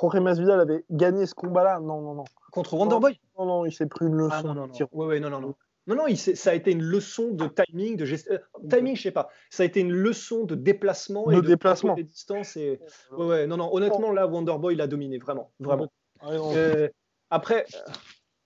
Jorge 0.00 0.18
Masvidal 0.20 0.60
avait 0.60 0.84
gagné 0.90 1.26
ce 1.26 1.34
combat-là. 1.34 1.80
Non, 1.80 2.00
non, 2.00 2.14
non. 2.14 2.24
Contre 2.52 2.74
Wonderboy 2.74 3.20
Non, 3.38 3.44
non, 3.44 3.64
il 3.66 3.72
s'est 3.72 3.86
pris 3.86 4.06
une 4.06 4.14
leçon. 4.16 4.34
Ah 4.34 4.42
non, 4.42 4.54
non, 4.54 4.66
non. 4.66 4.88
Ouais, 4.92 5.06
ouais, 5.06 5.20
non, 5.20 5.28
non, 5.30 5.40
non. 5.40 5.54
Non, 5.88 5.96
non, 5.96 6.06
il 6.06 6.18
ça 6.18 6.50
a 6.50 6.54
été 6.54 6.70
une 6.70 6.82
leçon 6.82 7.30
de 7.32 7.48
timing, 7.48 7.96
de 7.96 8.04
gest... 8.04 8.30
euh, 8.30 8.38
timing, 8.68 8.94
je 8.94 9.02
sais 9.02 9.10
pas. 9.10 9.30
Ça 9.48 9.62
a 9.62 9.66
été 9.66 9.80
une 9.80 9.90
leçon 9.92 10.44
de 10.44 10.54
déplacement 10.54 11.26
De 11.26 11.38
et 11.38 11.42
déplacement. 11.42 11.94
contrôle 11.94 12.04
des 12.04 12.10
distances. 12.10 12.56
Et... 12.58 12.78
Ouais, 13.10 13.26
ouais, 13.26 13.46
non, 13.46 13.56
non. 13.56 13.74
Honnêtement, 13.74 14.12
là, 14.12 14.26
Wonderboy, 14.26 14.74
il 14.74 14.80
a 14.82 14.86
dominé, 14.86 15.16
vraiment, 15.18 15.50
vraiment. 15.58 15.90
Euh, 16.24 16.88
après, 17.30 17.64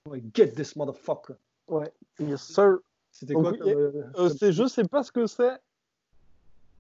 ouais, 0.09 0.23
get 0.35 0.53
this 0.53 0.77
motherfucker. 0.77 1.35
Ouais. 1.67 1.93
Yes, 2.21 2.43
sir. 2.43 2.79
C'était 3.11 3.35
quoi 3.35 3.53
comme, 3.53 3.69
euh, 3.69 3.91
Euh, 4.17 4.31
comme- 4.41 4.53
je 4.53 4.67
sais 4.69 4.85
pas 4.85 5.03
ce 5.03 5.11
que 5.13 5.27
c'est. 5.27 5.59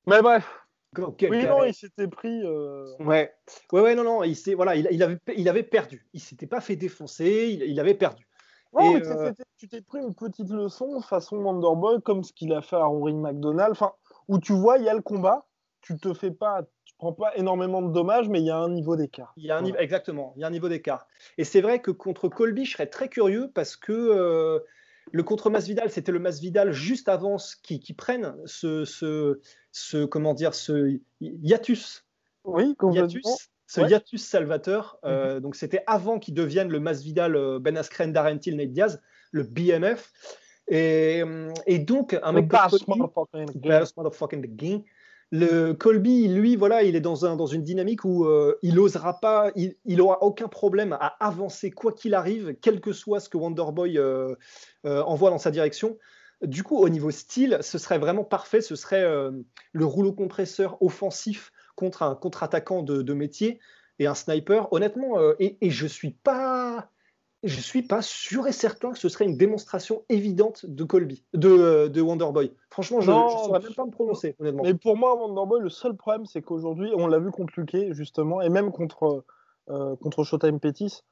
Mais 0.06 0.22
bref. 0.22 0.48
Go, 0.94 1.16
Oui, 1.22 1.44
non, 1.46 1.64
il 1.64 1.72
s'était 1.74 2.06
pris. 2.06 2.42
euh, 2.44 2.86
Ouais, 3.00 3.32
ouais, 3.72 3.80
ouais, 3.80 3.94
non, 3.94 4.04
non, 4.04 4.22
il, 4.24 4.36
voilà, 4.54 4.76
il, 4.76 4.86
il 4.90 5.02
avait, 5.02 5.18
il 5.36 5.48
avait 5.48 5.62
perdu. 5.62 6.06
Il 6.12 6.20
s'était 6.20 6.46
pas 6.46 6.60
fait 6.60 6.76
défoncer, 6.76 7.48
il, 7.50 7.62
il 7.62 7.80
avait 7.80 7.94
perdu. 7.94 8.26
Non, 8.72 8.80
Et, 8.80 9.00
mais 9.00 9.06
euh, 9.06 9.32
tu 9.58 9.68
t'es 9.68 9.82
pris 9.82 10.00
une 10.00 10.14
petite 10.14 10.50
leçon 10.50 11.00
façon 11.00 11.36
Wonderboy, 11.36 12.00
comme 12.02 12.24
ce 12.24 12.32
qu'il 12.32 12.52
a 12.52 12.62
fait 12.62 12.76
à 12.76 12.84
Rory 12.84 13.14
McDonald, 13.14 13.72
enfin, 13.72 13.92
où 14.28 14.38
tu 14.38 14.52
vois, 14.52 14.78
il 14.78 14.84
y 14.84 14.88
a 14.88 14.94
le 14.94 15.02
combat, 15.02 15.46
tu 15.82 15.98
te 15.98 16.14
fais 16.14 16.30
pas, 16.30 16.62
tu 16.84 16.94
prends 16.96 17.12
pas 17.12 17.36
énormément 17.36 17.82
de 17.82 17.92
dommages, 17.92 18.28
mais 18.28 18.40
il 18.40 18.46
y 18.46 18.50
a 18.50 18.56
un 18.56 18.70
niveau 18.70 18.96
d'écart. 18.96 19.32
Il 19.36 19.44
y 19.44 19.50
a 19.50 19.58
un 19.58 19.62
niveau, 19.62 19.76
exactement, 19.78 20.32
il 20.36 20.40
y 20.40 20.44
a 20.44 20.46
un 20.46 20.50
niveau 20.50 20.68
d'écart. 20.68 21.06
Et 21.38 21.44
c'est 21.44 21.60
vrai 21.60 21.80
que 21.80 21.90
contre 21.90 22.28
Colby, 22.28 22.64
je 22.64 22.72
serais 22.72 22.86
très 22.86 23.08
curieux 23.08 23.50
parce 23.52 23.76
que 23.76 23.92
euh, 23.92 24.60
le 25.10 25.22
contre 25.22 25.50
Masvidal, 25.50 25.90
c'était 25.90 26.12
le 26.12 26.20
Masvidal 26.20 26.72
juste 26.72 27.08
avant 27.08 27.36
qui, 27.62 27.80
qui 27.80 27.92
prenne 27.92 28.36
ce, 28.46 28.84
ce, 28.84 29.40
ce, 29.72 30.04
comment 30.04 30.32
dire, 30.32 30.54
ce 30.54 30.98
hiatus, 31.20 32.06
Oui, 32.44 32.74
complètement. 32.76 33.08
hiatus, 33.08 33.50
ce 33.72 33.80
Ouais. 33.80 33.86
Mhm. 33.86 33.92
hiatus 33.92 34.22
salvateur. 34.22 34.98
Euh, 35.04 35.40
donc 35.40 35.56
c'était 35.56 35.82
avant 35.86 36.18
qu'il 36.18 36.34
devienne 36.34 36.68
le 36.68 36.78
Masvidal 36.78 37.36
euh, 37.36 37.58
Ben 37.58 37.76
Askren, 37.76 38.12
Darren 38.12 38.38
Till, 38.38 38.56
Nate 38.56 38.72
Diaz, 38.72 39.00
le 39.30 39.44
BMF. 39.44 40.12
Et, 40.68 41.22
euh, 41.22 41.50
et 41.66 41.78
donc 41.78 42.18
un 42.22 42.32
mec 42.32 42.48
comme. 42.86 43.08
Le 45.34 45.72
Colby, 45.72 46.28
lui, 46.28 46.56
voilà, 46.56 46.82
il 46.82 46.94
est 46.94 47.00
dans, 47.00 47.24
un, 47.24 47.36
dans 47.36 47.46
une 47.46 47.62
dynamique 47.62 48.04
où 48.04 48.26
euh, 48.26 48.58
il 48.60 48.78
osera 48.78 49.18
pas, 49.18 49.50
il, 49.56 49.76
il 49.86 50.02
aura 50.02 50.22
aucun 50.22 50.46
problème 50.46 50.92
à 50.92 51.16
avancer 51.20 51.70
quoi 51.70 51.92
qu'il 51.92 52.12
arrive, 52.12 52.54
quel 52.60 52.82
que 52.82 52.92
soit 52.92 53.18
ce 53.18 53.30
que 53.30 53.38
Wonderboy 53.38 53.96
euh, 53.96 54.34
envoie 54.84 55.30
dans 55.30 55.38
sa 55.38 55.50
direction. 55.50 55.96
Du 56.42 56.64
coup, 56.64 56.76
au 56.76 56.88
niveau 56.90 57.10
style, 57.10 57.58
ce 57.62 57.78
serait 57.78 57.98
vraiment 57.98 58.24
parfait. 58.24 58.60
Ce 58.60 58.74
serait 58.74 59.02
euh, 59.02 59.30
le 59.72 59.84
rouleau 59.86 60.12
compresseur 60.12 60.76
offensif 60.82 61.52
contre 61.76 62.02
un 62.02 62.14
contre-attaquant 62.14 62.82
de, 62.82 63.02
de 63.02 63.14
métier 63.14 63.60
et 63.98 64.06
un 64.06 64.14
sniper. 64.14 64.72
Honnêtement, 64.72 65.18
euh, 65.18 65.34
et, 65.38 65.58
et 65.60 65.70
je 65.70 65.86
suis 65.86 66.10
pas, 66.10 66.88
je 67.42 67.60
suis 67.60 67.82
pas 67.82 68.02
sûr 68.02 68.46
et 68.46 68.52
certain 68.52 68.92
que 68.92 68.98
ce 68.98 69.08
serait 69.08 69.24
une 69.24 69.36
démonstration 69.36 70.02
évidente 70.08 70.66
de 70.66 70.84
Colby, 70.84 71.24
de, 71.34 71.88
de 71.88 72.00
Wonderboy. 72.00 72.52
Franchement, 72.70 73.00
je 73.00 73.10
ne 73.10 73.16
saurais 73.16 73.60
même 73.60 73.74
pas 73.74 73.84
me 73.84 73.90
prononcer, 73.90 74.36
honnêtement. 74.38 74.62
Mais 74.62 74.74
pour 74.74 74.96
moi, 74.96 75.14
Wonderboy, 75.14 75.60
le 75.60 75.70
seul 75.70 75.96
problème, 75.96 76.26
c'est 76.26 76.42
qu'aujourd'hui, 76.42 76.90
on 76.96 77.06
l'a 77.06 77.18
vu 77.18 77.30
contre 77.30 77.52
Luque, 77.56 77.92
justement, 77.92 78.40
et 78.40 78.48
même 78.48 78.72
contre, 78.72 79.24
euh, 79.68 79.96
contre 79.96 80.24
Showtime 80.24 80.60
Pettis. 80.60 81.02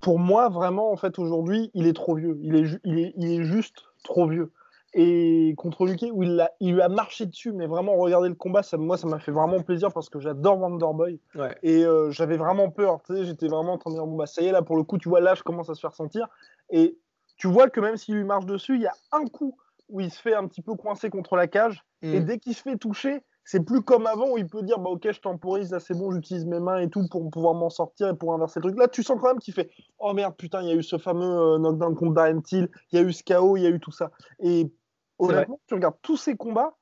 Pour 0.00 0.18
moi, 0.18 0.50
vraiment, 0.50 0.92
en 0.92 0.96
fait, 0.96 1.18
aujourd'hui, 1.18 1.70
il 1.72 1.86
est 1.86 1.94
trop 1.94 2.14
vieux. 2.14 2.38
Il 2.42 2.56
est, 2.56 2.78
il 2.84 2.98
est, 2.98 3.14
il 3.16 3.40
est 3.40 3.44
juste 3.44 3.84
trop 4.02 4.28
vieux. 4.28 4.52
Et 4.96 5.54
contre 5.56 5.86
Luque, 5.86 6.04
où 6.12 6.22
il, 6.22 6.36
l'a- 6.36 6.52
il 6.60 6.74
lui 6.74 6.80
a 6.82 6.88
marché 6.88 7.26
dessus, 7.26 7.52
mais 7.52 7.66
vraiment, 7.66 7.96
regarder 7.96 8.28
le 8.28 8.34
combat, 8.36 8.62
ça, 8.62 8.76
moi, 8.76 8.96
ça 8.96 9.08
m'a 9.08 9.18
fait 9.18 9.32
vraiment 9.32 9.60
plaisir 9.60 9.92
parce 9.92 10.08
que 10.08 10.20
j'adore 10.20 10.58
Wonderboy. 10.60 11.20
Ouais. 11.34 11.56
Et 11.62 11.84
euh, 11.84 12.10
j'avais 12.12 12.36
vraiment 12.36 12.70
peur. 12.70 12.98
J'étais 13.10 13.48
vraiment 13.48 13.72
en 13.74 13.78
train 13.78 13.90
de 13.90 13.96
dire, 13.96 14.06
bon, 14.06 14.16
bah, 14.16 14.26
ça 14.26 14.40
y 14.42 14.46
est, 14.46 14.52
là, 14.52 14.62
pour 14.62 14.76
le 14.76 14.84
coup, 14.84 14.98
tu 14.98 15.08
vois, 15.08 15.20
l'âge 15.20 15.42
commence 15.42 15.68
à 15.68 15.74
se 15.74 15.80
faire 15.80 15.94
sentir. 15.94 16.28
Et 16.70 16.96
tu 17.36 17.48
vois 17.48 17.68
que 17.68 17.80
même 17.80 17.96
s'il 17.96 18.14
lui 18.14 18.24
marche 18.24 18.46
dessus, 18.46 18.76
il 18.76 18.82
y 18.82 18.86
a 18.86 18.94
un 19.12 19.24
coup 19.26 19.56
où 19.88 20.00
il 20.00 20.10
se 20.10 20.20
fait 20.20 20.34
un 20.34 20.46
petit 20.46 20.62
peu 20.62 20.74
coincer 20.76 21.10
contre 21.10 21.34
la 21.36 21.48
cage. 21.48 21.84
Et 22.02 22.20
Mm. 22.20 22.24
dès 22.24 22.38
qu'il 22.38 22.54
se 22.54 22.62
fait 22.62 22.76
toucher, 22.76 23.22
c'est 23.44 23.64
plus 23.64 23.82
comme 23.82 24.06
avant 24.06 24.30
où 24.30 24.38
il 24.38 24.46
peut 24.46 24.62
dire 24.62 24.78
bah 24.78 24.88
ok 24.88 25.10
je 25.12 25.20
temporise 25.20 25.70
là 25.70 25.78
c'est 25.78 25.92
bon 25.92 26.10
j'utilise 26.10 26.46
mes 26.46 26.60
mains 26.60 26.78
et 26.78 26.88
tout 26.88 27.06
pour 27.10 27.30
pouvoir 27.30 27.52
m'en 27.52 27.68
sortir 27.68 28.08
et 28.08 28.14
pour 28.16 28.32
inverser 28.32 28.58
le 28.60 28.62
truc. 28.68 28.78
Là 28.78 28.88
tu 28.88 29.02
sens 29.02 29.18
quand 29.20 29.28
même 29.28 29.38
qu'il 29.38 29.52
fait 29.52 29.68
oh 29.98 30.14
merde 30.14 30.34
putain 30.34 30.62
il 30.62 30.68
y 30.68 30.72
a 30.72 30.74
eu 30.74 30.82
ce 30.82 30.96
fameux 30.96 31.26
euh, 31.26 31.58
knockdown 31.58 31.94
contre 31.94 32.14
Darren 32.14 32.40
Till, 32.40 32.70
il 32.92 32.98
y 32.98 33.02
a 33.02 33.04
eu 33.06 33.12
ce 33.12 33.22
KO, 33.22 33.58
il 33.58 33.62
y 33.62 33.66
a 33.66 33.70
eu 33.70 33.80
tout 33.80 33.90
ça. 33.90 34.10
Et 34.40 34.72
honnêtement 35.18 35.60
tu 35.66 35.74
regardes 35.74 35.96
tous 36.02 36.16
ces 36.16 36.36
combats, 36.36 36.76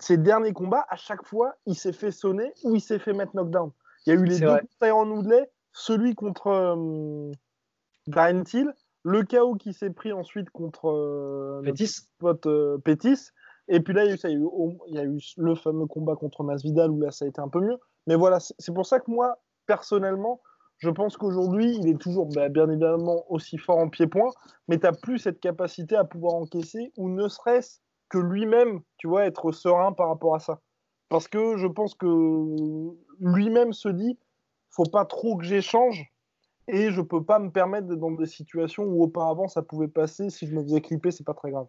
ces 0.00 0.16
derniers 0.18 0.52
combats 0.52 0.86
à 0.88 0.96
chaque 0.96 1.24
fois 1.26 1.54
il 1.66 1.74
s'est 1.74 1.92
fait 1.92 2.10
sonner 2.10 2.52
ou 2.64 2.74
il 2.74 2.80
s'est 2.80 2.98
fait 2.98 3.12
mettre 3.12 3.34
knockdown. 3.34 3.70
Il 4.06 4.10
y 4.10 4.16
a 4.16 4.20
eu 4.20 4.24
les 4.24 4.38
deux 4.38 4.46
vrai. 4.46 4.60
contre 4.60 4.76
Tyron 4.80 5.10
Woodley, 5.10 5.50
celui 5.72 6.14
contre 6.14 6.48
euh, 6.48 7.32
Darren 8.06 8.44
Till, 8.44 8.74
le 9.02 9.22
KO 9.24 9.54
qui 9.54 9.72
s'est 9.72 9.90
pris 9.90 10.12
ensuite 10.12 10.50
contre 10.50 10.90
euh, 10.90 11.62
Pétis 11.64 12.08
pote 12.18 12.46
euh, 12.46 12.78
Pétis. 12.78 13.30
Et 13.68 13.80
puis 13.80 13.94
là, 13.94 14.04
il 14.04 14.08
y, 14.08 14.10
a 14.10 14.14
eu, 14.14 14.18
ça, 14.18 14.28
il 14.28 14.32
y 14.32 14.36
a 14.36 14.40
eu 14.40 14.44
au- 14.44 14.76
il 14.88 14.94
y 14.94 14.98
a 14.98 15.04
eu 15.04 15.18
le 15.38 15.54
fameux 15.54 15.86
combat 15.86 16.16
contre 16.16 16.42
Masvidal 16.44 16.90
où 16.90 17.00
là, 17.00 17.10
ça 17.10 17.24
a 17.24 17.28
été 17.28 17.40
un 17.40 17.48
peu 17.48 17.60
mieux. 17.60 17.78
Mais 18.06 18.14
voilà, 18.14 18.38
c'est 18.40 18.74
pour 18.74 18.84
ça 18.84 19.00
que 19.00 19.10
moi, 19.10 19.38
personnellement, 19.66 20.42
Je 20.78 20.90
pense 20.90 21.16
qu'aujourd'hui, 21.16 21.76
il 21.76 21.88
est 21.88 21.98
toujours 21.98 22.26
bah, 22.26 22.48
bien 22.48 22.68
évidemment 22.68 23.24
aussi 23.30 23.58
fort 23.58 23.78
en 23.78 23.88
pied-point, 23.88 24.30
mais 24.68 24.78
tu 24.78 24.84
n'as 24.84 24.92
plus 24.92 25.18
cette 25.18 25.40
capacité 25.40 25.96
à 25.96 26.04
pouvoir 26.04 26.34
encaisser, 26.34 26.92
ou 26.96 27.08
ne 27.08 27.28
serait-ce 27.28 27.80
que 28.08 28.18
lui-même, 28.18 28.80
tu 28.96 29.08
vois, 29.08 29.24
être 29.24 29.52
serein 29.52 29.92
par 29.92 30.08
rapport 30.08 30.34
à 30.34 30.40
ça. 30.40 30.60
Parce 31.08 31.28
que 31.28 31.56
je 31.56 31.66
pense 31.66 31.94
que 31.94 32.06
lui-même 33.20 33.72
se 33.72 33.88
dit, 33.88 34.18
faut 34.70 34.84
pas 34.84 35.04
trop 35.04 35.36
que 35.36 35.44
j'échange, 35.44 36.12
et 36.68 36.90
je 36.90 37.00
peux 37.00 37.22
pas 37.22 37.38
me 37.38 37.50
permettre 37.50 37.86
d'être 37.86 38.00
dans 38.00 38.10
des 38.10 38.26
situations 38.26 38.84
où 38.84 39.02
auparavant 39.02 39.48
ça 39.48 39.62
pouvait 39.62 39.88
passer, 39.88 40.30
si 40.30 40.46
je 40.46 40.54
me 40.54 40.62
faisais 40.62 40.80
clipper, 40.80 41.10
c'est 41.10 41.24
pas 41.24 41.34
très 41.34 41.50
grave. 41.50 41.66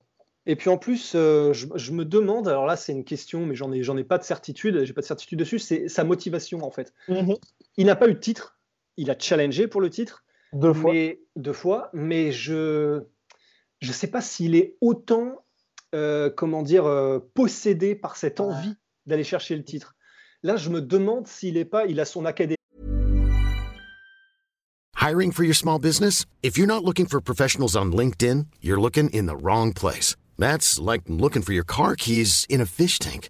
Et 0.47 0.55
puis 0.55 0.69
en 0.69 0.77
plus, 0.77 1.13
euh, 1.15 1.53
je, 1.53 1.91
me 1.91 2.05
demande, 2.05 2.47
alors 2.47 2.65
là 2.65 2.75
c'est 2.75 2.91
une 2.91 3.03
question, 3.03 3.45
mais 3.45 3.55
j'en 3.55 3.71
ai, 3.71 3.81
j'en 3.81 3.97
ai 3.97 4.03
pas 4.03 4.17
de 4.17 4.23
certitude, 4.23 4.83
j'ai 4.83 4.93
pas 4.93 5.01
de 5.01 5.05
certitude 5.05 5.39
dessus, 5.39 5.59
c'est 5.59 5.87
sa 5.87 6.03
motivation 6.03 6.63
en 6.63 6.69
fait. 6.69 6.93
Mhm. 7.07 7.35
Il 7.77 7.87
n'a 7.87 7.95
pas 7.95 8.07
eu 8.07 8.13
de 8.13 8.19
titre, 8.19 8.54
il 8.97 9.11
a 9.11 9.15
challengé 9.17 9.67
pour 9.67 9.81
le 9.81 9.89
titre. 9.89 10.23
Deux 10.53 10.73
fois. 10.73 10.93
deux 11.35 11.53
fois, 11.53 11.89
mais 11.91 12.31
je 12.31 13.03
je 13.81 13.91
sais 13.91 14.07
pas 14.07 14.21
s'il 14.21 14.55
est 14.55 14.77
autant, 14.81 15.45
euh, 15.93 16.29
comment 16.29 16.63
dire, 16.63 16.85
euh, 16.85 17.19
possédé 17.33 17.93
par 17.95 18.15
cette 18.15 18.39
envie 18.39 18.75
d'aller 19.05 19.23
chercher 19.23 19.55
le 19.55 19.63
titre. 19.63 19.95
Là, 20.43 20.55
je 20.55 20.69
me 20.69 20.81
demande 20.81 21.27
s'il 21.27 21.57
est 21.57 21.65
pas, 21.65 21.85
il 21.85 21.99
a 21.99 22.05
son 22.05 22.25
académie. 22.25 22.55
Hiring 24.95 25.31
for 25.31 25.43
your 25.43 25.55
small 25.55 25.77
business? 25.77 26.25
If 26.41 26.57
you're 26.57 26.67
not 26.67 26.83
looking 26.83 27.05
for 27.05 27.21
professionals 27.21 27.75
on 27.75 27.91
LinkedIn, 27.91 28.47
you're 28.61 28.79
looking 28.79 29.09
in 29.11 29.27
the 29.27 29.35
wrong 29.35 29.71
place. 29.71 30.15
That's 30.39 30.79
like 30.79 31.03
looking 31.07 31.43
for 31.43 31.53
your 31.53 31.65
car 31.65 31.95
keys 31.95 32.45
in 32.49 32.59
a 32.59 32.65
fish 32.65 32.97
tank. 32.97 33.29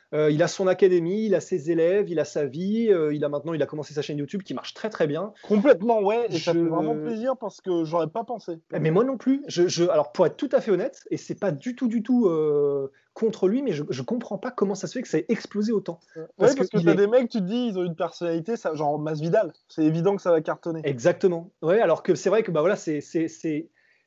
euh, 0.13 0.29
il 0.29 0.43
a 0.43 0.47
son 0.47 0.67
académie, 0.67 1.25
il 1.25 1.35
a 1.35 1.39
ses 1.39 1.71
élèves, 1.71 2.09
il 2.09 2.19
a 2.19 2.25
sa 2.25 2.45
vie. 2.45 2.89
Euh, 2.91 3.13
il 3.13 3.23
a 3.23 3.29
maintenant, 3.29 3.53
il 3.53 3.61
a 3.61 3.65
commencé 3.65 3.93
sa 3.93 4.01
chaîne 4.01 4.17
YouTube 4.17 4.43
qui 4.43 4.53
marche 4.53 4.73
très 4.73 4.89
très 4.89 5.07
bien. 5.07 5.33
Complètement, 5.47 6.01
ouais. 6.01 6.27
Et 6.29 6.37
ça 6.37 6.53
fait 6.53 6.59
vraiment 6.59 6.95
plaisir 6.95 7.37
parce 7.37 7.61
que 7.61 7.83
j'aurais 7.85 8.09
pas 8.09 8.23
pensé. 8.23 8.59
Eh, 8.73 8.79
mais 8.79 8.91
moi 8.91 9.03
non 9.03 9.17
plus. 9.17 9.43
Je, 9.47 9.87
alors 9.89 10.11
pour 10.11 10.25
être 10.25 10.37
tout 10.37 10.49
à 10.51 10.61
fait 10.61 10.71
honnête, 10.71 11.03
et 11.11 11.17
c'est 11.17 11.39
pas 11.39 11.51
du 11.51 11.75
tout 11.75 11.87
du 11.87 12.03
tout 12.03 12.27
euh, 12.27 12.91
contre 13.13 13.47
lui, 13.47 13.61
mais 13.61 13.71
je, 13.71 13.83
je 13.89 14.01
comprends 14.01 14.37
pas 14.37 14.51
comment 14.51 14.75
ça 14.75 14.87
se 14.87 14.93
fait 14.93 15.01
que 15.01 15.07
ça 15.07 15.17
ait 15.17 15.25
explosé 15.29 15.71
autant. 15.71 15.99
Parce, 16.37 16.55
parce 16.55 16.69
que, 16.69 16.77
tu 16.77 16.89
as 16.89 16.93
des 16.93 17.07
mecs, 17.07 17.29
tu 17.29 17.39
te 17.39 17.43
dis, 17.43 17.67
ils 17.67 17.79
ont 17.79 17.83
une 17.83 17.95
personnalité, 17.95 18.57
ça, 18.57 18.75
genre 18.75 18.99
Masvidal. 18.99 19.53
C'est 19.67 19.83
évident 19.83 20.15
que 20.15 20.21
ça 20.21 20.31
va 20.31 20.41
cartonner. 20.41 20.81
Exactement. 20.83 21.51
Ouais, 21.61 21.79
alors 21.79 22.03
que 22.03 22.15
c'est 22.15 22.29
vrai 22.29 22.43
que 22.43 22.51
bah 22.51 22.61
voilà, 22.61 22.75
c'est 22.75 23.01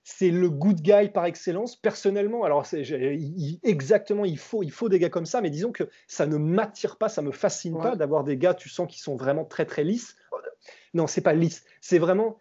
c'est 0.04 0.30
le 0.30 0.50
good 0.50 0.82
guy 0.82 1.08
par 1.08 1.24
excellence. 1.24 1.76
Personnellement, 1.76 2.44
alors 2.44 2.64
exactement, 3.62 4.24
il 4.26 4.38
faut, 4.38 4.62
il 4.62 4.70
faut 4.70 4.90
des 4.90 4.98
gars 4.98 5.08
comme 5.08 5.26
ça, 5.26 5.40
mais 5.40 5.50
disons 5.50 5.72
que 5.72 5.88
ça 6.06 6.26
ne 6.26 6.36
m'attire 6.36 6.96
pas, 6.96 7.08
ça 7.08 7.22
me 7.22 7.32
fascine 7.32 7.78
pas 7.78 7.96
d'avoir 7.96 8.22
des 8.22 8.36
gars, 8.36 8.54
tu 8.54 8.68
sens, 8.68 8.86
qui 8.86 9.00
sont 9.00 9.16
vraiment 9.16 9.44
très 9.44 9.64
très 9.64 9.82
lisses. 9.82 10.16
Non, 10.92 11.06
c'est 11.06 11.22
pas 11.22 11.32
lisse, 11.32 11.64
c'est 11.80 11.98
vraiment. 11.98 12.38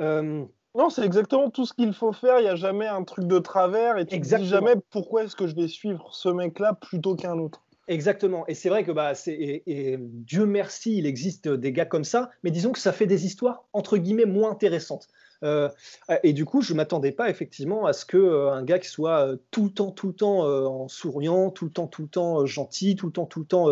Euh, 0.00 0.44
non, 0.76 0.88
c'est 0.88 1.04
exactement 1.04 1.50
tout 1.50 1.66
ce 1.66 1.74
qu'il 1.74 1.92
faut 1.92 2.12
faire. 2.12 2.38
Il 2.38 2.44
n'y 2.44 2.48
a 2.48 2.54
jamais 2.54 2.86
un 2.86 3.02
truc 3.02 3.26
de 3.26 3.38
travers 3.40 3.98
et 3.98 4.06
tu 4.06 4.18
ne 4.18 4.22
dis 4.22 4.46
jamais 4.46 4.74
pourquoi 4.90 5.24
est-ce 5.24 5.34
que 5.34 5.48
je 5.48 5.56
vais 5.56 5.68
suivre 5.68 6.14
ce 6.14 6.28
mec-là 6.28 6.74
plutôt 6.74 7.16
qu'un 7.16 7.38
autre. 7.38 7.64
Exactement. 7.88 8.46
Et 8.46 8.54
c'est 8.54 8.68
vrai 8.68 8.84
que 8.84 8.92
bah, 8.92 9.14
et, 9.26 9.96
Dieu 9.98 10.46
merci, 10.46 10.96
il 10.96 11.06
existe 11.06 11.48
des 11.48 11.72
gars 11.72 11.86
comme 11.86 12.04
ça, 12.04 12.30
mais 12.44 12.52
disons 12.52 12.70
que 12.70 12.78
ça 12.78 12.92
fait 12.92 13.06
des 13.06 13.26
histoires 13.26 13.64
entre 13.72 13.98
guillemets 13.98 14.26
moins 14.26 14.52
intéressantes. 14.52 15.08
Euh, 15.42 15.68
et 16.22 16.32
du 16.32 16.44
coup, 16.44 16.62
je 16.62 16.74
m'attendais 16.74 17.12
pas 17.12 17.30
effectivement 17.30 17.86
à 17.86 17.92
ce 17.92 18.04
que 18.04 18.16
euh, 18.16 18.52
un 18.52 18.62
gars 18.62 18.78
qui 18.78 18.88
soit 18.88 19.26
euh, 19.26 19.36
tout 19.50 19.64
le 19.64 19.70
temps, 19.70 19.90
tout 19.90 20.08
le 20.08 20.14
temps 20.14 20.40
en 20.40 20.88
souriant, 20.88 21.50
tout 21.50 21.64
le 21.64 21.70
temps, 21.70 21.86
tout 21.86 22.02
le 22.02 22.08
temps 22.08 22.46
gentil, 22.46 22.96
tout 22.96 23.06
le 23.06 23.12
temps, 23.12 23.26
tout 23.26 23.40
le 23.40 23.46
temps 23.46 23.68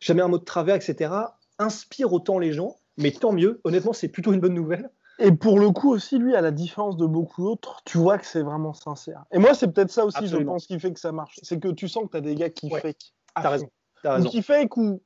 jamais 0.00 0.22
un 0.22 0.28
mot 0.28 0.38
de 0.38 0.44
travers, 0.44 0.76
etc., 0.76 1.12
inspire 1.58 2.12
autant 2.12 2.38
les 2.38 2.52
gens. 2.52 2.76
Mais 2.98 3.10
tant 3.10 3.32
mieux. 3.32 3.60
Honnêtement, 3.64 3.92
c'est 3.92 4.08
plutôt 4.08 4.32
une 4.32 4.40
bonne 4.40 4.54
nouvelle. 4.54 4.90
Et 5.18 5.32
pour 5.32 5.58
le 5.58 5.70
coup 5.70 5.90
aussi, 5.90 6.18
lui, 6.18 6.34
à 6.34 6.40
la 6.40 6.50
différence 6.50 6.96
de 6.96 7.06
beaucoup 7.06 7.42
d'autres, 7.42 7.80
tu 7.84 7.98
vois 7.98 8.18
que 8.18 8.26
c'est 8.26 8.42
vraiment 8.42 8.74
sincère. 8.74 9.24
Et 9.32 9.38
moi, 9.38 9.54
c'est 9.54 9.68
peut-être 9.68 9.90
ça 9.90 10.04
aussi, 10.04 10.26
je 10.26 10.36
pense, 10.36 10.66
qui 10.66 10.78
fait 10.78 10.92
que 10.92 11.00
ça 11.00 11.12
marche. 11.12 11.38
C'est 11.42 11.58
que 11.58 11.68
tu 11.68 11.88
sens 11.88 12.04
que 12.04 12.10
tu 12.10 12.16
as 12.18 12.20
des 12.20 12.34
gars 12.34 12.50
qui 12.50 12.70
fake. 12.70 13.14
T'as 13.34 13.50
raison. 13.50 13.68
As 14.04 14.14
raison. 14.14 14.28
Ou 14.28 14.30
qui 14.30 14.42
fake 14.42 14.76
ou 14.76 15.02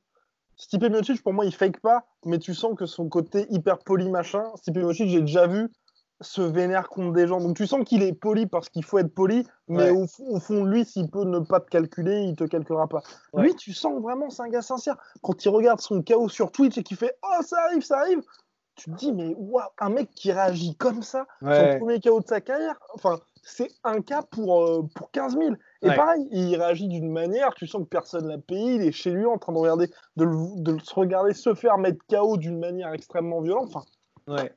Stipe 0.61 0.83
Miocic, 0.83 1.23
pour 1.23 1.33
moi, 1.33 1.45
il 1.45 1.53
fake 1.53 1.79
pas, 1.79 2.05
mais 2.25 2.37
tu 2.37 2.53
sens 2.53 2.75
que 2.77 2.85
son 2.85 3.09
côté 3.09 3.47
hyper 3.49 3.79
poli 3.79 4.09
machin, 4.09 4.43
Stipe 4.57 4.77
Miocic, 4.77 5.09
j'ai 5.09 5.21
déjà 5.21 5.47
vu 5.47 5.69
se 6.21 6.41
vénère 6.41 6.87
contre 6.89 7.13
des 7.13 7.27
gens. 7.27 7.41
Donc 7.41 7.57
tu 7.57 7.67
sens 7.67 7.83
qu'il 7.83 8.03
est 8.03 8.13
poli 8.13 8.45
parce 8.45 8.69
qu'il 8.69 8.83
faut 8.83 8.99
être 8.99 9.13
poli, 9.13 9.45
mais 9.67 9.89
au, 9.89 10.05
fond, 10.39 10.63
lui, 10.63 10.85
s'il 10.85 11.09
peut 11.09 11.25
ne 11.25 11.39
pas 11.39 11.59
te 11.59 11.69
calculer, 11.69 12.21
il 12.21 12.35
te 12.35 12.43
calculera 12.43 12.87
pas. 12.87 13.01
Lui, 13.35 13.55
tu 13.55 13.73
sens 13.73 14.01
vraiment, 14.01 14.29
c'est 14.29 14.43
un 14.43 14.49
gars 14.49 14.61
sincère. 14.61 14.97
Quand 15.21 15.43
il 15.43 15.49
regarde 15.49 15.81
son 15.81 16.01
chaos 16.01 16.29
sur 16.29 16.51
Twitch 16.51 16.77
et 16.77 16.83
qu'il 16.83 16.97
fait 16.97 17.17
Oh, 17.23 17.41
ça 17.43 17.57
arrive, 17.65 17.83
ça 17.83 17.99
arrive, 17.99 18.21
tu 18.75 18.91
te 18.91 18.95
dis, 18.95 19.13
mais 19.13 19.33
waouh, 19.37 19.63
un 19.79 19.89
mec 19.89 20.09
qui 20.11 20.31
réagit 20.31 20.75
comme 20.75 21.01
ça, 21.01 21.25
son 21.41 21.77
premier 21.79 21.99
chaos 21.99 22.21
de 22.21 22.27
sa 22.27 22.41
carrière, 22.41 22.79
enfin, 22.93 23.19
c'est 23.43 23.69
un 23.83 24.01
cas 24.01 24.21
pour, 24.21 24.63
euh, 24.63 24.87
pour 24.95 25.11
15 25.11 25.37
000. 25.37 25.55
Et 25.81 25.87
pareil, 25.87 26.27
il 26.31 26.55
réagit 26.55 26.87
d'une 26.87 27.11
manière, 27.11 27.53
tu 27.55 27.67
sens 27.67 27.83
que 27.83 27.87
personne 27.87 28.27
l'a 28.27 28.37
payé, 28.37 28.75
il 28.75 28.83
est 28.83 28.91
chez 28.91 29.11
lui 29.11 29.25
en 29.25 29.37
train 29.37 29.53
de 29.53 29.57
regarder, 29.57 29.89
de, 30.15 30.25
de 30.61 30.77
se 30.79 30.93
regarder 30.93 31.33
se 31.33 31.53
faire 31.55 31.77
mettre 31.77 32.05
KO 32.07 32.37
d'une 32.37 32.59
manière 32.59 32.93
extrêmement 32.93 33.41
violente. 33.41 33.69
Enfin, 33.73 33.83
ouais. 34.27 34.53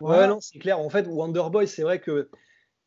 Ouais, 0.00 0.26
non, 0.26 0.40
c'est 0.40 0.58
clair. 0.58 0.78
En 0.78 0.90
fait, 0.90 1.06
Wonderboy, 1.06 1.66
c'est 1.66 1.82
vrai 1.82 2.00
que 2.00 2.28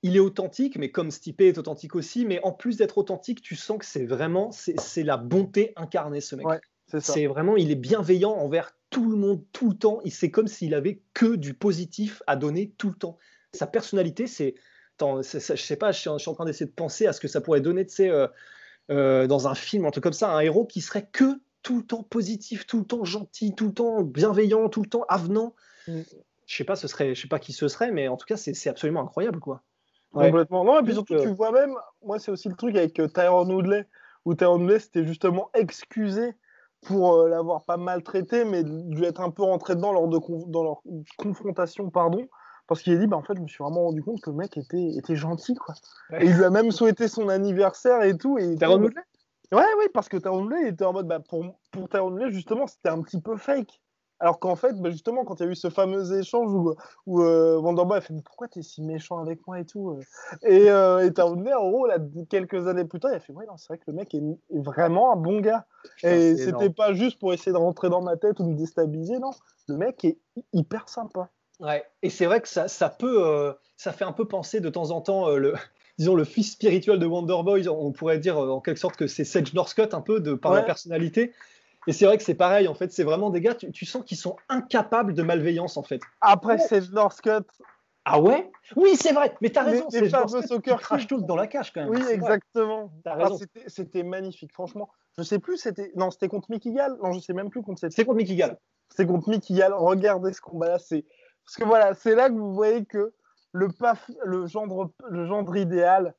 il 0.02 0.15
est 0.15 0.19
authentique, 0.19 0.78
mais 0.78 0.91
comme 0.91 1.12
Stipe 1.12 1.41
est 1.41 1.58
authentique 1.58 1.95
aussi. 1.95 2.26
Mais 2.26 2.39
en 2.43 2.52
plus 2.52 2.78
d'être 2.78 2.98
authentique, 2.98 3.41
tu 3.41 3.56
sens 3.56 3.80
que 3.80 3.86
c'est 3.86 4.06
vraiment 4.06 4.52
c'est 4.52 5.04
la 5.04 5.17
bonté 5.17 5.74
incarnée, 5.76 6.22
ce 6.22 6.36
mec. 6.36 6.48
c'est 7.00 7.28
vraiment, 7.28 7.58
il 7.58 7.72
est 7.72 7.76
bienveillant 7.76 8.32
envers 8.32 8.72
tout 8.89 9.10
le 9.10 9.17
monde, 9.17 9.43
tout 9.52 9.69
le 9.69 9.76
temps. 9.76 10.00
C'est 10.10 10.32
comme 10.32 10.48
s'il 10.48 10.74
avait 10.74 11.02
que 11.13 11.36
du 11.36 11.54
positif 11.54 12.24
à 12.28 12.36
donner 12.36 12.74
tout 12.78 12.89
le 12.89 12.95
temps. 12.95 13.17
Sa 13.54 13.67
personnalité, 13.67 14.28
c'est. 14.28 14.56
Je 15.02 15.22
sais 15.56 15.78
pas, 15.78 15.93
je 15.93 16.00
suis, 16.00 16.10
en 16.10 16.34
train 16.34 16.43
d'essayer 16.43 16.65
de 16.65 16.76
penser 16.76 17.08
à 17.08 17.13
ce 17.13 17.22
que 17.22 17.30
ça 17.30 17.39
pourrait 17.39 17.62
donner, 17.62 17.86
tu 17.86 17.95
sais, 17.95 18.10
euh, 18.10 18.28
euh, 18.91 19.28
dans 19.28 19.48
un 19.48 19.56
film, 19.56 19.86
un 19.86 19.91
truc 19.91 20.04
comme 20.04 20.12
ça, 20.12 20.30
un 20.30 20.41
héros 20.41 20.65
qui 20.65 20.82
serait 20.82 21.08
que 21.10 21.39
tout 21.63 21.78
le 21.78 21.86
temps 21.86 22.04
positif, 22.04 22.67
tout 22.67 22.80
le 22.80 22.86
temps 22.86 23.06
gentil, 23.06 23.56
tout 23.56 23.67
le 23.67 23.74
temps 23.74 24.02
bienveillant, 24.02 24.67
tout 24.67 24.82
le 24.82 24.89
temps 24.89 25.06
avenant. 25.08 25.56
Mm 25.88 26.02
je 26.50 26.58
sais 26.58 26.64
pas, 26.64 26.76
ce 26.76 26.88
serait, 26.88 27.14
je 27.14 27.22
sais 27.22 27.28
pas 27.28 27.38
qui 27.38 27.54
ce 27.54 27.68
serait, 27.68 27.92
mais 27.92 28.08
en 28.08 28.18
tout 28.18 28.26
cas, 28.26 28.36
c'est 28.36 28.70
absolument 28.70 29.02
incroyable, 29.02 29.40
quoi. 29.40 29.62
Complètement. 30.12 30.66
Non, 30.66 30.80
et 30.80 30.84
puis 30.84 30.94
surtout, 30.94 31.16
tu 31.18 31.28
vois 31.28 31.52
même, 31.52 31.76
moi, 32.04 32.18
c'est 32.18 32.32
aussi 32.32 32.50
le 32.50 32.56
truc 32.56 32.76
avec 32.76 33.00
euh, 33.00 33.08
Tyrone 33.08 33.52
Woodley, 33.52 33.86
où 34.26 34.34
Tyrone 34.34 34.64
Woodley 34.64 34.80
c'était 34.80 35.06
justement 35.06 35.52
excusé 35.54 36.34
pour 36.82 37.14
euh, 37.14 37.30
l'avoir 37.30 37.66
pas 37.66 37.78
maltraité, 37.78 38.46
mais 38.46 38.64
lui 38.64 39.06
être 39.06 39.22
un 39.22 39.30
peu 39.30 39.44
rentré 39.44 39.76
dedans 39.76 39.94
lors 39.94 40.08
de 40.08 40.18
dans 40.48 40.64
leur 40.64 40.82
confrontation, 41.20 41.92
pardon, 41.92 42.28
parce 42.66 42.82
qu'il 42.82 42.94
a 42.94 42.98
dit, 42.98 43.06
bah, 43.06 43.18
en 43.18 43.22
fait, 43.22 43.36
je 43.36 43.42
me 43.42 43.48
suis 43.48 43.64
vraiment 43.64 43.84
rendu 43.84 44.02
compte 44.02 44.20
que 44.20 44.32
le 44.32 44.38
mec 44.38 44.58
était, 44.58 44.98
était 44.98 45.16
gentil, 45.16 45.54
quoi. 45.54 45.76
Et 46.20 46.26
il 46.26 46.34
lui 46.36 46.44
a 46.44 46.50
même 46.50 46.72
souhaité 46.72 47.08
son 47.08 47.30
anniversaire 47.30 48.02
et 48.02 48.18
tout. 48.18 48.40
Et 48.40 48.56
Tyrone 48.56 48.82
Woodley? 48.86 49.02
Ouais, 49.52 49.68
oui, 49.78 49.86
parce 49.94 50.10
que 50.10 50.18
Tyrone 50.18 50.46
Woodley 50.46 50.70
était 50.70 50.86
en 50.86 50.94
mode, 50.94 51.08
bah, 51.08 51.20
pour, 51.20 51.46
pour 51.70 51.90
Tyrone 51.90 52.14
Woodley, 52.14 52.32
justement, 52.32 52.66
c'était 52.66 52.90
un 52.90 53.04
petit 53.04 53.22
peu 53.22 53.38
fake. 53.38 53.80
Alors 54.19 54.39
qu'en 54.39 54.55
fait, 54.55 54.73
bah, 54.82 54.89
justement, 54.89 55.23
quand 55.23 55.39
il 55.39 55.45
y 55.45 55.47
a 55.47 55.51
eu 55.51 55.55
ce 55.55 55.69
fameux 55.69 56.19
échange 56.19 56.51
où, 56.51 56.75
où 57.05 57.21
euh, 57.21 57.91
a 57.91 58.01
fait 58.01 58.13
Pourquoi 58.23 58.47
tu 58.47 58.60
es 58.60 58.62
si 58.62 58.82
méchant 58.82 59.19
avec 59.19 59.45
moi 59.47 59.60
et 59.60 59.65
tout 59.65 59.91
euh 59.91 60.01
Et, 60.43 60.69
euh, 60.69 61.10
et 61.10 61.21
en 61.21 61.36
gros, 61.36 61.88
là, 61.88 61.97
quelques 62.29 62.67
années 62.67 62.84
plus 62.84 62.99
tard, 62.99 63.12
il 63.12 63.15
a 63.15 63.19
fait 63.19 63.34
Ouais, 63.34 63.45
non, 63.45 63.55
c'est 63.58 63.67
vrai 63.67 63.77
que 63.77 63.86
le 63.88 63.93
mec 63.93 64.13
est, 64.13 64.21
vraiment 64.51 65.13
un 65.13 65.15
bon 65.15 65.39
gars. 65.39 65.65
et 66.03 66.36
c'était 66.36 66.69
pas 66.69 66.93
juste 66.93 67.19
pour 67.19 67.34
essayer 67.34 67.53
de 67.53 67.58
rentrer 67.58 67.89
dans 67.89 68.01
ma 68.01 68.17
tête 68.17 68.39
ou 68.39 68.45
me 68.45 68.55
déstabiliser, 68.55 69.19
non. 69.19 69.32
Le 69.67 69.77
mec 69.77 70.03
est 70.03 70.17
hyper 70.51 70.89
sympa. 70.89 71.29
Ouais, 71.60 71.86
et 72.01 72.10
c'est 72.10 72.25
vrai 72.25 72.41
que 72.41 72.47
ça, 72.47 72.67
ça 72.67 72.89
peut, 72.89 73.25
euh, 73.25 73.53
ça 73.75 73.91
fait 73.91 74.05
un 74.05 74.13
peu 74.13 74.25
penser 74.25 74.62
de 74.62 74.69
temps 74.69 74.91
en 74.91 75.01
temps 75.01 75.29
le, 75.29 75.53
disons, 75.97 76.15
le 76.15 76.23
fils 76.25 76.53
spirituel 76.53 76.99
de 76.99 77.05
Wonderboy. 77.05 77.69
On 77.69 77.91
pourrait 77.93 78.19
dire 78.19 78.38
en 78.38 78.60
quelque 78.60 78.79
sorte 78.79 78.97
que 78.97 79.08
c'est 79.08 79.23
Sage 79.23 79.53
Northcutt 79.53 79.93
un 79.93 80.01
peu 80.01 80.19
de, 80.19 80.34
par 80.34 80.53
la 80.53 80.63
personnalité. 80.63 81.34
Et 81.89 81.91
c'est 81.91 82.06
vrai 82.06 82.19
que 82.19 82.23
c'est 82.23 82.36
pareil, 82.36 82.67
en 82.67 82.75
fait, 82.75 82.91
c'est 82.91 83.04
vraiment 83.04 83.32
des 83.32 83.41
gars, 83.41 83.56
tu, 83.56 83.86
sens 83.88 84.04
qu'ils 84.06 84.19
sont 84.19 84.36
incapables 84.47 85.15
de 85.15 85.23
malveillance, 85.23 85.75
en 85.75 85.82
fait. 85.82 85.99
Après, 86.21 86.60
c'est 86.60 86.91
Northcutt. 86.91 87.47
Ah 88.06 88.21
ouais? 88.21 88.52
Oui, 88.75 88.95
c'est 88.95 89.12
vrai, 89.12 89.34
mais 89.41 89.49
t'as 89.49 89.63
raison, 89.63 89.88
c'est 89.89 90.08
fameux 90.08 90.43
soccer 90.43 90.80
crash 90.80 91.08
tout 91.08 91.19
dans 91.21 91.36
la 91.36 91.47
cage 91.47 91.73
quand 91.73 91.82
même. 91.82 91.89
Oui, 91.89 92.04
exactement. 92.12 92.91
Ah, 93.08 93.30
c'était 93.65 94.04
magnifique, 94.04 94.54
franchement. 94.54 94.88
Je 95.17 95.23
sais 95.23 95.39
plus, 95.39 95.58
c'était 95.58 95.91
non, 95.95 96.12
c'était 96.12 96.28
contre 96.28 96.52
Mickey 96.52 96.71
Gall. 96.73 96.95
Non, 97.02 97.12
je 97.12 97.21
sais 97.21 97.34
même 97.34 97.49
plus 97.49 97.63
contre 97.63 97.80
c'était. 97.80 97.95
C'est 97.95 98.06
contre 98.06 98.17
Mickey 98.17 98.36
Gall. 98.36 98.60
C'est 98.95 99.08
contre 99.08 99.28
Mickey 99.28 99.56
Gall. 99.56 99.73
Regardez 99.73 100.32
ce 100.34 100.41
combat-là, 100.41 100.78
c'est 100.78 101.06
Parce 101.43 101.56
que 101.58 101.63
voilà, 101.63 101.95
c'est 101.95 102.13
là 102.13 102.30
que 102.30 102.36
vous 102.36 102.54
voyez 102.54 102.86
que 102.86 103.13
le, 103.52 103.69
paf, 103.69 104.12
le, 104.23 104.45
gendre, 104.45 104.91
le 105.10 105.25
gendre 105.25 105.58
idéal, 105.58 106.13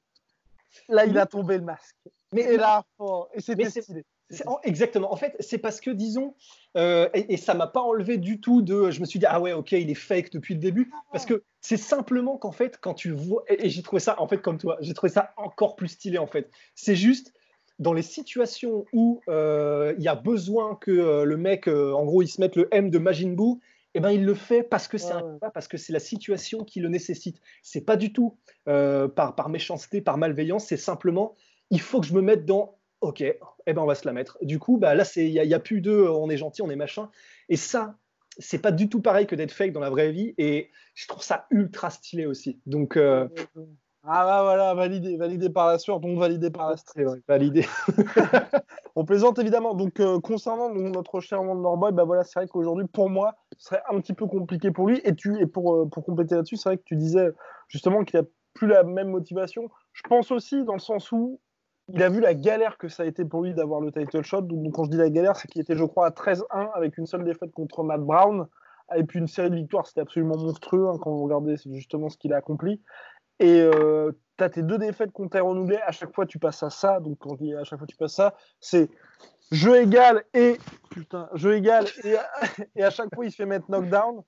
là, 0.89 1.07
il 1.07 1.17
a 1.17 1.27
tombé 1.27 1.59
le 1.59 1.65
masque. 1.65 1.97
Mais 2.33 2.43
et 2.43 2.57
là, 2.57 2.83
fort. 2.97 3.29
Et 3.35 3.41
c'était 3.41 3.71
stylé. 3.71 4.05
Exactement. 4.63 5.13
En 5.13 5.17
fait, 5.17 5.35
c'est 5.41 5.59
parce 5.59 5.81
que, 5.81 5.91
disons, 5.91 6.35
euh, 6.77 7.09
et, 7.15 7.35
et 7.35 7.37
ça 7.37 7.55
m'a 7.55 7.67
pas 7.67 7.81
enlevé 7.81 8.19
du 8.19 8.41
tout 8.41 8.63
de. 8.63 8.91
Je 8.91 9.01
me 9.01 9.05
suis 9.05 9.19
dit, 9.19 9.27
ah 9.27 9.41
ouais, 9.41 9.53
ok, 9.53 9.73
il 9.73 9.91
est 9.91 9.95
fake 9.95 10.33
depuis 10.33 10.55
le 10.55 10.61
début. 10.61 10.91
Parce 11.13 11.27
que 11.27 11.43
c'est 11.61 11.77
simplement 11.77 12.39
qu'en 12.39 12.53
fait, 12.53 12.79
quand 12.81 12.95
tu 12.95 13.11
vois. 13.11 13.45
Et, 13.49 13.67
et 13.67 13.71
j'ai 13.71 13.83
trouvé 13.83 14.01
ça, 14.01 14.21
en 14.21 14.29
fait, 14.29 14.39
comme 14.39 14.59
toi, 14.59 14.77
j'ai 14.81 14.95
trouvé 14.95 15.13
ça 15.13 15.33
encore 15.37 15.77
plus 15.77 15.89
stylé, 15.89 16.19
en 16.19 16.27
fait. 16.27 16.51
C'est 16.75 16.97
juste 16.97 17.33
dans 17.79 17.93
les 17.93 18.03
situations 18.03 18.85
où 18.93 19.21
euh, 19.29 19.95
il 19.99 20.05
y 20.05 20.09
a 20.09 20.15
besoin 20.15 20.77
que 20.77 20.91
euh, 20.91 21.25
le 21.25 21.37
mec, 21.37 21.67
en 21.67 22.05
gros, 22.05 22.23
il 22.23 22.29
se 22.29 22.41
mette 22.41 22.57
le 22.57 22.69
M 22.73 22.91
de 22.91 22.99
Majin 22.99 23.31
Buu. 23.31 23.61
Eh 23.95 24.01
ben, 24.01 24.11
il 24.11 24.25
le 24.25 24.35
fait 24.35 24.63
parce 24.63 24.87
que 24.87 24.99
c'est 24.99 25.15
Ouais, 25.15 25.49
parce 25.53 25.67
que 25.67 25.77
c'est 25.77 25.93
la 25.93 25.99
situation 25.99 26.63
qui 26.63 26.79
le 26.79 26.89
nécessite. 26.89 27.41
C'est 27.63 27.81
pas 27.81 27.97
du 27.97 28.13
tout 28.13 28.37
par, 28.65 29.35
par 29.35 29.49
méchanceté, 29.49 30.01
par 30.01 30.17
malveillance. 30.17 30.67
C'est 30.67 30.77
simplement, 30.77 31.35
il 31.71 31.81
faut 31.81 32.01
que 32.01 32.07
je 32.07 32.15
me 32.15 32.23
mette 32.23 32.45
dans 32.45 32.79
Ok, 33.01 33.23
eh 33.23 33.39
ben 33.67 33.79
on 33.79 33.87
va 33.87 33.95
se 33.95 34.07
la 34.07 34.13
mettre. 34.13 34.39
Du 34.43 34.59
coup, 34.59 34.77
bah 34.77 34.95
là, 34.95 35.05
il 35.17 35.31
n'y 35.31 35.39
a, 35.39 35.45
y 35.45 35.55
a 35.55 35.61
plus 35.61 35.81
de 35.81 35.93
on 35.93 36.29
est 36.29 36.37
gentil, 36.37 36.63
on 36.63 36.71
est 36.71 36.77
machin. 36.77 37.11
Et 37.49 37.57
ça, 37.57 37.97
c'est 38.39 38.59
pas 38.61 38.73
du 38.73 38.89
tout 38.89 39.01
pareil 39.01 39.27
que 39.27 39.35
d'être 39.35 39.53
fake 39.53 39.73
dans 39.73 39.81
la 39.81 39.91
vraie 39.91 40.13
vie. 40.13 40.35
Et 40.39 40.71
je 40.95 41.07
trouve 41.09 41.23
ça 41.23 41.47
ultra 41.51 41.91
stylé 41.91 42.27
aussi. 42.27 42.61
Donc, 42.67 42.97
euh, 42.97 43.29
Ah 44.03 44.25
bah 44.25 44.43
voilà, 44.43 44.75
validé, 44.75 45.17
validé 45.17 45.51
par 45.51 45.69
la 45.69 45.79
sueur, 45.79 46.01
donc 46.01 46.19
validé 46.19 46.51
par 46.51 46.71
la 46.71 46.77
street. 46.77 47.05
validé. 47.29 47.67
On 48.97 49.05
plaisante 49.05 49.39
évidemment. 49.39 49.75
Donc 49.75 50.01
euh, 50.01 50.21
concernant 50.21 50.71
notre 50.71 51.21
cher 51.21 51.43
Wonderboy, 51.43 51.93
bah 51.93 52.05
voilà, 52.05 52.25
c'est 52.25 52.39
vrai 52.39 52.49
qu'aujourd'hui 52.49 52.87
pour 52.87 53.11
moi, 53.11 53.35
ce 53.57 53.69
serait 53.69 53.83
un 53.91 54.01
petit 54.01 54.15
peu 54.15 54.27
compliqué 54.27 54.71
pour 54.71 54.89
lui. 54.89 55.01
Et 55.05 55.15
tu 55.15 55.39
et 55.41 55.47
pour 55.47 55.75
euh, 55.75 55.87
pour 55.87 56.05
compléter 56.05 56.35
là-dessus, 56.35 56.57
c'est 56.57 56.69
vrai 56.71 56.79
que 56.79 56.85
tu 56.85 56.97
disais 56.97 57.31
justement 57.69 58.05
qu'il 58.05 58.19
a 58.19 58.25
plus 58.55 58.69
la 58.69 58.85
même 58.85 59.09
motivation. 59.09 59.71
Je 59.93 60.03
pense 60.03 60.31
aussi 60.31 60.65
dans 60.65 60.75
le 60.75 60.81
sens 60.81 61.13
où 61.13 61.41
il 61.93 62.03
a 62.03 62.09
vu 62.09 62.21
la 62.21 62.35
galère 62.35 62.79
que 62.79 62.89
ça 62.89 63.03
a 63.03 63.07
été 63.07 63.25
pour 63.25 63.43
lui 63.43 63.55
d'avoir 63.55 63.81
le 63.81 63.93
title 63.93 64.23
shot. 64.23 64.43
Donc, 64.43 64.73
quand 64.73 64.85
je 64.85 64.91
dis 64.91 64.97
la 64.97 65.11
galère, 65.11 65.37
c'est 65.37 65.49
qu'il 65.49 65.61
était, 65.61 65.77
je 65.77 65.85
crois, 65.85 66.07
à 66.07 66.11
13-1 66.11 66.45
avec 66.75 66.99
une 66.99 67.07
seule 67.07 67.25
défaite 67.25 67.53
contre 67.53 67.83
Matt 67.83 68.01
Brown. 68.01 68.47
Et 68.97 69.05
puis 69.05 69.19
une 69.19 69.29
série 69.29 69.51
de 69.51 69.57
victoires, 69.57 69.87
c'était 69.87 70.01
absolument 70.01 70.37
monstrueux 70.37 70.89
hein, 70.89 70.99
quand 71.01 71.11
vous 71.11 71.23
regardez 71.23 71.57
justement 71.67 72.09
ce 72.09 72.17
qu'il 72.17 72.33
a 72.33 72.37
accompli. 72.37 72.81
Et 73.39 73.61
euh, 73.61 74.13
tu 74.37 74.45
as 74.45 74.51
tes 74.51 74.63
deux 74.63 74.79
défaites 74.79 75.13
contre 75.13 75.37
Tyrone 75.37 75.59
Woodley, 75.59 75.81
à 75.81 75.93
chaque 75.93 76.15
fois 76.15 76.27
tu 76.27 76.39
passes 76.39 76.63
à 76.63 76.71
ça. 76.71 77.01
Donc 77.01 77.19
quand 77.19 77.37
je 77.37 77.45
dis 77.45 77.55
à 77.55 77.65
chaque 77.65 77.79
fois 77.79 77.87
tu 77.87 77.97
passes 77.97 78.15
ça, 78.15 78.35
c'est 78.61 78.91
jeu 79.53 79.81
égal 79.81 80.25
et 80.35 80.59
putain, 80.91 81.29
jeu 81.35 81.55
égal 81.55 81.87
et, 82.05 82.17
et 82.77 82.83
à 82.83 82.91
chaque 82.91 83.15
fois 83.15 83.25
il 83.25 83.31
se 83.31 83.37
fait 83.37 83.47
mettre 83.47 83.71
knockdown. 83.71 84.23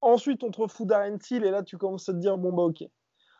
Ensuite 0.00 0.44
on 0.44 0.50
te 0.50 0.60
refout 0.60 0.86
Darren 0.86 1.18
Till 1.18 1.44
et 1.44 1.50
là 1.50 1.62
tu 1.62 1.76
commences 1.76 2.08
à 2.08 2.12
te 2.12 2.18
dire 2.18 2.38
bon 2.38 2.52
bah 2.52 2.62
ok, 2.62 2.84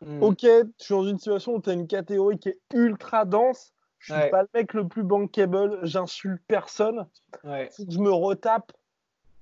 Mm. 0.01 0.23
ok, 0.23 0.39
je 0.41 0.63
suis 0.77 0.93
dans 0.93 1.03
une 1.03 1.17
situation 1.17 1.55
où 1.55 1.61
tu 1.61 1.69
as 1.69 1.73
une 1.73 1.87
catégorie 1.87 2.37
qui 2.37 2.49
est 2.49 2.59
ultra 2.73 3.25
dense. 3.25 3.73
Je 3.99 4.13
suis 4.13 4.21
Ouais. 4.21 4.29
pas 4.29 4.43
le 4.43 4.49
mec 4.53 4.73
le 4.73 4.87
plus 4.87 5.03
bankable, 5.03 5.79
j'insulte 5.83 6.41
personne. 6.47 7.07
Ouais. 7.43 7.69
Je 7.77 7.97
me 7.99 8.11
retape. 8.11 8.71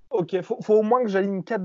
Ok, 0.09 0.39
faut, 0.41 0.61
faut 0.61 0.75
au 0.75 0.83
moins 0.83 1.01
que 1.01 1.09
j'aligne 1.09 1.43
4, 1.43 1.61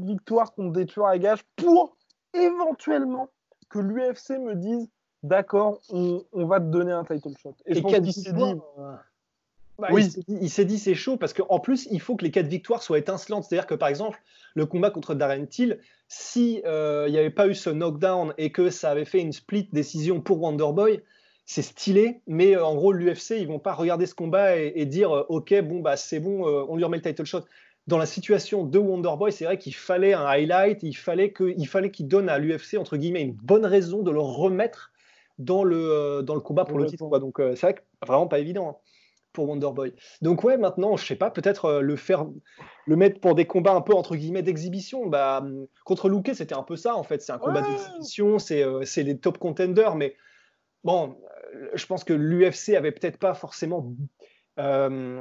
victoires 0.00 0.52
contre 0.52 0.72
des 0.72 0.84
tueurs 0.84 1.06
à 1.06 1.16
gages 1.18 1.44
pour 1.56 1.96
éventuellement 2.34 3.28
que 3.70 3.78
l'UFC 3.78 4.38
me 4.40 4.56
dise 4.56 4.88
d'accord, 5.22 5.80
on, 5.90 6.22
on 6.32 6.46
va 6.46 6.60
te 6.60 6.66
donner 6.66 6.92
un 6.92 7.04
title 7.04 7.36
shot. 7.38 7.54
Et, 7.66 7.74
je 7.74 7.80
pense 7.80 7.92
quatre 7.92 8.02
qu'il 8.02 8.12
s'est 8.12 8.32
dit, 8.32 8.54
bah, 9.78 9.88
Oui. 9.90 10.08
Il 10.28 10.50
s'est 10.50 10.64
dit- 10.64 10.78
c'est 10.78 10.94
chaud 10.94 11.16
parce 11.16 11.32
qu'en 11.32 11.58
plus 11.58 11.88
il 11.90 12.00
faut 12.00 12.16
que 12.16 12.24
les 12.24 12.30
quatre 12.30 12.46
victoires 12.46 12.82
soient 12.82 12.98
étincelantes. 12.98 13.44
C'est-à-dire 13.44 13.66
que 13.66 13.74
par 13.74 13.88
exemple 13.88 14.20
le 14.54 14.66
combat 14.66 14.90
contre 14.90 15.14
Darren 15.14 15.46
Till, 15.46 15.80
si 16.08 16.62
euh, 16.64 17.08
n'y 17.08 17.18
avait 17.18 17.30
pas 17.30 17.48
eu 17.48 17.54
ce 17.54 17.70
knockdown 17.70 18.34
et 18.38 18.52
que 18.52 18.70
ça 18.70 18.90
avait 18.90 19.04
fait 19.04 19.20
une 19.20 19.32
split 19.32 19.68
décision 19.72 20.20
pour 20.20 20.40
Wonderboy, 20.40 21.00
c'est 21.44 21.62
stylé. 21.62 22.20
Mais 22.26 22.56
euh, 22.56 22.64
en 22.64 22.74
gros 22.76 22.92
l'UFC 22.92 23.32
ils 23.40 23.48
vont 23.48 23.58
pas 23.58 23.72
regarder 23.74 24.06
ce 24.06 24.14
combat 24.14 24.56
et, 24.56 24.72
et 24.76 24.86
dire 24.86 25.10
euh, 25.12 25.26
ok 25.28 25.60
bon 25.62 25.80
bah 25.80 25.96
c'est 25.96 26.20
bon 26.20 26.44
on 26.68 26.76
lui 26.76 26.84
remet 26.84 26.98
le 26.98 27.02
title 27.02 27.24
shot. 27.24 27.42
Dans 27.86 27.98
la 27.98 28.06
situation 28.06 28.64
de 28.64 28.78
Wonderboy, 28.78 29.30
c'est 29.30 29.44
vrai 29.44 29.58
qu'il 29.58 29.74
fallait 29.74 30.14
un 30.14 30.24
highlight, 30.24 30.82
il 30.82 30.94
fallait 30.96 31.32
qu'il 31.32 32.08
donne 32.08 32.30
à 32.30 32.38
l'UFC 32.38 32.78
entre 32.78 32.96
guillemets 32.96 33.20
une 33.20 33.34
bonne 33.34 33.66
raison 33.66 34.02
de 34.02 34.10
le 34.10 34.20
remettre 34.20 34.92
dans 35.38 35.64
le, 35.64 36.22
dans 36.22 36.34
le 36.34 36.40
combat 36.40 36.64
pour 36.64 36.78
le 36.78 36.86
titre. 36.86 37.06
quoi. 37.08 37.18
Donc 37.18 37.34
c'est 37.38 37.60
vrai 37.60 37.74
que 37.74 37.80
vraiment 38.06 38.26
pas 38.26 38.38
évident 38.38 38.70
hein, 38.70 38.76
pour 39.34 39.46
Wonderboy. 39.50 39.92
Donc 40.22 40.42
ouais, 40.44 40.56
maintenant, 40.56 40.96
je 40.96 41.04
sais 41.04 41.16
pas, 41.16 41.30
peut-être 41.30 41.66
euh, 41.66 41.80
le 41.82 41.96
faire, 41.96 42.24
le 42.86 42.96
mettre 42.96 43.20
pour 43.20 43.34
des 43.34 43.46
combats 43.46 43.74
un 43.74 43.82
peu 43.82 43.92
entre 43.92 44.16
guillemets 44.16 44.42
d'exhibition. 44.42 45.06
Bah, 45.06 45.40
hum, 45.42 45.66
contre 45.84 46.08
Luque, 46.08 46.30
c'était 46.34 46.54
un 46.54 46.62
peu 46.62 46.76
ça 46.76 46.96
en 46.96 47.02
fait. 47.02 47.20
C'est 47.20 47.32
un 47.32 47.38
combat 47.38 47.60
Ouais. 47.60 47.68
d'exhibition, 47.68 48.38
c'est 48.38 48.62
euh, 48.62 48.84
c'est 48.86 49.02
les 49.02 49.18
top 49.18 49.36
contenders, 49.36 49.96
mais 49.96 50.16
bon, 50.84 51.18
euh, 51.54 51.68
je 51.74 51.84
pense 51.84 52.04
que 52.04 52.14
l'UFC 52.14 52.70
avait 52.76 52.92
peut-être 52.92 53.18
pas 53.18 53.34
forcément. 53.34 53.92
euh, 54.58 55.20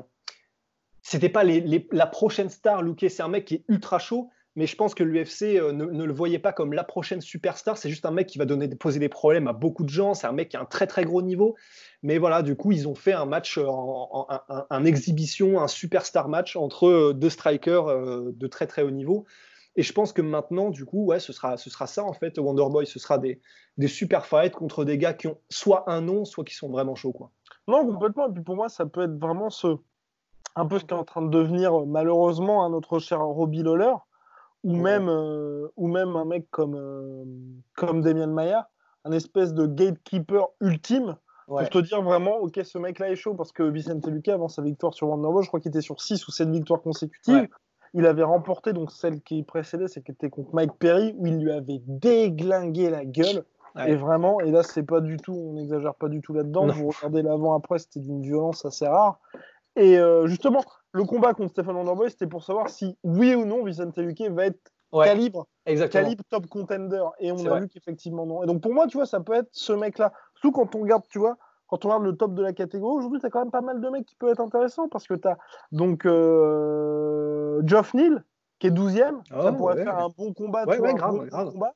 c'était 1.01 1.27
pas 1.29 1.43
les- 1.43 1.59
les- 1.59 1.87
la 1.91 2.07
prochaine 2.07 2.49
star. 2.49 2.81
Luque, 2.81 3.05
c'est 3.09 3.23
un 3.23 3.27
mec 3.27 3.45
qui 3.45 3.55
est 3.55 3.63
ultra 3.67 3.99
chaud, 3.99 4.29
mais 4.55 4.67
je 4.67 4.75
pense 4.75 4.93
que 4.93 5.03
l'UFC 5.03 5.57
euh, 5.57 5.71
ne, 5.71 6.03
le 6.03 6.13
voyait 6.13 6.39
pas 6.39 6.53
comme 6.53 6.73
la 6.73 6.83
prochaine 6.83 7.21
superstar. 7.21 7.77
C'est 7.77 7.89
juste 7.89 8.05
un 8.05 8.11
mec 8.11 8.27
qui 8.27 8.37
va 8.37 8.45
poser 8.79 8.99
des 8.99 9.09
problèmes 9.09 9.47
à 9.47 9.53
beaucoup 9.53 9.83
de 9.83 9.89
gens. 9.89 10.13
C'est 10.13 10.27
un 10.27 10.31
mec 10.31 10.49
qui 10.49 10.57
a 10.57 10.61
un 10.61 10.65
très 10.65 10.85
très 10.85 11.05
gros 11.05 11.21
niveau. 11.21 11.55
Mais 12.03 12.19
voilà, 12.19 12.43
du 12.43 12.55
coup, 12.55 12.71
ils 12.71 12.87
ont 12.87 12.93
fait 12.93 13.13
un 13.13 13.25
match, 13.25 13.57
euh, 13.57 13.65
en, 13.67 14.85
exhibition, 14.85 15.59
un 15.59 15.67
superstar 15.67 16.29
match 16.29 16.55
entre 16.55 16.87
euh, 16.87 17.13
deux 17.13 17.31
strikers 17.31 17.85
de 18.31 18.47
très 18.47 18.67
très 18.67 18.83
haut 18.83 18.91
niveau. 18.91 19.25
Et 19.75 19.81
je 19.81 19.91
pense 19.91 20.13
que 20.13 20.21
maintenant, 20.21 20.69
du 20.69 20.85
coup, 20.85 21.05
ouais, 21.05 21.19
ce 21.19 21.33
sera, 21.33 21.57
ce 21.57 21.71
sera 21.71 21.87
ça 21.87 22.03
en 22.03 22.13
fait, 22.13 22.37
Wonderboy. 22.37 22.85
Ce 22.85 22.99
sera 22.99 23.17
des, 23.17 23.41
des 23.77 23.87
super 23.87 24.27
fights 24.27 24.53
contre 24.53 24.85
des 24.85 24.99
gars 24.99 25.13
qui 25.13 25.27
ont 25.27 25.39
soit 25.49 25.89
un 25.89 26.01
nom, 26.01 26.25
soit 26.25 26.43
qui 26.43 26.53
sont 26.53 26.69
vraiment 26.69 26.93
chauds. 26.93 27.11
Quoi. 27.11 27.31
Non, 27.67 27.83
complètement. 27.87 28.29
Et 28.29 28.33
puis 28.33 28.43
pour 28.43 28.55
moi, 28.55 28.69
ça 28.69 28.85
peut 28.85 29.03
être 29.03 29.17
vraiment 29.17 29.49
ce. 29.49 29.77
Un 30.55 30.67
peu 30.67 30.77
ce 30.77 30.85
qui 30.85 30.93
est 30.93 30.97
en 30.97 31.03
train 31.03 31.23
de 31.23 31.31
devenir 31.31 31.83
malheureusement 31.87 32.63
un 32.63 32.69
notre 32.69 32.99
cher 32.99 33.19
Robbie 33.19 33.63
Lawler, 33.63 33.95
ou, 34.63 34.75
même, 34.75 35.09
euh, 35.09 35.67
ou 35.75 35.87
même 35.87 36.15
un 36.15 36.25
mec 36.25 36.47
comme, 36.51 36.75
euh, 36.75 37.23
comme 37.75 38.01
Demian 38.01 38.27
Maia, 38.27 38.69
un 39.05 39.11
espèce 39.11 39.53
de 39.53 39.65
gatekeeper 39.65 40.47
ultime 40.61 41.17
Ouais. 41.49 41.63
pour 41.63 41.71
te 41.71 41.77
dire 41.79 42.01
vraiment, 42.01 42.37
ok, 42.37 42.61
ce 42.63 42.77
mec-là 42.77 43.11
est 43.11 43.17
chaud 43.17 43.33
parce 43.33 43.51
que 43.51 43.63
Vicente 43.63 44.07
Luque, 44.07 44.29
avant 44.29 44.47
sa 44.47 44.61
victoire 44.61 44.93
sur 44.93 45.09
Wonderboy, 45.09 45.43
je 45.43 45.49
crois 45.49 45.59
qu'il 45.59 45.69
était 45.69 45.81
sur 45.81 45.99
6 46.01 46.25
ou 46.27 46.31
7 46.31 46.49
victoires 46.49 46.81
consécutives. 46.81 47.33
Ouais. 47.33 47.49
Il 47.93 48.05
avait 48.05 48.23
remporté 48.23 48.71
donc 48.71 48.91
celle 48.91 49.21
qui 49.21 49.43
précédait, 49.43 49.87
c'était 49.87 50.29
contre 50.29 50.55
Mike 50.55 50.71
Perry, 50.79 51.13
où 51.17 51.27
il 51.27 51.37
lui 51.39 51.51
avait 51.51 51.81
déglingué 51.85 52.89
la 52.89 53.03
gueule. 53.05 53.43
Ouais. 53.75 53.91
Et 53.91 53.95
vraiment, 53.95 54.39
et 54.39 54.51
là, 54.51 54.63
c'est 54.63 54.83
pas 54.83 55.01
du 55.01 55.17
tout, 55.17 55.33
on 55.33 55.53
n'exagère 55.53 55.95
pas 55.95 56.07
du 56.07 56.21
tout 56.21 56.33
là-dedans. 56.33 56.67
Vous 56.67 56.89
regardez 56.89 57.21
l'avant-après, 57.23 57.79
c'était 57.79 57.99
d'une 57.99 58.21
violence 58.21 58.65
assez 58.65 58.87
rare. 58.87 59.19
Et 59.75 59.99
euh, 59.99 60.27
justement, 60.27 60.63
le 60.93 61.03
combat 61.05 61.33
contre 61.33 61.49
Stephen 61.49 61.75
Wonderboy, 61.75 62.09
c'était 62.09 62.27
pour 62.27 62.43
savoir 62.43 62.69
si, 62.69 62.97
oui 63.03 63.35
ou 63.35 63.45
non, 63.45 63.63
Vicente 63.63 63.97
Luque 63.97 64.21
va 64.31 64.45
être 64.45 64.59
Ouais, 64.93 65.05
calibre, 65.05 65.47
exactement. 65.65 66.03
calibre 66.03 66.23
top 66.29 66.45
contender. 66.47 67.03
Et 67.17 67.31
on 67.31 67.43
a 67.47 67.49
vrai. 67.49 67.61
vu 67.61 67.67
qu'effectivement 67.67 68.27
non. 68.27 68.43
Et 68.43 68.45
donc 68.45 68.61
pour 68.61 68.71
moi, 68.75 68.85
tu 68.85 68.97
vois, 68.97 69.07
ça 69.07 69.19
peut 69.21 69.33
être 69.33 69.49
ce 69.51 69.73
mec-là. 69.73 70.13
Surtout 70.35 70.51
quand 70.51 70.75
on 70.75 70.81
regarde, 70.81 71.01
tu 71.09 71.17
vois, 71.17 71.35
quand 71.65 71.83
on 71.85 71.87
regarde 71.87 72.03
le 72.03 72.15
top 72.15 72.35
de 72.35 72.43
la 72.43 72.53
catégorie, 72.53 72.95
aujourd'hui, 72.97 73.19
tu 73.19 73.25
as 73.25 73.31
quand 73.31 73.39
même 73.39 73.49
pas 73.49 73.61
mal 73.61 73.81
de 73.81 73.89
mecs 73.89 74.05
qui 74.05 74.15
peuvent 74.15 74.29
être 74.29 74.39
intéressants 74.39 74.87
parce 74.89 75.07
que 75.07 75.15
tu 75.15 75.27
as 75.27 75.39
donc 75.71 76.05
euh, 76.05 77.61
Geoff 77.65 77.95
Neal 77.95 78.23
qui 78.59 78.67
est 78.67 78.71
12e. 78.71 79.21
Ah, 79.31 79.41
ça 79.41 79.51
pourrait 79.53 79.75
ouais. 79.77 79.83
faire 79.83 79.97
un 79.97 80.09
bon 80.15 80.31
combat. 80.33 80.65
Ouais, 80.65 80.75
tu 80.75 80.77
vois, 80.77 80.87
ouais, 80.89 80.93
un 80.93 80.95
grave, 80.95 81.15
bon 81.17 81.25
grave. 81.25 81.51
combat. 81.53 81.73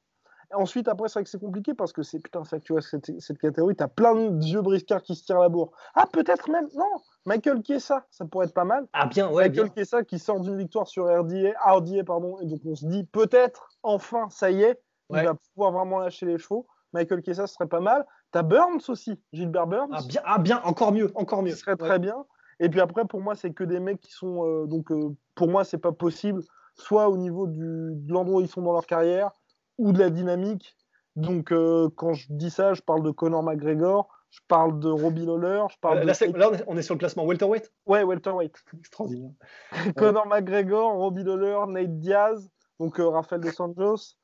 Ensuite, 0.54 0.88
après, 0.88 1.10
c'est 1.10 1.16
vrai 1.20 1.24
que 1.26 1.30
c'est 1.30 1.40
compliqué 1.42 1.74
parce 1.74 1.92
que 1.92 2.04
c'est 2.04 2.20
putain, 2.20 2.42
vrai 2.42 2.60
que 2.60 2.64
tu 2.64 2.72
vois, 2.74 2.82
cette, 2.82 3.12
cette 3.20 3.38
catégorie, 3.38 3.76
tu 3.76 3.84
as 3.84 3.88
plein 3.90 4.16
de 4.16 4.44
vieux 4.44 4.62
briscards 4.62 5.04
qui 5.04 5.14
se 5.16 5.26
tirent 5.26 5.40
la 5.40 5.50
bourre. 5.50 5.72
Ah, 5.94 6.06
peut-être 6.12 6.50
même, 6.50 6.68
non, 6.76 6.86
Michael 7.26 7.62
Chiesa, 7.66 8.06
ça 8.12 8.26
pourrait 8.26 8.46
être 8.46 8.54
pas 8.54 8.64
mal. 8.64 8.88
Ah 8.94 9.08
bien, 9.08 9.30
ouais, 9.30 9.50
bien. 9.50 9.64
Michael 9.64 9.76
Chiesa 9.84 10.04
qui 10.04 10.20
sort 10.20 10.40
d'une 10.40 10.58
victoire 10.58 10.88
sur 10.88 11.04
RDA, 11.06 11.52
RDA 11.66 12.04
pardon, 12.06 12.40
et 12.40 12.46
donc 12.46 12.60
on 12.66 12.76
se 12.76 12.86
dit 12.86 13.04
peut-être, 13.06 13.70
enfin, 13.84 14.30
ça 14.30 14.50
y 14.52 14.64
est, 14.64 14.80
Ouais. 15.10 15.22
il 15.22 15.26
va 15.26 15.36
pouvoir 15.54 15.72
vraiment 15.72 16.00
lâcher 16.00 16.26
les 16.26 16.38
chevaux. 16.38 16.66
Michael 16.94 17.22
Chiesa 17.24 17.48
ce 17.48 17.54
serait 17.54 17.68
pas 17.68 17.80
mal. 17.82 18.06
T'as 18.32 18.44
Burns 18.44 18.82
aussi, 18.90 19.22
Gilbert 19.34 19.68
Burns, 19.68 19.90
Ah 19.94 20.02
bien, 20.08 20.22
ah 20.26 20.38
bien, 20.40 20.62
encore 20.64 20.92
mieux, 20.94 21.12
encore 21.16 21.44
mieux. 21.44 21.52
ce 21.52 21.58
serait 21.58 21.72
Ouais. 21.72 21.78
très 21.78 22.00
bien. 22.00 22.26
Et 22.60 22.70
puis 22.70 22.80
après, 22.82 23.06
pour 23.06 23.22
moi, 23.22 23.36
c'est 23.36 23.52
que 23.54 23.64
des 23.64 23.80
mecs 23.80 24.00
qui 24.02 24.12
sont 24.12 24.46
euh, 24.46 24.66
donc 24.66 24.92
euh, 24.92 25.16
pour 25.36 25.48
moi, 25.50 25.64
c'est 25.64 25.78
pas 25.78 25.92
possible, 25.92 26.42
soit 26.76 27.08
au 27.10 27.18
niveau 27.18 27.48
du, 27.48 27.60
de 27.96 28.14
l'endroit 28.14 28.40
où 28.40 28.42
ils 28.42 28.48
sont 28.50 28.62
dans 28.62 28.74
leur 28.74 28.86
carrière 28.86 29.32
ou 29.78 29.92
de 29.92 30.00
la 30.00 30.10
dynamique. 30.10 30.76
Donc 31.16 31.52
euh, 31.52 31.90
quand 31.96 32.14
je 32.14 32.28
dis 32.30 32.50
ça, 32.52 32.74
je 32.74 32.82
parle 32.82 33.02
de 33.04 33.12
Conor 33.12 33.42
McGregor, 33.44 34.08
je 34.30 34.40
parle 34.48 34.80
de 34.80 34.90
Robbie 34.90 35.26
Lawler, 35.26 35.64
je 35.72 35.78
parle 35.80 35.98
Euh, 35.98 36.02
de 36.02 36.06
Là, 36.38 36.50
là, 36.52 36.64
on 36.68 36.78
est- 36.78 36.82
sur 36.84 36.94
le 36.94 37.00
classement 37.00 37.26
welterweight? 37.26 37.72
ouais 37.88 38.04
welterweight. 38.04 38.54
Extraordinaire. 38.80 39.32
Conor 39.98 40.28
McGregor, 40.28 40.94
Robbie 40.94 41.24
Lawler, 41.24 41.60
Nate 41.70 42.00
Diaz, 42.00 42.50
donc 42.80 43.00
euh, 43.00 43.08
Rafael 43.10 43.42
Dos 43.42 43.60
Anjos, 43.62 44.16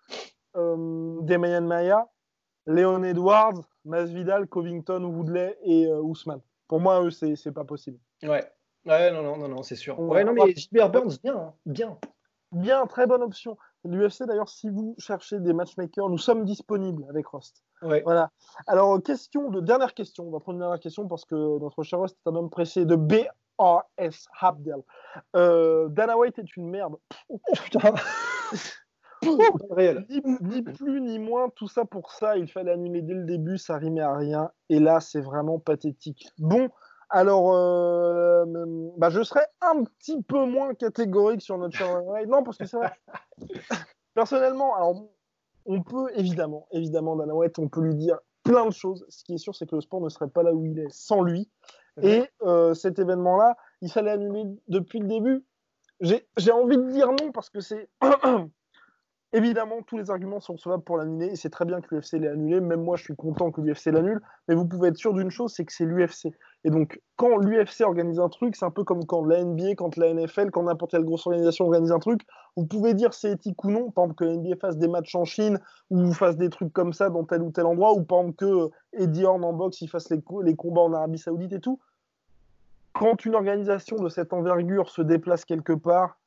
euh, 0.55 1.17
Demian 1.21 1.61
Maia, 1.61 2.07
Leon 2.67 3.03
Edwards, 3.03 3.61
Masvidal, 3.85 4.47
Covington, 4.47 5.03
Woodley 5.03 5.57
et 5.63 5.87
euh, 5.87 5.99
Ousmane. 5.99 6.41
Pour 6.67 6.79
moi, 6.79 7.01
eux, 7.03 7.09
c'est 7.11 7.35
c'est 7.35 7.51
pas 7.51 7.65
possible. 7.65 7.97
Ouais. 8.21 8.47
Ouais, 8.85 9.11
non, 9.11 9.23
non, 9.23 9.37
non, 9.37 9.47
non, 9.47 9.63
c'est 9.63 9.75
sûr. 9.77 9.97
Ouais, 9.99 10.23
non, 10.23 10.33
mais 10.33 10.53
Gilbert 10.55 10.89
Burns, 10.91 11.17
bien, 11.23 11.37
hein, 11.37 11.53
bien. 11.65 11.97
Bien, 12.51 12.85
très 12.85 13.07
bonne 13.07 13.23
option. 13.23 13.57
L'UFC, 13.85 14.23
d'ailleurs, 14.23 14.49
si 14.49 14.69
vous 14.69 14.95
cherchez 14.97 15.39
des 15.39 15.53
matchmakers, 15.53 16.09
nous 16.09 16.17
sommes 16.17 16.45
disponibles 16.45 17.05
avec 17.09 17.27
Rust. 17.27 17.63
Ouais. 17.81 18.01
Voilà. 18.03 18.31
Alors, 18.67 19.01
question 19.03 19.49
de 19.49 19.59
dernière 19.59 19.93
question. 19.93 20.27
On 20.27 20.31
va 20.31 20.39
prendre 20.39 20.57
une 20.57 20.61
dernière 20.61 20.79
question 20.79 21.07
parce 21.07 21.25
que 21.25 21.35
notre 21.59 21.83
cher 21.83 21.99
Rust 21.99 22.17
est 22.25 22.29
un 22.29 22.35
homme 22.35 22.49
pressé 22.49 22.85
de 22.85 22.95
B.R.S. 22.95 24.27
Habdel. 24.39 24.81
Euh, 25.35 25.89
Dana 25.89 26.17
White 26.17 26.39
est 26.39 26.55
une 26.55 26.69
merde. 26.69 26.95
Oh, 27.27 27.39
putain. 27.53 27.93
réel. 29.71 30.05
Ni, 30.09 30.21
ni 30.41 30.61
plus 30.61 31.01
ni 31.01 31.19
moins, 31.19 31.49
tout 31.49 31.67
ça 31.67 31.85
pour 31.85 32.11
ça. 32.11 32.37
Il 32.37 32.47
fallait 32.47 32.71
annuler 32.71 33.01
dès 33.01 33.13
le 33.13 33.25
début, 33.25 33.57
ça 33.57 33.77
rimait 33.77 34.01
à 34.01 34.15
rien. 34.15 34.51
Et 34.69 34.79
là, 34.79 34.99
c'est 34.99 35.21
vraiment 35.21 35.59
pathétique. 35.59 36.29
Bon, 36.37 36.69
alors, 37.15 37.53
euh, 37.53 38.43
bah, 38.97 39.11
je 39.11 39.21
serais 39.21 39.45
un 39.61 39.83
petit 39.83 40.23
peu 40.23 40.45
moins 40.45 40.73
catégorique 40.73 41.43
sur 41.43 41.59
notre 41.59 42.01
White. 42.01 42.27
Non, 42.27 42.43
parce 42.43 42.57
que 42.57 42.65
c'est 42.65 42.77
vrai. 42.77 42.91
Personnellement, 44.15 44.75
alors, 44.75 45.05
on 45.67 45.83
peut 45.83 46.09
évidemment, 46.15 46.67
évidemment, 46.71 47.15
Dana 47.15 47.35
White, 47.35 47.59
on 47.59 47.69
peut 47.69 47.81
lui 47.81 47.93
dire 47.93 48.17
plein 48.41 48.65
de 48.65 48.73
choses. 48.73 49.05
Ce 49.09 49.23
qui 49.23 49.35
est 49.35 49.37
sûr, 49.37 49.53
c'est 49.53 49.69
que 49.69 49.75
le 49.75 49.81
sport 49.81 50.01
ne 50.01 50.09
serait 50.09 50.27
pas 50.27 50.41
là 50.41 50.55
où 50.55 50.65
il 50.65 50.79
est 50.79 50.89
sans 50.89 51.21
lui. 51.21 51.51
Et 52.01 52.23
euh, 52.41 52.73
cet 52.73 52.97
événement-là, 52.97 53.57
il 53.81 53.91
fallait 53.91 54.11
annuler 54.11 54.45
depuis 54.67 54.97
le 54.97 55.07
début. 55.07 55.45
J'ai 56.01 56.51
envie 56.51 56.77
de 56.77 56.89
dire 56.89 57.09
non 57.09 57.31
parce 57.31 57.51
que 57.51 57.59
c'est. 57.59 57.89
Évidemment, 59.35 59.81
tous 59.81 59.97
les 59.97 60.11
arguments 60.11 60.39
sont 60.39 60.53
recevables 60.53 60.83
pour 60.83 60.95
l'annuler 60.95 61.25
et 61.25 61.35
c'est 61.35 61.49
très 61.49 61.65
bien 61.65 61.81
que 61.81 61.95
l'UFC 61.95 62.19
l'ait 62.19 62.27
annulé. 62.27 62.61
Même 62.61 62.83
moi, 62.83 62.97
je 62.97 63.03
suis 63.03 63.15
content 63.15 63.49
que 63.51 63.61
l'UFC 63.61 63.87
l'annule. 63.87 64.21
Mais 64.47 64.53
vous 64.53 64.67
pouvez 64.67 64.89
être 64.89 64.97
sûr 64.97 65.11
d'une 65.11 65.31
chose, 65.31 65.51
c'est 65.51 65.65
que 65.65 65.73
c'est 65.73 65.85
l'UFC. 65.85 66.27
Et 66.63 66.69
donc, 66.69 67.01
quand 67.15 67.37
l'UFC 67.37 67.81
organise 67.81 68.19
un 68.19 68.29
truc, 68.29 68.55
c'est 68.55 68.65
un 68.65 68.69
peu 68.69 68.83
comme 68.83 69.05
quand 69.05 69.25
la 69.25 69.43
NBA, 69.43 69.73
quand 69.75 69.97
la 69.97 70.13
NFL, 70.13 70.51
quand 70.51 70.61
n'importe 70.61 70.91
quelle 70.91 71.03
grosse 71.03 71.25
organisation 71.25 71.65
organise 71.65 71.91
un 71.91 71.97
truc. 71.97 72.21
Vous 72.55 72.67
pouvez 72.67 72.93
dire 72.93 73.15
c'est 73.15 73.31
éthique 73.31 73.63
ou 73.63 73.71
non. 73.71 73.89
Par 73.89 74.03
exemple, 74.03 74.19
que 74.19 74.25
la 74.25 74.37
NBA 74.37 74.57
fasse 74.57 74.77
des 74.77 74.87
matchs 74.87 75.15
en 75.15 75.25
Chine 75.25 75.59
ou 75.89 76.13
fasse 76.13 76.37
des 76.37 76.51
trucs 76.51 76.71
comme 76.71 76.93
ça 76.93 77.09
dans 77.09 77.23
tel 77.23 77.41
ou 77.41 77.49
tel 77.49 77.65
endroit. 77.65 77.93
Ou 77.93 78.03
par 78.03 78.19
exemple 78.19 78.35
que 78.35 78.69
Eddie 78.93 79.25
Horn 79.25 79.43
en 79.43 79.53
boxe, 79.53 79.81
il 79.81 79.89
fasse 79.89 80.11
les, 80.11 80.21
les 80.43 80.55
combats 80.55 80.81
en 80.81 80.93
Arabie 80.93 81.17
Saoudite 81.17 81.53
et 81.53 81.59
tout. 81.59 81.79
Quand 82.93 83.25
une 83.25 83.33
organisation 83.33 83.95
de 83.95 84.09
cette 84.09 84.31
envergure 84.31 84.91
se 84.91 85.01
déplace 85.01 85.43
quelque 85.43 85.73
part, 85.73 86.19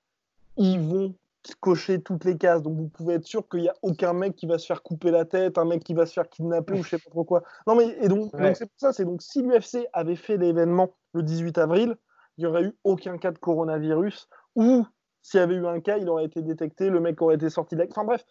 ils 0.56 0.80
vont 0.80 1.14
cocher 1.54 2.02
toutes 2.02 2.24
les 2.24 2.36
cases. 2.36 2.62
Donc 2.62 2.76
vous 2.76 2.88
pouvez 2.88 3.14
être 3.14 3.24
sûr 3.26 3.48
qu'il 3.48 3.60
n'y 3.60 3.68
a 3.68 3.74
aucun 3.82 4.12
mec 4.12 4.34
qui 4.34 4.46
va 4.46 4.58
se 4.58 4.66
faire 4.66 4.82
couper 4.82 5.10
la 5.10 5.24
tête, 5.24 5.58
un 5.58 5.64
mec 5.64 5.84
qui 5.84 5.94
va 5.94 6.04
se 6.06 6.12
faire 6.12 6.28
kidnapper 6.28 6.74
ou 6.74 6.82
je 6.82 6.90
sais 6.90 6.98
pas 6.98 7.10
trop 7.10 7.24
quoi. 7.24 7.42
Non 7.66 7.74
mais 7.76 7.96
et 8.00 8.08
donc 8.08 8.34
Ouais. 8.34 8.54
c'est 8.54 8.66
pour 8.66 8.78
ça, 8.78 8.92
c'est 8.92 9.04
donc 9.04 9.22
si 9.22 9.42
l'UFC 9.42 9.86
avait 9.92 10.16
fait 10.16 10.36
l'événement 10.36 10.90
le 11.12 11.22
18 11.22 11.58
avril, 11.58 11.96
il 12.36 12.42
n'y 12.42 12.46
aurait 12.46 12.64
eu 12.64 12.76
aucun 12.84 13.16
cas 13.18 13.30
de 13.30 13.38
coronavirus 13.38 14.28
ou 14.56 14.84
s'il 15.22 15.40
y 15.40 15.42
avait 15.42 15.54
eu 15.54 15.66
un 15.66 15.80
cas, 15.80 15.98
il 15.98 16.08
aurait 16.08 16.24
été 16.24 16.42
détecté, 16.42 16.90
le 16.90 17.00
mec 17.00 17.20
aurait 17.22 17.34
été 17.36 17.48
sorti 17.50 17.74
de 17.74 17.80
la... 17.80 17.86
Enfin 17.90 18.04
bref, 18.04 18.24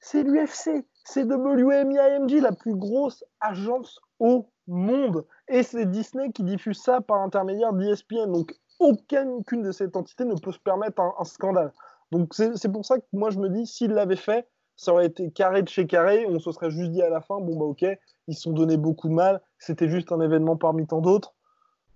c'est 0.00 0.22
l'UFC, 0.22 0.84
c'est 1.04 1.24
WMIMG, 1.24 2.40
la 2.42 2.52
plus 2.52 2.74
grosse 2.74 3.24
agence 3.40 3.98
au 4.18 4.50
monde. 4.66 5.24
Et 5.48 5.62
c'est 5.62 5.86
Disney 5.86 6.32
qui 6.32 6.42
diffuse 6.44 6.78
ça 6.82 7.00
par 7.00 7.18
l'intermédiaire 7.18 7.72
d'ESPN. 7.72 8.30
Donc 8.32 8.54
aucune 8.78 9.62
de 9.62 9.72
ces 9.72 9.88
entités 9.94 10.24
ne 10.24 10.34
peut 10.34 10.52
se 10.52 10.58
permettre 10.58 11.00
un, 11.00 11.14
un 11.18 11.24
scandale. 11.24 11.72
Donc 12.12 12.34
c'est 12.34 12.70
pour 12.70 12.84
ça 12.84 12.98
que 12.98 13.04
moi 13.12 13.30
je 13.30 13.38
me 13.38 13.48
dis, 13.48 13.66
s'il 13.66 13.92
l'avait 13.92 14.16
fait, 14.16 14.48
ça 14.76 14.92
aurait 14.92 15.06
été 15.06 15.30
carré 15.30 15.62
de 15.62 15.68
chez 15.68 15.86
carré, 15.86 16.26
on 16.28 16.38
se 16.38 16.50
serait 16.52 16.70
juste 16.70 16.90
dit 16.90 17.02
à 17.02 17.08
la 17.08 17.20
fin, 17.20 17.38
bon 17.40 17.56
bah 17.56 17.64
ok, 17.64 17.84
ils 18.28 18.34
se 18.34 18.42
sont 18.42 18.52
donné 18.52 18.76
beaucoup 18.76 19.08
de 19.08 19.14
mal, 19.14 19.40
c'était 19.58 19.88
juste 19.88 20.12
un 20.12 20.20
événement 20.20 20.56
parmi 20.56 20.86
tant 20.86 21.00
d'autres. 21.00 21.34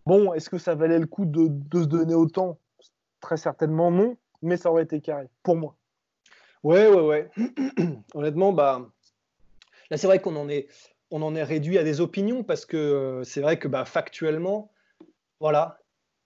Bon, 0.07 0.33
est-ce 0.33 0.49
que 0.49 0.59
ça 0.59 0.75
valait 0.75 0.99
le 0.99 1.07
coup 1.07 1.27
de, 1.27 1.49
de 1.49 1.83
se 1.83 1.87
donner 1.87 2.15
autant? 2.15 2.59
Très 3.21 3.37
certainement 3.37 3.91
non, 3.91 4.17
mais 4.43 4.57
ça 4.57 4.71
aurait 4.71 4.85
été 4.85 5.01
carré, 5.01 5.29
pour 5.43 5.57
moi. 5.57 5.75
Ouais, 6.63 6.89
ouais, 6.89 7.03
ouais. 7.03 7.31
Honnêtement, 8.15 8.53
bah, 8.53 8.89
là, 9.91 9.97
c'est 9.97 10.07
vrai 10.07 10.21
qu'on 10.21 10.37
en 10.37 10.49
est, 10.49 10.69
on 11.11 11.23
en 11.23 11.35
est 11.35 11.43
réduit 11.43 11.79
à 11.79 11.85
des 11.85 12.01
opinions 12.01 12.43
parce 12.43 12.65
que 12.65 12.77
euh, 12.77 13.25
c'est 13.25 13.41
vrai 13.41 13.59
que 13.59 13.69
bah, 13.69 13.85
factuellement, 13.85 14.71
voilà, 15.41 15.79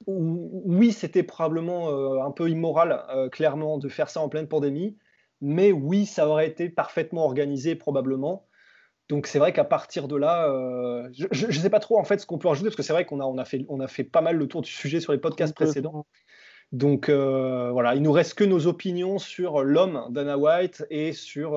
oui, 0.07 0.92
c'était 0.92 1.22
probablement 1.22 1.90
euh, 1.90 2.22
un 2.22 2.30
peu 2.30 2.48
immoral, 2.48 3.05
euh, 3.11 3.28
clairement, 3.28 3.78
de 3.78 3.88
faire 3.88 4.11
ça 4.11 4.20
en 4.20 4.28
pleine 4.28 4.48
pandémie, 4.48 4.96
mais 5.40 5.72
oui, 5.72 6.07
ça 6.07 6.28
aurait 6.28 6.46
été 6.46 6.68
parfaitement 6.68 7.24
organisé, 7.24 7.74
probablement. 7.74 8.46
Donc 9.09 9.26
c'est 9.26 9.38
vrai 9.38 9.53
qu'à 9.53 9.64
partir 9.64 10.09
de 10.09 10.16
là, 10.16 10.48
euh, 10.48 11.09
je 11.12 11.46
ne 11.46 11.53
sais 11.53 11.70
pas 11.70 11.80
trop 11.80 11.98
en 11.98 12.05
fait 12.05 12.18
ce 12.18 12.26
qu'on 12.26 12.38
peut 12.38 12.48
rajouter 12.48 12.68
parce 12.68 12.76
que 12.76 12.82
c'est 12.82 12.92
vrai 12.92 13.05
qu'on 13.05 13.20
a, 13.20 13.24
on 13.24 13.36
a, 13.36 13.44
fait, 13.44 13.64
on 13.68 13.80
a 13.80 13.88
fait 13.88 14.05
pas 14.05 14.20
mal 14.20 14.36
le 14.36 14.46
tour 14.46 14.62
du 14.62 14.70
sujet 14.70 15.00
sur 15.00 15.12
les 15.12 15.18
podcasts 15.18 15.55
précédents. 15.55 16.07
Donc 16.70 17.11
voilà, 17.11 17.94
il 17.94 18.03
nous 18.03 18.12
reste 18.12 18.34
que 18.34 18.44
nos 18.44 18.66
opinions 18.66 19.18
sur 19.18 19.62
l'homme 19.62 20.07
Dana 20.11 20.38
White 20.38 20.86
et 20.90 21.12
sur. 21.12 21.53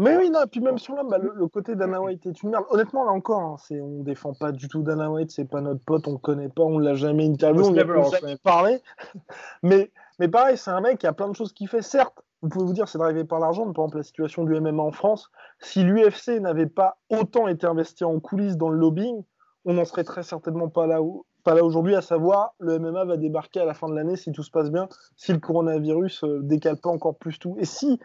Mais 0.00 0.16
oui, 0.16 0.30
non, 0.30 0.42
et 0.42 0.46
puis 0.46 0.60
même 0.60 0.78
sur 0.78 0.94
l'homme, 0.94 1.10
bah, 1.10 1.18
le, 1.18 1.30
le 1.34 1.46
côté 1.46 1.74
Dana 1.74 2.00
White 2.00 2.24
est 2.24 2.42
une 2.42 2.50
merde. 2.50 2.64
Honnêtement, 2.70 3.04
là 3.04 3.10
encore, 3.10 3.40
hein, 3.40 3.56
c'est, 3.58 3.82
on 3.82 4.02
défend 4.02 4.32
pas 4.32 4.50
du 4.50 4.66
tout 4.66 4.82
Dana 4.82 5.10
White, 5.10 5.30
c'est 5.30 5.44
pas 5.44 5.60
notre 5.60 5.84
pote, 5.84 6.08
on 6.08 6.12
le 6.12 6.18
connaît 6.18 6.48
pas, 6.48 6.62
on 6.62 6.78
l'a 6.78 6.94
jamais 6.94 7.28
interviewé, 7.28 7.66
on 7.66 7.68
Was 7.68 7.74
lui 7.74 7.80
a 7.80 7.84
never 7.84 7.98
our 7.98 8.10
jamais 8.10 8.36
parlé. 8.38 8.80
mais, 9.62 9.92
mais 10.18 10.28
pareil, 10.28 10.56
c'est 10.56 10.70
un 10.70 10.80
mec 10.80 10.96
qui 10.96 11.06
a 11.06 11.12
plein 11.12 11.28
de 11.28 11.36
choses 11.36 11.52
qu'il 11.52 11.68
fait. 11.68 11.82
Certes, 11.82 12.24
vous 12.40 12.48
pouvez 12.48 12.64
vous 12.64 12.72
dire 12.72 12.88
c'est 12.88 12.96
drivé 12.96 13.24
par 13.24 13.40
l'argent, 13.40 13.66
mais 13.66 13.74
par 13.74 13.84
exemple 13.84 13.98
la 13.98 14.02
situation 14.02 14.44
du 14.44 14.58
MMA 14.58 14.82
en 14.82 14.90
France, 14.90 15.30
si 15.58 15.82
l'UFC 15.82 16.40
n'avait 16.40 16.66
pas 16.66 16.96
autant 17.10 17.46
été 17.46 17.66
investi 17.66 18.02
en 18.04 18.20
coulisses 18.20 18.56
dans 18.56 18.70
le 18.70 18.78
lobbying, 18.78 19.22
on 19.66 19.74
n'en 19.74 19.84
serait 19.84 20.04
très 20.04 20.22
certainement 20.22 20.70
pas 20.70 20.86
là, 20.86 21.02
où, 21.02 21.26
pas 21.44 21.54
là 21.54 21.62
aujourd'hui, 21.62 21.94
à 21.94 22.00
savoir 22.00 22.54
le 22.58 22.78
MMA 22.78 23.04
va 23.04 23.18
débarquer 23.18 23.60
à 23.60 23.66
la 23.66 23.74
fin 23.74 23.90
de 23.90 23.94
l'année 23.94 24.16
si 24.16 24.32
tout 24.32 24.44
se 24.44 24.50
passe 24.50 24.70
bien, 24.70 24.88
si 25.16 25.34
le 25.34 25.40
coronavirus 25.40 26.24
euh, 26.24 26.40
décale 26.42 26.78
pas 26.78 26.88
encore 26.88 27.18
plus 27.18 27.38
tout. 27.38 27.56
Et 27.58 27.66
si 27.66 28.00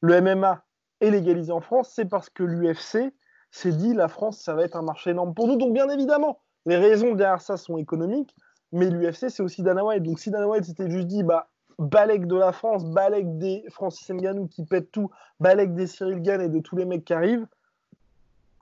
le 0.00 0.22
MMA 0.22 0.62
est 1.00 1.10
légalisé 1.10 1.52
en 1.52 1.60
France, 1.60 1.90
c'est 1.94 2.06
parce 2.06 2.30
que 2.30 2.42
l'UFC 2.42 3.12
s'est 3.50 3.72
dit 3.72 3.94
la 3.94 4.08
France, 4.08 4.40
ça 4.40 4.54
va 4.54 4.64
être 4.64 4.76
un 4.76 4.82
marché 4.82 5.10
énorme 5.10 5.34
pour 5.34 5.48
nous. 5.48 5.56
Donc, 5.56 5.72
bien 5.72 5.88
évidemment, 5.88 6.40
les 6.66 6.76
raisons 6.76 7.14
derrière 7.14 7.40
ça 7.40 7.56
sont 7.56 7.78
économiques, 7.78 8.34
mais 8.72 8.90
l'UFC, 8.90 9.30
c'est 9.30 9.42
aussi 9.42 9.62
Dana 9.62 9.84
White. 9.84 10.02
Donc, 10.02 10.18
si 10.18 10.30
Dana 10.30 10.48
White 10.48 10.64
s'était 10.64 10.90
juste 10.90 11.06
dit, 11.06 11.22
bah, 11.22 11.48
balèque 11.78 12.26
de 12.26 12.36
la 12.36 12.52
France, 12.52 12.84
balèque 12.84 13.38
des 13.38 13.64
Francis 13.70 14.08
Ngannou 14.10 14.48
qui 14.48 14.64
pètent 14.64 14.90
tout, 14.90 15.10
balèque 15.40 15.74
des 15.74 15.86
Cyril 15.86 16.20
Gann 16.20 16.40
et 16.40 16.48
de 16.48 16.58
tous 16.58 16.76
les 16.76 16.84
mecs 16.84 17.04
qui 17.04 17.12
arrivent, 17.12 17.46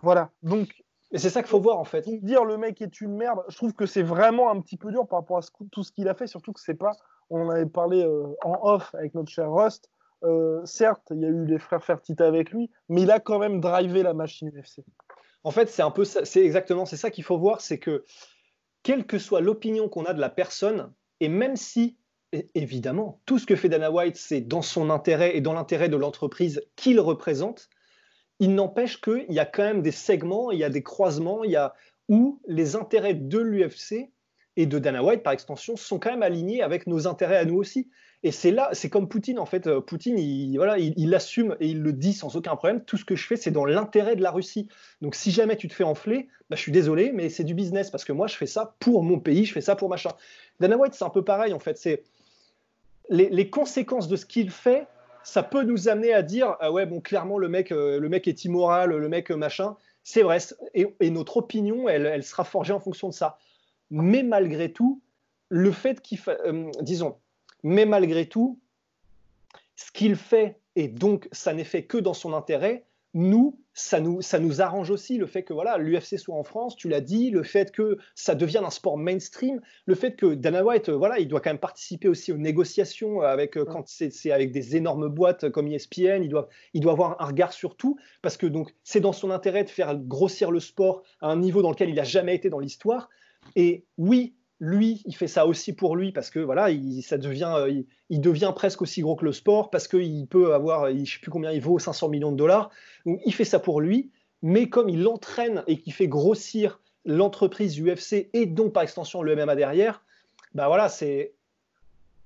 voilà. 0.03 0.31
Donc, 0.43 0.85
Et 1.13 1.19
c'est 1.19 1.31
ça 1.31 1.43
qu'il 1.43 1.51
faut 1.51 1.61
voir 1.61 1.79
en 1.79 1.85
fait. 1.85 2.03
donc, 2.03 2.23
dire 2.23 2.45
le 2.45 2.59
mec 2.59 2.83
est 2.83 3.01
une 3.01 3.17
merde, 3.17 3.43
je 3.49 3.57
trouve 3.57 3.73
que 3.73 3.87
c'est 3.87 4.03
vraiment 4.03 4.51
un 4.51 4.61
petit 4.61 4.77
peu 4.77 4.91
dur 4.91 5.07
par 5.07 5.21
rapport 5.21 5.39
à 5.39 5.43
ce 5.43 5.51
tout 5.73 5.83
ce 5.83 5.93
qu'il 5.93 6.09
a 6.09 6.15
fait, 6.15 6.27
surtout 6.27 6.53
que 6.53 6.61
c'est 6.61 6.75
pas, 6.75 6.93
on 7.31 7.47
en 7.47 7.51
avait 7.51 7.67
parlé 7.67 8.05
euh, 8.05 8.27
en 8.45 8.59
off 8.63 8.95
avec 8.95 9.15
notre 9.15 9.31
cher 9.31 9.51
Rust, 9.51 9.91
euh, 10.25 10.65
certes, 10.65 11.09
il 11.11 11.21
y 11.21 11.25
a 11.25 11.29
eu 11.29 11.45
les 11.47 11.59
frères 11.59 11.85
Fertitta 11.85 12.27
avec 12.27 12.51
lui, 12.51 12.71
mais 12.89 13.03
il 13.03 13.11
a 13.11 13.21
quand 13.21 13.39
même 13.39 13.61
drivé 13.61 14.03
la 14.03 14.15
machine 14.15 14.49
UFC. 14.49 14.81
En 15.45 15.51
fait, 15.51 15.69
c'est 15.69 15.83
un 15.83 15.91
peu 15.91 16.05
c'est 16.05 16.45
exactement, 16.45 16.87
c'est 16.87 16.97
ça 16.97 17.11
qu'il 17.11 17.25
faut 17.25 17.39
voir, 17.39 17.61
c'est 17.61 17.79
que 17.79 18.05
quelle 18.83 19.07
que 19.07 19.19
soit 19.19 19.41
l'opinion 19.41 19.89
qu'on 19.89 20.05
a 20.05 20.15
de 20.15 20.21
la 20.21 20.31
personne, 20.31 20.93
et 21.21 21.29
même 21.29 21.57
si, 21.57 21.97
évidemment, 22.55 23.21
tout 23.27 23.39
ce 23.39 23.47
que 23.47 23.57
fait 23.57 23.69
Dana 23.69 23.91
White, 23.91 24.17
c'est 24.17 24.41
dans 24.41 24.63
son 24.63 24.91
intérêt 24.91 25.37
et 25.37 25.41
dans 25.41 25.53
l'intérêt 25.53 25.89
de 25.89 25.97
l'entreprise 25.97 26.63
qu'il 26.77 27.01
représente, 27.01 27.69
il 28.39 28.55
n'empêche 28.55 29.01
qu'il 29.01 29.27
y 29.29 29.39
a 29.39 29.47
quand 29.47 29.63
même 29.63 29.83
des 29.83 29.93
segments, 29.93 30.51
il 30.51 30.59
y 30.59 30.65
a 30.65 30.71
des 30.71 30.83
croisements, 30.83 31.45
il 31.45 31.51
y 31.51 31.57
a 31.57 31.75
où 32.09 32.41
les 32.47 32.77
intérêts 32.77 33.15
de 33.15 33.39
l'UFC 33.39 34.11
et 34.57 34.67
de 34.67 34.79
Dana 34.79 35.03
White, 35.03 35.23
par 35.23 35.33
extension, 35.33 35.77
sont 35.77 35.99
quand 35.99 36.11
même 36.11 36.23
alignés 36.23 36.63
avec 36.63 36.87
nos 36.87 37.07
intérêts 37.07 37.39
à 37.39 37.45
nous 37.45 37.57
aussi. 37.57 37.91
Et 38.27 38.33
c'est 38.33 38.51
là, 38.51 38.71
c'est 38.73 38.91
comme 38.91 39.09
Poutine, 39.09 39.39
en 39.39 39.47
fait. 39.47 39.69
Euh, 39.69 39.81
Poutine, 39.81 40.19
il, 40.19 40.57
voilà, 40.57 40.79
il, 40.81 41.15
assume 41.15 41.57
et 41.61 41.69
il 41.69 41.81
le 41.81 41.93
dit 41.93 42.13
sans 42.13 42.35
aucun 42.35 42.57
problème. 42.57 42.83
Tout 42.83 42.97
ce 42.97 43.05
que 43.05 43.15
je 43.15 43.25
fais, 43.25 43.37
c'est 43.37 43.53
dans 43.53 43.65
l'intérêt 43.65 44.17
de 44.17 44.23
la 44.23 44.33
Russie. 44.33 44.67
Donc 45.01 45.15
si 45.15 45.31
jamais 45.31 45.57
tu 45.57 45.69
te 45.69 45.75
fais 45.75 45.85
enfler, 45.85 46.27
bah, 46.51 46.57
je 46.57 46.61
suis 46.61 46.73
désolé, 46.73 47.13
mais 47.15 47.29
c'est 47.29 47.45
du 47.45 47.55
business 47.55 47.89
parce 47.89 48.05
que 48.05 48.11
moi, 48.11 48.27
je 48.27 48.35
fais 48.35 48.47
ça 48.47 48.75
pour 48.81 49.05
mon 49.05 49.21
pays, 49.21 49.45
je 49.45 49.53
fais 49.53 49.61
ça 49.61 49.77
pour 49.77 49.89
machin. 49.89 50.11
Dana 50.59 50.77
White, 50.77 50.95
c'est 50.95 51.05
un 51.05 51.11
peu 51.11 51.23
pareil, 51.23 51.53
en 51.53 51.61
fait. 51.61 51.79
C'est 51.79 52.03
les, 53.09 53.49
conséquences 53.49 54.09
de 54.09 54.17
ce 54.17 54.27
qu'il 54.27 54.51
fait, 54.51 54.89
ça 55.23 55.45
peut 55.45 55.63
nous 55.63 55.89
amener 55.89 56.13
à 56.13 56.23
dire 56.23 56.57
ah 56.59 56.73
ouais, 56.73 56.85
bon, 56.85 57.01
clairement, 57.01 57.39
le 57.39 57.49
mec, 57.49 57.71
euh, 57.71 58.01
le 58.01 58.09
mec 58.09 58.27
est 58.27 58.45
immoral, 58.45 58.91
le 58.91 59.09
mec 59.09 59.31
euh, 59.31 59.37
machin. 59.37 59.77
C'est 60.03 60.23
vrai. 60.23 60.39
Et, 60.75 61.11
notre 61.11 61.37
opinion, 61.37 61.89
elle, 61.89 62.25
sera 62.25 62.43
forgée 62.43 62.73
en 62.73 62.81
fonction 62.81 63.09
de 63.09 63.15
ça. 63.15 63.39
Mais 63.91 64.25
malgré 64.25 64.73
tout, 64.73 65.01
le 65.49 65.71
fait 65.71 66.01
qu'il 66.01 66.19
disons, 66.81 67.19
mais 67.67 67.85
malgré 67.85 68.29
tout, 68.29 68.61
ce 69.75 69.91
qu'il 69.91 70.15
fait, 70.15 70.61
et 70.77 70.87
donc 70.87 71.29
ça 71.33 71.53
n'est 71.53 71.65
fait 71.65 71.83
que 71.83 71.99
dans 71.99 72.15
son 72.15 72.33
intérêt, 72.33 72.87
nous, 73.13 73.59
ça 73.75 73.99
nous, 73.99 74.23
ça 74.23 74.39
nous 74.39 74.63
arrange 74.63 74.91
aussi 74.91 75.19
le 75.19 75.27
fait 75.27 75.43
que 75.43 75.53
voilà, 75.53 75.77
l'UFC 75.77 76.17
soit 76.17 76.37
en 76.37 76.45
France, 76.45 76.77
tu 76.77 76.89
l'as 76.89 77.01
dit, 77.01 77.31
le 77.31 77.43
fait 77.43 77.73
que 77.73 77.99
ça 78.15 78.37
devienne 78.37 78.65
un 78.65 78.71
sport 78.71 78.97
mainstream, 78.97 79.61
le 79.85 79.97
fait 79.97 80.15
que 80.15 80.35
Dana 80.35 80.63
White, 80.63 80.91
euh, 80.91 80.97
voilà, 80.97 81.19
il 81.19 81.27
doit 81.27 81.41
quand 81.41 81.51
même 81.51 81.59
participer 81.59 82.07
aussi 82.07 82.31
aux 82.31 82.37
négociations 82.37 83.23
avec, 83.23 83.57
euh, 83.57 83.65
quand 83.65 83.89
c'est 83.89 84.31
avec 84.31 84.53
des 84.53 84.77
énormes 84.77 85.09
boîtes 85.09 85.51
comme 85.51 85.67
ESPN, 85.67 86.23
il 86.23 86.29
doit, 86.29 86.49
il 86.73 86.83
doit 86.83 86.93
avoir 86.93 87.21
un 87.21 87.27
regard 87.27 87.53
sur 87.53 87.77
tout, 87.77 87.99
parce 88.23 88.37
que 88.37 88.47
donc 88.47 88.77
c'est 88.85 89.01
dans 89.01 89.13
son 89.13 89.33
intérêt 89.33 89.65
de 89.65 89.71
faire 89.71 89.97
grossir 89.97 90.53
le 90.53 90.61
sport 90.61 91.03
à 91.21 91.27
un 91.27 91.37
niveau 91.37 91.63
dans 91.63 91.71
lequel 91.71 91.89
il 91.89 91.97
n'a 91.97 92.05
jamais 92.05 92.37
été 92.37 92.49
dans 92.49 92.61
l'histoire. 92.61 93.09
Et 93.57 93.85
oui, 93.99 94.36
lui, 94.61 95.03
il 95.05 95.15
fait 95.15 95.29
ça 95.29 95.47
aussi 95.47 95.75
pour 95.75 95.97
lui 95.97 96.13
parce 96.13 96.31
que 96.31 96.39
voilà, 96.39 96.71
il, 96.71 97.03
ça 97.03 97.19
devient, 97.19 97.53
euh, 97.57 97.83
il, 98.09 98.21
devient 98.21 98.53
presque 98.55 98.83
aussi 98.83 99.03
gros 99.03 99.17
que 99.17 99.25
le 99.25 99.33
sport 99.33 99.71
parce 99.71 99.87
qu'il 99.89 100.27
peut 100.27 100.55
avoir, 100.55 100.89
je 100.89 100.95
ne 100.95 101.05
sais 101.05 101.19
plus 101.21 101.31
combien 101.31 101.53
il 101.53 101.61
vaut, 101.61 101.79
500 101.79 102.09
millions 102.09 102.33
de 102.33 102.37
dollars. 102.37 102.71
Donc, 103.05 103.21
il 103.27 103.35
fait 103.35 103.45
ça 103.45 103.59
pour 103.59 103.81
lui, 103.81 104.11
mais 104.43 104.69
comme 104.69 104.89
il 104.89 105.03
l'entraîne 105.03 105.63
et 105.67 105.79
qu'il 105.79 105.93
fait 105.93 106.09
grossir 106.09 106.81
l'entreprise 107.05 107.81
UFC 107.81 108.31
et 108.33 108.47
donc 108.47 108.73
par 108.73 108.83
extension 108.83 109.23
le 109.23 109.37
MMA 109.37 109.55
derrière, 109.57 110.03
bah 110.55 110.69
voilà, 110.69 110.89
c'est 110.89 111.35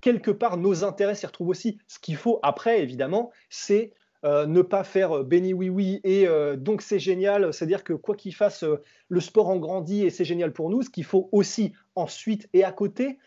quelque 0.01 0.31
part 0.31 0.57
nos 0.57 0.85
intérêts 0.85 1.15
s'y 1.15 1.27
retrouvent 1.27 1.49
aussi. 1.49 1.79
Ce 1.89 1.99
qu'il 1.99 2.17
faut 2.17 2.39
après, 2.43 2.83
évidemment, 2.83 3.31
c'est 3.49 3.93
euh, 4.25 4.47
ne 4.47 4.61
pas 4.61 4.85
faire 4.85 5.19
euh, 5.19 5.23
béni 5.25 5.55
oui 5.55 5.71
oui 5.71 6.01
et 6.05 6.27
euh, 6.29 6.57
donc 6.57 6.83
c'est 6.83 6.99
génial. 6.99 7.53
C'est-à-dire 7.53 7.85
que 7.85 7.95
quoi 7.95 8.15
qu'il 8.15 8.35
fasse, 8.35 8.65
le 9.09 9.21
sport 9.21 9.49
en 9.49 9.57
grandit 9.57 10.05
et 10.05 10.11
c'est 10.11 10.25
génial 10.25 10.53
pour 10.53 10.71
nous. 10.71 10.83
Ce 10.83 10.91
qu'il 10.91 11.05
faut 11.05 11.29
aussi 11.33 11.73
ensuite 11.95 12.49
et 12.53 12.65
à 12.65 12.73
côté, 12.73 13.19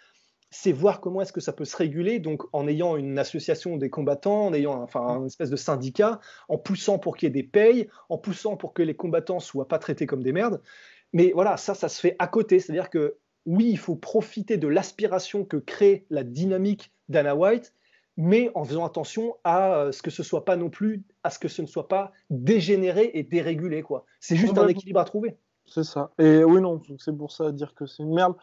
c'est 0.51 0.71
voir 0.71 1.01
comment 1.01 1.21
est-ce 1.21 1.33
que 1.33 1.41
ça 1.41 1.51
peut 1.51 1.65
se 1.65 1.75
réguler, 1.75 2.19
donc 2.19 2.43
en 2.53 2.67
ayant 2.67 2.95
une 2.95 3.17
association 3.17 3.75
des 3.77 3.89
combattants, 3.89 4.45
en 4.45 4.53
ayant 4.53 4.83
enfin 4.83 5.19
une 5.19 5.25
espèce 5.25 5.49
de 5.49 5.55
syndicat, 5.55 6.19
en 6.47 6.59
poussant 6.59 6.99
pour 6.99 7.17
qu'il 7.17 7.27
y 7.27 7.31
ait 7.31 7.33
des 7.33 7.47
payes, 7.47 7.89
en 8.09 8.19
poussant 8.19 8.55
pour 8.55 8.73
que 8.73 8.83
les 8.83 8.95
combattants 8.95 9.39
soient 9.39 9.67
pas 9.67 9.79
traités 9.79 10.05
comme 10.05 10.21
des 10.21 10.31
merdes. 10.31 10.61
Mais 11.11 11.31
voilà, 11.33 11.57
ça, 11.57 11.73
ça 11.73 11.89
se 11.89 11.99
fait 11.99 12.15
à 12.19 12.27
côté. 12.27 12.59
C'est-à-dire 12.59 12.91
que 12.91 13.17
oui, 13.47 13.67
il 13.69 13.79
faut 13.79 13.95
profiter 13.95 14.57
de 14.57 14.67
l'aspiration 14.67 15.43
que 15.43 15.57
crée 15.57 16.05
la 16.11 16.23
dynamique 16.23 16.91
d'Anna 17.09 17.35
White, 17.35 17.73
mais 18.17 18.51
en 18.55 18.63
faisant 18.63 18.85
attention 18.85 19.35
à 19.43 19.75
euh, 19.75 19.91
ce 19.91 20.01
que 20.01 20.11
ce 20.11 20.23
soit 20.23 20.45
pas 20.45 20.55
non 20.55 20.69
plus, 20.69 21.03
à 21.23 21.29
ce 21.29 21.39
que 21.39 21.47
ce 21.47 21.61
ne 21.61 21.67
soit 21.67 21.87
pas 21.87 22.11
dégénéré 22.29 23.11
et 23.13 23.23
dérégulé. 23.23 23.81
quoi. 23.81 24.05
C'est 24.19 24.35
juste 24.35 24.57
un 24.57 24.67
équilibre 24.67 24.99
à 24.99 25.05
trouver. 25.05 25.37
C'est 25.65 25.83
ça. 25.83 26.11
Et 26.19 26.43
oui, 26.43 26.61
non, 26.61 26.81
c'est 26.99 27.15
pour 27.15 27.31
ça 27.31 27.51
dire 27.51 27.73
que 27.73 27.85
c'est 27.85 28.03
une 28.03 28.13
merde. 28.13 28.35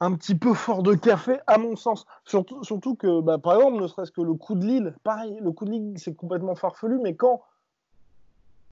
Un 0.00 0.14
petit 0.14 0.34
peu 0.34 0.54
fort 0.54 0.82
de 0.82 0.94
café, 0.94 1.38
à 1.46 1.58
mon 1.58 1.76
sens. 1.76 2.06
Surtout, 2.24 2.62
surtout 2.64 2.94
que, 2.94 3.20
bah, 3.20 3.38
par 3.38 3.56
exemple, 3.56 3.82
ne 3.82 3.86
serait-ce 3.86 4.12
que 4.12 4.22
le 4.22 4.34
coup 4.34 4.54
de 4.54 4.64
Lille, 4.64 4.94
pareil, 5.02 5.38
le 5.42 5.52
coup 5.52 5.66
de 5.66 5.72
Lille, 5.72 5.94
c'est 5.96 6.14
complètement 6.14 6.54
farfelu, 6.54 6.98
mais 7.02 7.16
quand 7.16 7.42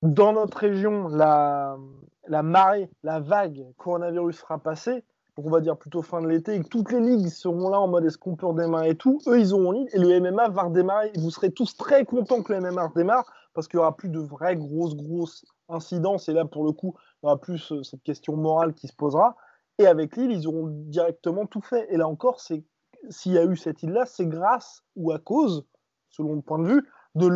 dans 0.02 0.32
notre 0.32 0.58
région, 0.58 1.08
la, 1.08 1.76
la 2.28 2.42
marée, 2.42 2.88
la 3.02 3.20
vague 3.20 3.66
coronavirus 3.76 4.38
sera 4.38 4.58
passée, 4.58 5.04
on 5.46 5.50
va 5.50 5.60
dire 5.60 5.76
plutôt 5.76 6.02
fin 6.02 6.20
de 6.20 6.26
l'été, 6.26 6.54
et 6.54 6.60
que 6.60 6.68
toutes 6.68 6.90
les 6.92 7.00
ligues 7.00 7.28
seront 7.28 7.70
là 7.70 7.80
en 7.80 7.88
mode 7.88 8.04
est-ce 8.04 8.18
qu'on 8.18 8.36
peut 8.36 8.46
redémarrer 8.46 8.90
et 8.90 8.94
tout, 8.96 9.20
eux 9.26 9.38
ils 9.38 9.54
auront 9.54 9.72
ligne 9.72 9.88
et 9.92 9.98
le 9.98 10.20
MMA 10.20 10.48
va 10.48 10.62
redémarrer. 10.62 11.12
Vous 11.16 11.30
serez 11.30 11.50
tous 11.50 11.76
très 11.76 12.04
contents 12.04 12.42
que 12.42 12.52
le 12.52 12.60
MMA 12.60 12.88
redémarre 12.88 13.24
parce 13.54 13.68
qu'il 13.68 13.78
n'y 13.78 13.82
aura 13.82 13.96
plus 13.96 14.08
de 14.08 14.20
vraies 14.20 14.56
grosses, 14.56 14.96
grosses 14.96 15.44
incidences. 15.68 16.28
Et 16.28 16.32
là, 16.32 16.44
pour 16.44 16.64
le 16.64 16.72
coup, 16.72 16.94
il 16.96 17.26
y 17.26 17.28
aura 17.28 17.40
plus 17.40 17.72
euh, 17.72 17.82
cette 17.82 18.02
question 18.02 18.36
morale 18.36 18.74
qui 18.74 18.88
se 18.88 18.94
posera. 18.94 19.36
Et 19.78 19.86
avec 19.86 20.16
Lille, 20.16 20.32
ils 20.32 20.46
auront 20.46 20.66
directement 20.66 21.46
tout 21.46 21.60
fait. 21.60 21.86
Et 21.90 21.96
là 21.96 22.08
encore, 22.08 22.40
s'il 22.40 23.32
y 23.32 23.38
a 23.38 23.44
eu 23.44 23.56
cette 23.56 23.82
île-là, 23.82 24.06
c'est 24.06 24.26
grâce 24.26 24.82
ou 24.96 25.12
à 25.12 25.18
cause, 25.18 25.64
selon 26.10 26.34
le 26.34 26.40
point 26.40 26.58
de 26.58 26.68
vue, 26.68 26.88
de 27.14 27.26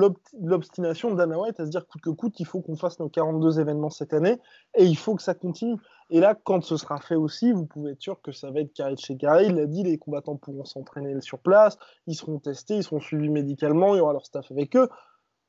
l'obstination 0.41 1.11
de 1.11 1.17
Dana 1.17 1.39
White 1.39 1.59
à 1.59 1.65
se 1.65 1.71
dire 1.71 1.87
coûte 1.87 2.03
que 2.03 2.11
coûte, 2.11 2.39
il 2.39 2.47
faut 2.47 2.61
qu'on 2.61 2.77
fasse 2.77 2.99
nos 3.01 3.09
42 3.09 3.59
événements 3.59 3.91
cette 3.91 4.13
année 4.13 4.39
et 4.77 4.85
il 4.85 4.97
faut 4.97 5.15
que 5.15 5.23
ça 5.23 5.35
continue. 5.35 5.77
Et 6.11 6.21
là, 6.21 6.35
quand 6.35 6.63
ce 6.63 6.77
sera 6.77 6.99
fait 6.99 7.17
aussi, 7.17 7.53
vous 7.53 7.67
pouvez 7.67 7.93
être 7.93 8.01
sûr 8.01 8.21
que 8.21 8.33
ça 8.33 8.51
va 8.51 8.61
être 8.61 8.73
carré 8.73 8.95
de 8.95 9.01
chez 9.01 9.17
carré. 9.17 9.47
Il 9.47 9.57
l'a 9.57 9.67
dit, 9.67 9.83
les 9.83 9.99
combattants 9.99 10.37
pourront 10.37 10.65
s'entraîner 10.65 11.21
sur 11.21 11.39
place, 11.39 11.79
ils 12.07 12.15
seront 12.15 12.39
testés, 12.39 12.77
ils 12.77 12.85
seront 12.85 13.01
suivis 13.01 13.31
médicalement, 13.31 13.95
il 13.95 13.99
y 13.99 14.01
aura 14.01 14.13
leur 14.13 14.27
staff 14.27 14.51
avec 14.51 14.77
eux. 14.77 14.89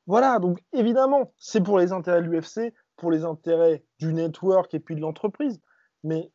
Voilà, 0.06 0.38
donc 0.38 0.62
évidemment, 0.72 1.32
c'est 1.38 1.62
pour 1.62 1.78
les 1.78 1.92
intérêts 1.92 2.22
de 2.22 2.26
l'UFC, 2.26 2.74
pour 2.96 3.10
les 3.10 3.24
intérêts 3.24 3.84
du 3.98 4.12
network 4.12 4.72
et 4.74 4.80
puis 4.80 4.96
de 4.96 5.00
l'entreprise. 5.00 5.60
Mais 6.02 6.30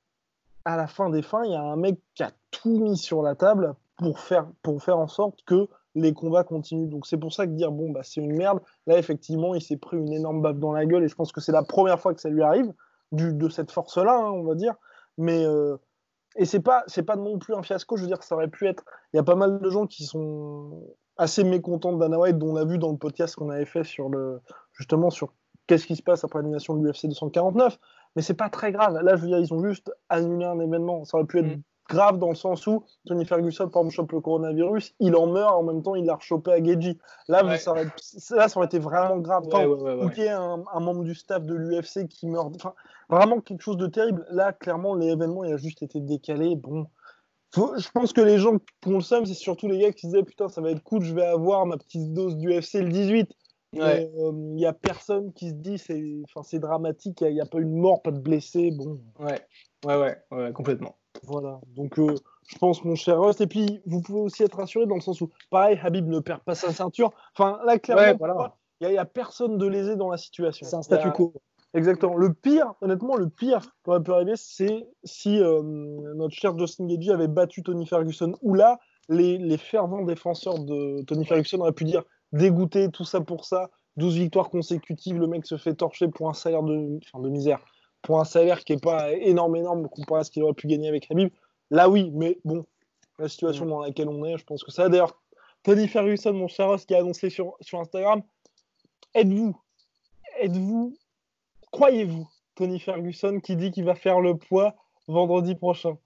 à 0.66 0.78
la 0.78 0.88
fin 0.88 1.10
des 1.10 1.22
fins, 1.22 1.44
il 1.44 1.52
y 1.52 1.56
a 1.56 1.62
un 1.62 1.76
mec 1.76 2.00
qui 2.16 2.24
a 2.24 2.32
tout 2.52 2.80
mis 2.80 2.98
sur 2.98 3.22
la 3.22 3.36
table 3.36 3.76
pour 3.98 4.20
faire, 4.20 4.48
pour 4.64 4.82
faire 4.82 4.98
en 4.98 5.08
sorte 5.08 5.42
que 5.46 5.68
les 5.96 6.14
combats 6.14 6.44
continuent. 6.44 6.90
Donc 6.90 7.06
c'est 7.06 7.18
pour 7.18 7.34
ça 7.34 7.48
que 7.48 7.52
dire 7.52 7.72
bon 7.72 7.90
bah 7.90 8.02
c'est 8.04 8.22
une 8.22 8.36
merde. 8.36 8.60
Là 8.88 8.98
effectivement 8.98 9.56
il 9.56 9.62
s'est 9.62 9.78
pris 9.78 9.98
une 9.98 10.14
énorme 10.14 10.42
baffe 10.42 10.58
dans 10.58 10.72
la 10.72 10.86
gueule 10.86 11.04
et 11.04 11.08
je 11.08 11.16
pense 11.16 11.32
que 11.32 11.42
c'est 11.42 11.52
la 11.52 11.64
première 11.64 12.00
fois 12.00 12.14
que 12.14 12.22
ça 12.22 12.30
lui 12.30 12.44
arrive 12.44 12.74
de 13.12 13.50
cette 13.50 13.72
force-là, 13.72 14.16
hein, 14.16 14.32
on 14.32 14.44
va 14.44 14.56
dire. 14.56 14.76
Mais 15.18 15.44
euh, 15.46 15.78
et 16.36 16.46
c'est 16.46 16.60
pas 16.60 16.84
c'est 16.88 17.04
pas 17.04 17.16
non 17.16 17.40
plus 17.40 17.56
un 17.56 17.64
fiasco. 17.64 17.98
Je 17.98 18.04
veux 18.04 18.08
dire 18.08 18.22
ça 18.24 18.36
aurait 18.36 18.48
pu 18.48 18.68
être. 18.68 18.84
Il 19.14 19.18
y 19.18 19.20
a 19.20 19.24
pas 19.24 19.36
mal 19.36 19.60
de 19.60 19.70
gens 19.70 19.88
qui 19.88 20.06
sont 20.06 20.84
assez 21.18 21.44
mécontents 21.44 21.92
de 21.92 22.16
White, 22.16 22.38
dont 22.38 22.54
on 22.54 22.56
a 22.56 22.66
vu 22.66 22.78
dans 22.78 22.92
le 22.92 22.98
podcast 22.98 23.36
qu'on 23.36 23.50
avait 23.50 23.66
fait 23.66 23.84
sur 23.84 24.10
le 24.10 24.40
justement 24.74 25.10
sur 25.10 25.34
qu'est-ce 25.68 25.86
qui 25.86 25.96
se 25.96 26.04
passe 26.04 26.24
après 26.24 26.40
l'annulation 26.40 26.76
de 26.76 26.86
l'UFC 26.86 27.08
249. 27.08 27.78
Mais 28.16 28.22
c'est 28.22 28.36
pas 28.36 28.50
très 28.50 28.72
grave. 28.72 28.94
Là 29.02 29.16
je 29.16 29.22
veux 29.22 29.28
dire 29.28 29.40
ils 29.40 29.54
ont 29.54 29.64
juste 29.64 29.92
annulé 30.08 30.46
un 30.46 30.60
événement. 30.60 31.04
Ça 31.04 31.18
aurait 31.18 31.28
pu 31.28 31.40
être 31.40 31.58
mm 31.58 31.62
grave 31.90 32.20
dans 32.20 32.30
le 32.30 32.36
sens 32.36 32.66
où 32.68 32.84
Tony 33.06 33.26
Ferguson, 33.26 33.68
par 33.68 33.82
exemple, 33.82 33.96
chope 33.96 34.12
le 34.14 34.22
coronavirus, 34.22 34.96
il 35.00 35.16
en 35.16 35.28
meurt, 35.28 35.54
en 35.54 35.64
même 35.64 35.82
temps, 35.82 35.96
il 35.96 36.06
l'a 36.06 36.16
rechopé 36.16 36.52
à 36.52 36.64
Geji. 36.64 36.98
Là, 37.28 37.58
ça 37.58 37.72
aurait, 37.72 37.88
là, 38.32 38.48
ça 38.48 38.58
aurait 38.58 38.68
été 38.68 38.80
vraiment 38.80 39.18
grave. 39.18 39.44
Enfin, 39.48 39.66
ou 39.66 40.10
qu'il 40.10 40.24
y 40.24 40.28
ait 40.28 40.30
un, 40.30 40.80
membre 40.80 41.04
du 41.04 41.16
staff 41.16 41.44
de 41.44 41.56
l'UFC 41.56 42.08
qui 42.08 42.28
meurt. 42.28 42.56
Enfin, 42.56 42.74
vraiment 43.10 43.42
quelque 43.42 43.62
chose 43.62 43.78
de 43.78 43.88
terrible. 43.88 44.26
Là, 44.30 44.54
clairement, 44.54 44.96
l'événement, 44.96 45.44
il 45.44 45.54
a 45.54 45.58
juste 45.58 45.84
été 45.84 46.00
décalé. 46.00 46.56
Bon. 46.56 46.88
je 47.56 47.90
pense 47.92 48.14
que 48.14 48.22
les 48.22 48.38
gens 48.38 48.58
qui 48.82 48.88
ont 48.88 48.96
le 48.96 49.02
seum, 49.02 49.26
c'est 49.26 49.34
surtout 49.34 49.68
les 49.68 49.80
gars 49.80 49.92
qui 49.92 50.08
disaient 50.08 50.24
Putain, 50.24 50.48
ça 50.48 50.62
va 50.62 50.72
être 50.72 50.84
cool, 50.84 51.04
je 51.04 51.14
vais 51.14 51.26
avoir 51.26 51.66
ma 51.66 51.78
petite 51.78 52.14
dose 52.14 52.38
d'UFC 52.38 52.76
le 52.76 52.90
18. 52.90 53.30
Il 53.74 54.56
n'y 54.56 54.66
a 54.66 54.74
personne 54.74 55.32
qui 55.34 55.50
se 55.50 55.54
dit 55.54 55.78
c'est 55.78 56.02
enfin, 56.36 56.58
dramatique, 56.58 57.22
il 57.22 57.34
n'y 57.34 57.40
a, 57.40 57.44
a, 57.44 57.48
pas 57.48 57.60
une 57.60 57.76
mort, 57.76 58.02
pas 58.02 58.12
de 58.12 58.20
blessé. 58.20 58.72
Bon. 58.72 59.00
Ouais, 59.20 59.40
ouais, 59.86 59.96
ouais, 59.96 60.18
ouais 60.32 60.54
complètement. 60.54 60.96
Voilà. 61.24 61.60
Donc, 61.76 62.00
euh, 62.00 62.16
je 62.48 62.58
pense, 62.58 62.84
mon 62.84 62.96
cher 62.96 63.20
Rust. 63.20 63.42
Et 63.42 63.48
puis, 63.48 63.82
vous 63.86 64.02
pouvez 64.02 64.20
aussi 64.20 64.44
être 64.44 64.58
rassuré 64.58 64.86
dans 64.86 64.96
le 64.96 65.02
sens 65.02 65.22
où, 65.22 65.30
pareil, 65.50 65.80
Habib 65.82 66.08
ne 66.08 66.20
perd 66.20 66.42
pas 66.42 66.56
sa 66.56 66.72
ceinture. 66.72 67.12
Enfin, 67.36 67.60
là, 67.66 67.80
clairement, 67.80 68.54
il 68.82 68.90
n'y 68.90 68.98
a, 68.98 69.06
personne 69.06 69.58
de 69.58 69.68
lésé 69.68 69.96
dans 69.96 70.10
la 70.10 70.18
situation. 70.18 70.66
C'est 70.66 70.76
un 70.76 70.82
statu 70.82 71.12
quo. 71.12 71.34
Exactement. 71.74 72.16
Le 72.16 72.34
pire, 72.34 72.74
honnêtement, 72.82 73.16
le 73.16 73.30
pire 73.30 73.62
qui 73.62 73.90
aurait 73.90 74.02
pu 74.02 74.12
arriver, 74.12 74.34
c'est 74.36 74.88
si 75.04 75.40
euh, 75.40 75.62
notre 76.16 76.34
cher 76.34 76.58
Justin 76.58 76.88
Gagey 76.88 77.12
avait 77.12 77.28
battu 77.28 77.62
Tony 77.62 77.86
Ferguson. 77.86 78.34
Ou 78.42 78.56
là, 78.56 78.80
les, 79.08 79.38
les, 79.38 79.58
fervents 79.58 80.04
défenseurs 80.04 80.60
de 80.60 81.04
Tony 81.04 81.26
Ferguson 81.26 81.60
auraient 81.60 81.74
pu 81.74 81.84
dire 81.84 82.04
dégoûté, 82.32 82.90
tout 82.90 83.04
ça 83.04 83.22
pour 83.22 83.46
ça, 83.46 83.70
12 83.98 84.16
victoires 84.16 84.50
consécutives, 84.50 85.20
le 85.20 85.28
mec 85.28 85.46
se 85.46 85.58
fait 85.58 85.76
torcher 85.76 86.08
pour 86.08 86.30
un 86.30 86.34
salaire 86.34 86.64
de, 86.64 87.00
enfin, 87.06 87.22
de 87.22 87.30
misère 87.30 87.60
pour 88.02 88.20
un 88.20 88.26
salaire 88.26 88.64
qui 88.64 88.74
n'est 88.74 88.80
pas 88.80 89.12
énorme, 89.14 89.56
énorme 89.56 89.90
comparé 89.90 90.22
à 90.22 90.24
ce 90.24 90.32
qu'il 90.32 90.44
aurait 90.44 90.54
pu 90.54 90.68
gagner 90.68 90.88
avec 90.88 91.10
Habib. 91.12 91.30
Là, 91.70 91.90
oui, 91.90 92.12
mais 92.14 92.40
bon, 92.46 92.66
la 93.18 93.30
situation 93.30 93.66
mm. 93.66 93.70
dans 93.70 93.80
laquelle 93.82 94.10
on 94.10 94.26
est, 94.26 94.38
je 94.38 94.46
pense 94.46 94.64
que 94.64 94.72
ça. 94.72 94.90
D'ailleurs, 94.90 95.22
Tony 95.64 95.88
Ferguson, 95.88 96.34
mon 96.34 96.48
cher 96.48 96.68
Ross, 96.68 96.86
qui 96.86 96.96
a 96.96 97.00
annoncé 97.00 97.30
sur, 97.30 97.56
sur 97.62 97.80
Instagram, 97.80 98.24
êtes-vous, 99.14 99.60
êtes-vous, 100.40 100.98
croyez-vous, 101.72 102.28
Tony 102.56 102.80
Ferguson 102.80 103.40
qui 103.40 103.56
dit 103.56 103.72
qu'il 103.72 103.86
va 103.86 103.96
faire 103.96 104.20
le 104.20 104.38
poids 104.38 104.76
vendredi 105.08 105.56
prochain? 105.56 105.98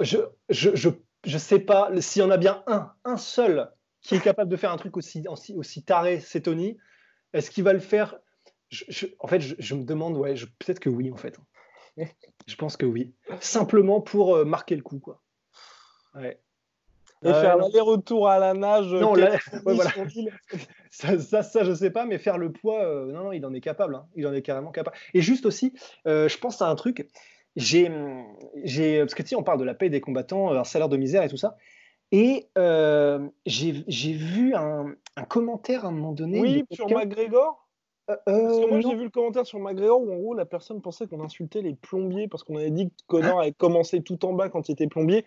Je, 0.00 0.18
je, 0.48 0.74
je, 0.74 0.88
je 1.24 1.38
sais 1.38 1.58
pas 1.60 1.90
s'il 2.00 2.22
y 2.22 2.24
en 2.24 2.30
a 2.30 2.36
bien 2.36 2.62
un, 2.66 2.92
un 3.04 3.16
seul 3.16 3.70
qui 4.00 4.14
est 4.14 4.20
capable 4.20 4.50
de 4.50 4.56
faire 4.56 4.72
un 4.72 4.76
truc 4.76 4.96
aussi, 4.96 5.26
aussi, 5.28 5.54
aussi 5.54 5.82
taré, 5.82 6.20
c'est 6.20 6.42
Tony. 6.42 6.76
Est-ce 7.32 7.50
qu'il 7.50 7.64
va 7.64 7.72
le 7.72 7.80
faire 7.80 8.16
en 9.18 9.26
fait, 9.26 9.40
je, 9.40 9.74
me 9.74 9.84
demande, 9.84 10.16
ouais, 10.16 10.34
peut-être 10.58 10.80
que 10.80 10.88
oui, 10.88 11.10
en 11.10 11.16
fait. 11.16 11.38
je 12.46 12.56
pense 12.56 12.76
que 12.76 12.86
oui. 12.86 13.14
Simplement 13.40 14.00
pour 14.00 14.36
euh, 14.36 14.44
marquer 14.44 14.76
le 14.76 14.82
coup, 14.82 14.98
quoi. 14.98 15.22
Ouais. 16.14 16.40
Et 17.22 17.32
faire 17.32 17.56
l'aller-retour 17.56 18.28
à 18.28 18.38
la 18.38 18.52
nage. 18.52 18.92
Euh, 18.92 19.00
non, 19.00 19.14
voilà. 19.64 19.90
ça, 20.90 21.18
ça, 21.18 21.42
ça, 21.42 21.64
je 21.64 21.72
sais 21.72 21.90
pas, 21.90 22.04
mais 22.04 22.18
faire 22.18 22.36
le 22.36 22.52
poids, 22.52 22.84
euh, 22.84 23.12
non, 23.12 23.24
non, 23.24 23.32
il 23.32 23.44
en 23.46 23.54
est 23.54 23.62
capable. 23.62 23.94
Hein. 23.94 24.06
Il 24.14 24.26
en 24.26 24.32
est 24.34 24.42
carrément 24.42 24.72
capable. 24.72 24.96
Et 25.14 25.22
juste 25.22 25.46
aussi, 25.46 25.72
je 26.04 26.38
pense 26.38 26.60
à 26.60 26.68
un 26.68 26.74
truc. 26.74 27.08
J'ai, 27.56 27.90
j'ai, 28.64 28.98
parce 28.98 29.14
que 29.14 29.22
tu 29.22 29.28
sais, 29.28 29.36
on 29.36 29.44
parle 29.44 29.60
de 29.60 29.64
la 29.64 29.74
paix 29.74 29.88
des 29.88 30.00
combattants, 30.00 30.52
un 30.52 30.64
salaire 30.64 30.88
de 30.88 30.96
misère 30.96 31.22
et 31.22 31.28
tout 31.28 31.36
ça. 31.38 31.56
Et 32.12 32.48
j'ai, 33.46 33.84
j'ai 33.86 34.12
vu 34.12 34.54
un, 34.54 34.94
un, 35.16 35.24
commentaire 35.24 35.86
à 35.86 35.88
un 35.88 35.92
moment 35.92 36.12
donné. 36.12 36.40
Oui, 36.40 36.64
sur 36.72 36.90
McGregor? 36.90 37.63
Euh, 38.10 38.16
parce 38.26 38.58
que 38.58 38.68
moi, 38.68 38.80
j'ai 38.80 38.94
vu 38.94 39.04
le 39.04 39.10
commentaire 39.10 39.46
sur 39.46 39.58
McGregor 39.58 40.00
où 40.02 40.12
en 40.12 40.16
gros 40.16 40.34
la 40.34 40.44
personne 40.44 40.82
pensait 40.82 41.06
qu'on 41.06 41.22
insultait 41.22 41.62
les 41.62 41.74
plombiers 41.74 42.28
parce 42.28 42.44
qu'on 42.44 42.56
avait 42.56 42.70
dit 42.70 42.88
que 42.88 42.94
Connor 43.06 43.40
avait 43.40 43.52
commencé 43.52 44.02
tout 44.02 44.24
en 44.26 44.34
bas 44.34 44.48
quand 44.50 44.68
il 44.68 44.72
était 44.72 44.88
plombier. 44.88 45.24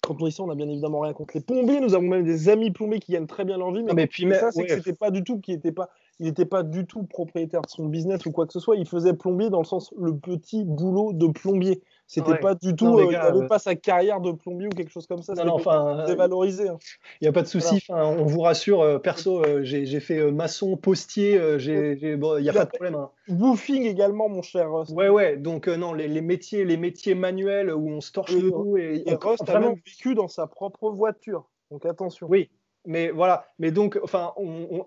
Quand 0.00 0.16
on 0.20 0.24
dit 0.24 0.32
ça, 0.32 0.42
on 0.44 0.50
a 0.50 0.54
bien 0.54 0.68
évidemment 0.68 1.00
rien 1.00 1.12
contre 1.12 1.34
les 1.36 1.42
plombiers. 1.42 1.80
Nous 1.80 1.94
avons 1.94 2.08
même 2.08 2.24
des 2.24 2.48
amis 2.48 2.70
plombiers 2.70 3.00
qui 3.00 3.12
gagnent 3.12 3.26
très 3.26 3.44
bien 3.44 3.58
leur 3.58 3.72
vie. 3.72 3.82
Mais, 3.82 4.02
ah, 4.02 4.06
puis 4.06 4.30
ça, 4.30 4.50
c'est 4.52 4.64
que 4.64 4.76
c'était 4.76 4.94
pas 4.94 5.10
du 5.10 5.24
tout, 5.24 5.40
qu'il 5.40 5.54
n'était 5.56 5.72
pas, 5.72 5.90
il 6.20 6.32
pas 6.32 6.62
du 6.62 6.86
tout 6.86 7.02
propriétaire 7.02 7.62
de 7.62 7.68
son 7.68 7.86
business 7.86 8.24
ou 8.26 8.32
quoi 8.32 8.46
que 8.46 8.52
ce 8.52 8.60
soit. 8.60 8.76
Il 8.76 8.86
faisait 8.86 9.12
plombier 9.12 9.50
dans 9.50 9.58
le 9.58 9.66
sens 9.66 9.92
le 9.98 10.16
petit 10.16 10.64
boulot 10.64 11.12
de 11.12 11.26
plombier. 11.26 11.82
C'était 12.12 12.32
Ouais. 12.32 12.40
pas 12.40 12.56
du 12.56 12.74
tout. 12.74 12.86
Non, 12.86 12.98
euh, 12.98 13.04
gars, 13.04 13.10
il 13.10 13.16
avait 13.28 13.44
euh, 13.44 13.46
pas 13.46 13.60
sa 13.60 13.76
carrière 13.76 14.20
de 14.20 14.32
plombier 14.32 14.66
ou 14.66 14.70
quelque 14.70 14.90
chose 14.90 15.06
comme 15.06 15.22
ça. 15.22 15.32
Non, 15.34 15.52
enfin, 15.54 16.02
dévalorisé. 16.08 16.68
hein. 16.68 16.76
Il 17.20 17.24
n'y 17.24 17.28
a 17.28 17.32
pas 17.32 17.42
de 17.42 17.46
souci. 17.46 17.86
On 17.88 18.24
vous 18.24 18.40
rassure, 18.40 18.80
euh, 18.80 18.98
perso, 18.98 19.44
euh, 19.44 19.60
j'ai 19.62 19.86
j'ai 19.86 20.00
fait 20.00 20.18
euh, 20.18 20.32
maçon, 20.32 20.76
postier, 20.76 21.38
euh, 21.38 21.56
j'ai- 21.60 21.96
j'ai- 21.98 22.16
bon, 22.16 22.36
il 22.38 22.42
n'y 22.42 22.48
a 22.48 22.52
Il 22.52 22.56
a 22.56 22.60
pas 22.60 22.64
de 22.64 22.70
problème. 22.70 22.96
hein. 22.96 23.10
Woofing 23.28 23.84
également, 23.84 24.28
mon 24.28 24.42
cher 24.42 24.72
Rust. 24.72 24.90
Ouais, 24.92 25.08
ouais. 25.08 25.36
Donc 25.36 25.68
euh, 25.68 25.76
non, 25.76 25.92
les, 25.92 26.08
les 26.08 26.20
métiers, 26.20 26.64
les 26.64 26.76
métiers 26.76 27.14
manuels 27.14 27.72
où 27.72 27.88
on 27.88 28.00
se 28.00 28.10
torche 28.10 28.32
le 28.34 28.50
dos 28.50 28.76
et, 28.76 29.04
Et 29.06 29.14
Rust 29.14 29.42
a 29.42 29.52
vraiment. 29.52 29.68
même 29.68 29.76
vécu 29.86 30.16
dans 30.16 30.26
sa 30.26 30.48
propre 30.48 30.90
voiture. 30.90 31.48
Donc 31.70 31.86
attention. 31.86 32.26
Oui, 32.28 32.50
mais 32.86 33.10
voilà. 33.12 33.46
Mais 33.60 33.70
donc, 33.70 34.00
enfin, 34.02 34.32
on, 34.36 34.84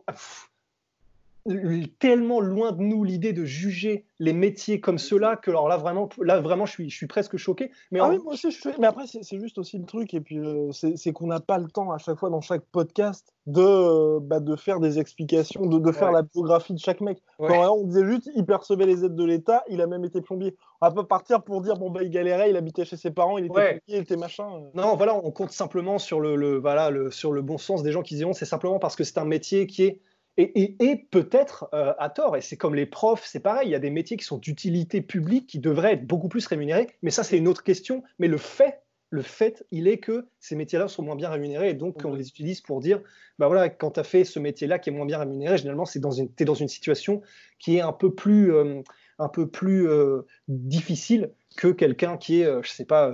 tellement 1.99 2.39
loin 2.39 2.71
de 2.71 2.81
nous 2.81 3.03
l'idée 3.03 3.33
de 3.33 3.43
juger 3.45 4.05
les 4.19 4.33
métiers 4.33 4.79
comme 4.79 4.97
ceux-là 4.97 5.35
que 5.35 5.49
alors 5.51 5.67
là 5.67 5.77
vraiment, 5.77 6.07
là 6.21 6.39
vraiment, 6.39 6.65
je 6.65 6.71
suis, 6.71 6.89
je 6.89 6.95
suis 6.95 7.07
presque 7.07 7.35
choqué. 7.37 7.71
Mais 7.91 7.99
Ah 7.99 8.05
en- 8.05 8.09
oui, 8.11 8.19
moi 8.23 8.33
aussi, 8.33 8.51
je 8.51 8.59
suis... 8.59 8.69
Mais 8.79 8.87
après, 8.87 9.03
c'est 9.07 9.39
juste 9.39 9.57
aussi 9.57 9.77
le 9.77 9.85
truc, 9.85 10.13
et 10.13 10.21
puis 10.21 10.39
euh, 10.39 10.71
c'est 10.71 11.11
qu'on 11.11 11.27
n'a 11.27 11.39
pas 11.39 11.57
le 11.57 11.67
temps 11.67 11.91
à 11.91 11.97
chaque 11.97 12.17
fois 12.17 12.29
dans 12.29 12.41
chaque 12.41 12.63
podcast 12.71 13.33
de, 13.45 13.61
euh, 13.61 14.19
bah, 14.21 14.39
de 14.39 14.55
faire 14.55 14.79
des 14.79 14.99
explications, 14.99 15.65
de, 15.65 15.79
de 15.79 15.91
faire 15.91 16.07
Ouais. 16.09 16.13
la 16.13 16.21
biographie 16.21 16.73
de 16.73 16.79
chaque 16.79 17.01
mec. 17.01 17.21
Ouais. 17.39 17.49
Quand 17.49 17.75
on 17.75 17.83
disait 17.85 18.05
juste, 18.05 18.29
il 18.35 18.45
percevait 18.45 18.85
les 18.85 19.03
aides 19.03 19.15
de 19.15 19.25
l'État, 19.25 19.63
il 19.69 19.81
a 19.81 19.87
même 19.87 20.05
été 20.05 20.21
plombier. 20.21 20.55
On 20.81 20.87
va 20.87 20.91
pas 20.93 21.03
partir 21.03 21.43
pour 21.43 21.61
dire, 21.61 21.75
bon, 21.77 21.89
bah, 21.89 22.03
il 22.03 22.09
galérait, 22.09 22.49
il 22.49 22.55
habitait 22.57 22.85
chez 22.85 22.97
ses 22.97 23.11
parents, 23.11 23.37
il 23.37 23.45
était 23.45 23.55
Ouais. 23.55 23.69
plombier, 23.79 23.97
il 23.97 24.01
était 24.03 24.17
machin. 24.17 24.47
euh. 24.53 24.69
Non, 24.75 24.95
voilà, 24.95 25.15
on 25.15 25.31
compte 25.31 25.51
simplement 25.51 25.97
sur 25.97 26.19
le, 26.21 26.35
le- 26.35 26.57
voilà, 26.59 26.89
le, 26.89 27.11
sur 27.11 27.31
le 27.33 27.41
bon 27.41 27.57
sens 27.57 27.83
des 27.83 27.91
gens 27.91 28.01
qui 28.01 28.15
diront 28.15 28.33
c'est 28.33 28.45
simplement 28.45 28.79
parce 28.79 28.95
que 28.95 29.03
c'est 29.03 29.17
un 29.17 29.25
métier 29.25 29.67
qui 29.67 29.83
est. 29.83 30.01
Et, 30.37 30.61
et- 30.63 30.83
et 30.89 30.95
peut-être 31.11 31.69
euh, 31.73 31.93
à 31.99 32.09
tort, 32.09 32.35
et 32.35 32.41
c'est 32.41 32.57
comme 32.57 32.73
les 32.75 32.87
profs, 32.87 33.23
c'est 33.25 33.39
pareil, 33.39 33.67
il 33.67 33.71
y 33.71 33.75
a 33.75 33.79
des 33.79 33.91
métiers 33.91 34.17
qui 34.17 34.25
sont 34.25 34.37
d'utilité 34.39 35.01
publique 35.01 35.47
qui 35.47 35.59
devraient 35.59 35.93
être 35.93 36.07
beaucoup 36.07 36.27
plus 36.29 36.45
rémunérés, 36.47 36.87
mais 37.03 37.11
ça 37.11 37.23
c'est 37.23 37.37
une 37.37 37.47
autre 37.47 37.63
question. 37.63 38.03
Mais 38.17 38.27
le 38.27 38.37
fait, 38.37 38.81
le 39.11 39.21
fait, 39.21 39.63
il 39.69 39.87
est 39.87 39.99
que 39.99 40.25
ces 40.39 40.55
métiers-là 40.55 40.87
sont 40.87 41.03
moins 41.03 41.15
bien 41.15 41.29
rémunérés 41.29 41.69
et 41.69 41.73
donc 41.75 42.01
on 42.03 42.15
les 42.15 42.27
utilise 42.29 42.61
pour 42.61 42.79
dire, 42.81 42.99
bah 43.37 43.45
voilà, 43.47 43.69
quand 43.69 43.91
tu 43.91 43.99
as 43.99 44.03
fait 44.03 44.23
ce 44.23 44.39
métier-là 44.39 44.79
qui 44.79 44.89
est 44.89 44.93
moins 44.93 45.05
bien 45.05 45.19
rémunéré, 45.19 45.57
généralement 45.59 45.85
c'est 45.85 45.99
dans 45.99 46.09
une, 46.11 46.29
es 46.39 46.45
dans 46.45 46.55
une 46.55 46.67
situation 46.67 47.21
qui 47.59 47.77
est 47.77 47.81
un 47.81 47.93
peu 47.93 48.11
plus, 48.15 48.51
euh, 48.55 48.81
un 49.19 49.29
peu 49.29 49.47
plus 49.47 49.87
euh, 49.87 50.23
difficile 50.47 51.31
que 51.57 51.67
quelqu'un 51.67 52.17
qui 52.17 52.41
est, 52.41 52.63
je 52.63 52.69
sais 52.71 52.85
pas, 52.85 53.11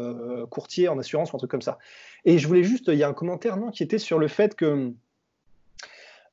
courtier 0.49 0.88
en 0.88 0.97
assurance 0.97 1.34
ou 1.34 1.36
un 1.36 1.39
truc 1.39 1.51
comme 1.51 1.61
ça. 1.61 1.78
Et 2.24 2.38
je 2.38 2.47
voulais 2.47 2.63
juste, 2.63 2.86
il 2.88 2.97
y 2.97 3.03
a 3.03 3.09
un 3.09 3.13
commentaire 3.13 3.57
non, 3.57 3.70
qui 3.72 3.84
était 3.84 3.97
sur 3.97 4.17
le 4.20 4.30
fait 4.30 4.55
que 4.55 4.93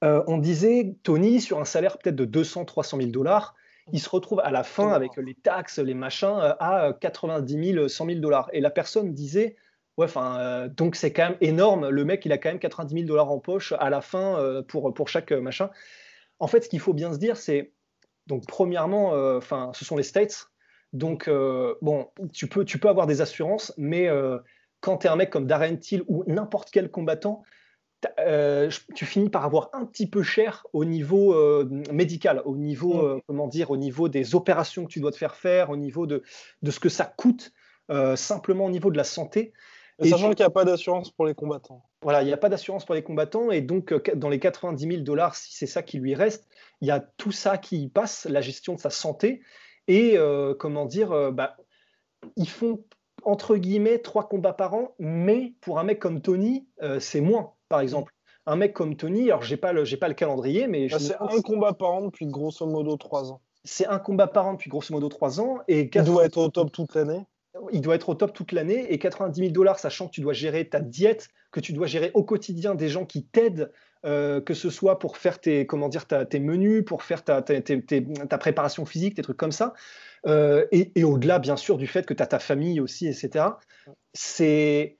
euh, 0.04 0.22
on 0.26 0.38
disait 0.38 0.96
Tony 1.02 1.40
sur 1.40 1.58
un 1.60 1.64
salaire 1.64 1.98
peut-être 1.98 2.16
de 2.16 2.24
200, 2.24 2.64
300 2.64 2.98
000 2.98 3.10
dollars, 3.10 3.54
il 3.92 4.00
se 4.00 4.08
retrouve 4.08 4.40
à 4.40 4.50
la 4.50 4.64
fin 4.64 4.92
avec 4.92 5.16
les 5.16 5.34
taxes, 5.34 5.78
les 5.78 5.94
machins, 5.94 6.38
euh, 6.40 6.54
à 6.58 6.92
90 7.00 7.72
000, 7.72 7.88
100 7.88 8.06
000 8.06 8.20
dollars. 8.20 8.50
Et 8.52 8.60
la 8.60 8.70
personne 8.70 9.12
disait, 9.12 9.56
ouais, 9.96 10.06
enfin, 10.06 10.38
euh, 10.40 10.68
donc 10.68 10.96
c'est 10.96 11.12
quand 11.12 11.30
même 11.30 11.38
énorme. 11.40 11.88
Le 11.88 12.04
mec, 12.04 12.24
il 12.26 12.32
a 12.32 12.38
quand 12.38 12.48
même 12.48 12.58
90 12.58 12.94
000 12.94 13.06
dollars 13.06 13.30
en 13.30 13.38
poche 13.38 13.72
à 13.78 13.90
la 13.90 14.00
fin 14.00 14.38
euh, 14.38 14.62
pour, 14.62 14.92
pour 14.92 15.08
chaque 15.08 15.30
machin. 15.32 15.70
En 16.38 16.48
fait, 16.48 16.62
ce 16.62 16.68
qu'il 16.68 16.80
faut 16.80 16.94
bien 16.94 17.12
se 17.12 17.18
dire, 17.18 17.36
c'est 17.36 17.72
donc 18.26 18.44
premièrement, 18.46 19.12
enfin, 19.36 19.70
ce 19.72 19.84
sont 19.84 19.96
les 19.96 20.02
States. 20.02 20.48
Donc 20.92 21.30
bon, 21.80 22.08
tu 22.32 22.48
peux, 22.48 22.64
tu 22.64 22.78
peux 22.78 22.88
avoir 22.88 23.06
des 23.06 23.20
assurances, 23.20 23.72
mais 23.78 24.10
quand 24.80 24.98
tu 24.98 25.06
es 25.06 25.10
un 25.10 25.14
mec 25.14 25.30
comme 25.30 25.46
Darren 25.46 25.76
Till 25.76 26.02
ou 26.08 26.24
n'importe 26.26 26.70
quel 26.72 26.90
combattant, 26.90 27.44
euh, 28.18 28.70
tu 28.94 29.06
finis 29.06 29.30
par 29.30 29.44
avoir 29.44 29.70
un 29.72 29.84
petit 29.84 30.06
peu 30.06 30.22
cher 30.22 30.66
au 30.72 30.84
niveau 30.84 31.34
euh, 31.34 31.68
médical, 31.92 32.42
au 32.44 32.56
niveau, 32.56 33.00
euh, 33.00 33.20
comment 33.26 33.48
dire, 33.48 33.70
au 33.70 33.76
niveau 33.76 34.08
des 34.08 34.34
opérations 34.34 34.84
que 34.84 34.90
tu 34.90 35.00
dois 35.00 35.12
te 35.12 35.16
faire 35.16 35.34
faire, 35.34 35.70
au 35.70 35.76
niveau 35.76 36.06
de, 36.06 36.22
de 36.62 36.70
ce 36.70 36.78
que 36.80 36.88
ça 36.88 37.04
coûte, 37.04 37.52
simplement 38.16 38.66
au 38.66 38.70
niveau 38.70 38.90
de 38.90 38.96
la 38.96 39.04
santé. 39.04 39.52
Et 40.02 40.10
sachant 40.10 40.28
tu- 40.28 40.34
qu'il 40.36 40.44
n'y 40.44 40.48
a 40.48 40.50
pas 40.50 40.64
d'assurance 40.64 41.10
pour 41.10 41.24
les 41.24 41.34
combattants. 41.34 41.82
Voilà, 42.02 42.22
il 42.22 42.26
n'y 42.26 42.32
a 42.32 42.36
pas 42.36 42.50
d'assurance 42.50 42.84
pour 42.84 42.94
les 42.94 43.02
combattants 43.02 43.50
et 43.50 43.62
donc 43.62 43.94
dans 44.14 44.28
les 44.28 44.38
90 44.38 44.86
000 44.86 45.02
dollars, 45.02 45.34
si 45.34 45.56
c'est 45.56 45.66
ça 45.66 45.82
qui 45.82 45.98
lui 45.98 46.14
reste, 46.14 46.46
il 46.82 46.88
y 46.88 46.90
a 46.90 47.00
tout 47.00 47.32
ça 47.32 47.56
qui 47.56 47.82
y 47.82 47.88
passe, 47.88 48.26
la 48.26 48.42
gestion 48.42 48.74
de 48.74 48.80
sa 48.80 48.90
santé 48.90 49.40
et 49.88 50.18
comment 50.58 50.84
dire, 50.84 51.32
bah, 51.32 51.56
ils 52.36 52.48
font 52.48 52.84
entre 53.22 53.56
guillemets 53.56 53.98
trois 53.98 54.28
combats 54.28 54.52
par 54.52 54.74
an, 54.74 54.94
mais 54.98 55.54
pour 55.62 55.78
un 55.78 55.84
mec 55.84 55.98
comme 55.98 56.20
Tony, 56.20 56.66
c'est 57.00 57.22
moins, 57.22 57.54
par 57.68 57.80
exemple. 57.80 58.12
Un 58.46 58.56
mec 58.56 58.72
comme 58.74 58.94
Tony, 58.96 59.24
alors 59.24 59.42
j'ai 59.42 59.56
pas 59.56 59.72
le, 59.72 59.84
j'ai 59.84 59.96
pas 59.96 60.06
le 60.08 60.14
calendrier, 60.14 60.68
mais 60.68 60.88
je 60.88 60.94
Bah, 60.94 61.00
c'est 61.00 61.16
un 61.20 61.40
combat 61.42 61.72
par 61.72 61.90
an 61.90 62.02
depuis 62.06 62.26
grosso 62.26 62.64
modo 62.66 62.96
trois 62.96 63.32
ans. 63.32 63.40
c'est 63.64 63.86
un 63.86 63.98
combat 63.98 64.28
par 64.28 64.46
an 64.46 64.52
depuis 64.52 64.70
grosso 64.70 64.94
modo 64.94 65.08
trois 65.08 65.40
ans 65.40 65.58
et 65.66 65.80
Il 65.80 65.90
80 65.90 66.12
doit 66.12 66.24
être 66.26 66.36
au 66.38 66.48
top 66.48 66.70
toute 66.70 66.94
l'année. 66.94 67.26
il 67.72 67.80
doit 67.80 67.96
être 67.96 68.08
au 68.08 68.14
top 68.14 68.32
toute 68.32 68.52
l'année 68.52 68.92
et 68.92 68.98
90 69.00 69.40
000 69.40 69.52
dollars, 69.52 69.80
sachant 69.80 70.06
que 70.06 70.12
tu 70.12 70.20
dois 70.20 70.32
gérer 70.32 70.68
ta 70.68 70.78
diète, 70.80 71.28
que 71.50 71.58
tu 71.58 71.72
dois 71.72 71.88
gérer 71.88 72.12
au 72.14 72.22
quotidien 72.22 72.76
des 72.76 72.88
gens 72.88 73.04
qui 73.04 73.24
t'aident, 73.24 73.72
euh, 74.04 74.40
que 74.40 74.54
ce 74.54 74.70
soit 74.70 75.00
pour 75.00 75.16
faire 75.16 75.40
tes, 75.40 75.66
comment 75.66 75.88
dire, 75.88 76.06
ta- 76.06 76.24
tes 76.24 76.38
menus, 76.38 76.84
pour 76.84 77.02
faire 77.02 77.24
ta, 77.24 77.42
ta 77.42 78.38
préparation 78.38 78.84
physique, 78.84 79.16
des 79.16 79.22
trucs 79.22 79.38
comme 79.38 79.50
ça. 79.52 79.72
Euh, 80.28 80.66
et 80.70 80.92
et 80.94 81.02
au-delà, 81.02 81.40
bien 81.40 81.56
sûr, 81.56 81.78
du 81.78 81.88
fait 81.88 82.06
que 82.06 82.14
tu 82.14 82.22
as 82.22 82.26
ta 82.28 82.38
famille 82.38 82.78
aussi, 82.78 83.08
etc. 83.08 83.46
C'est 84.12 84.98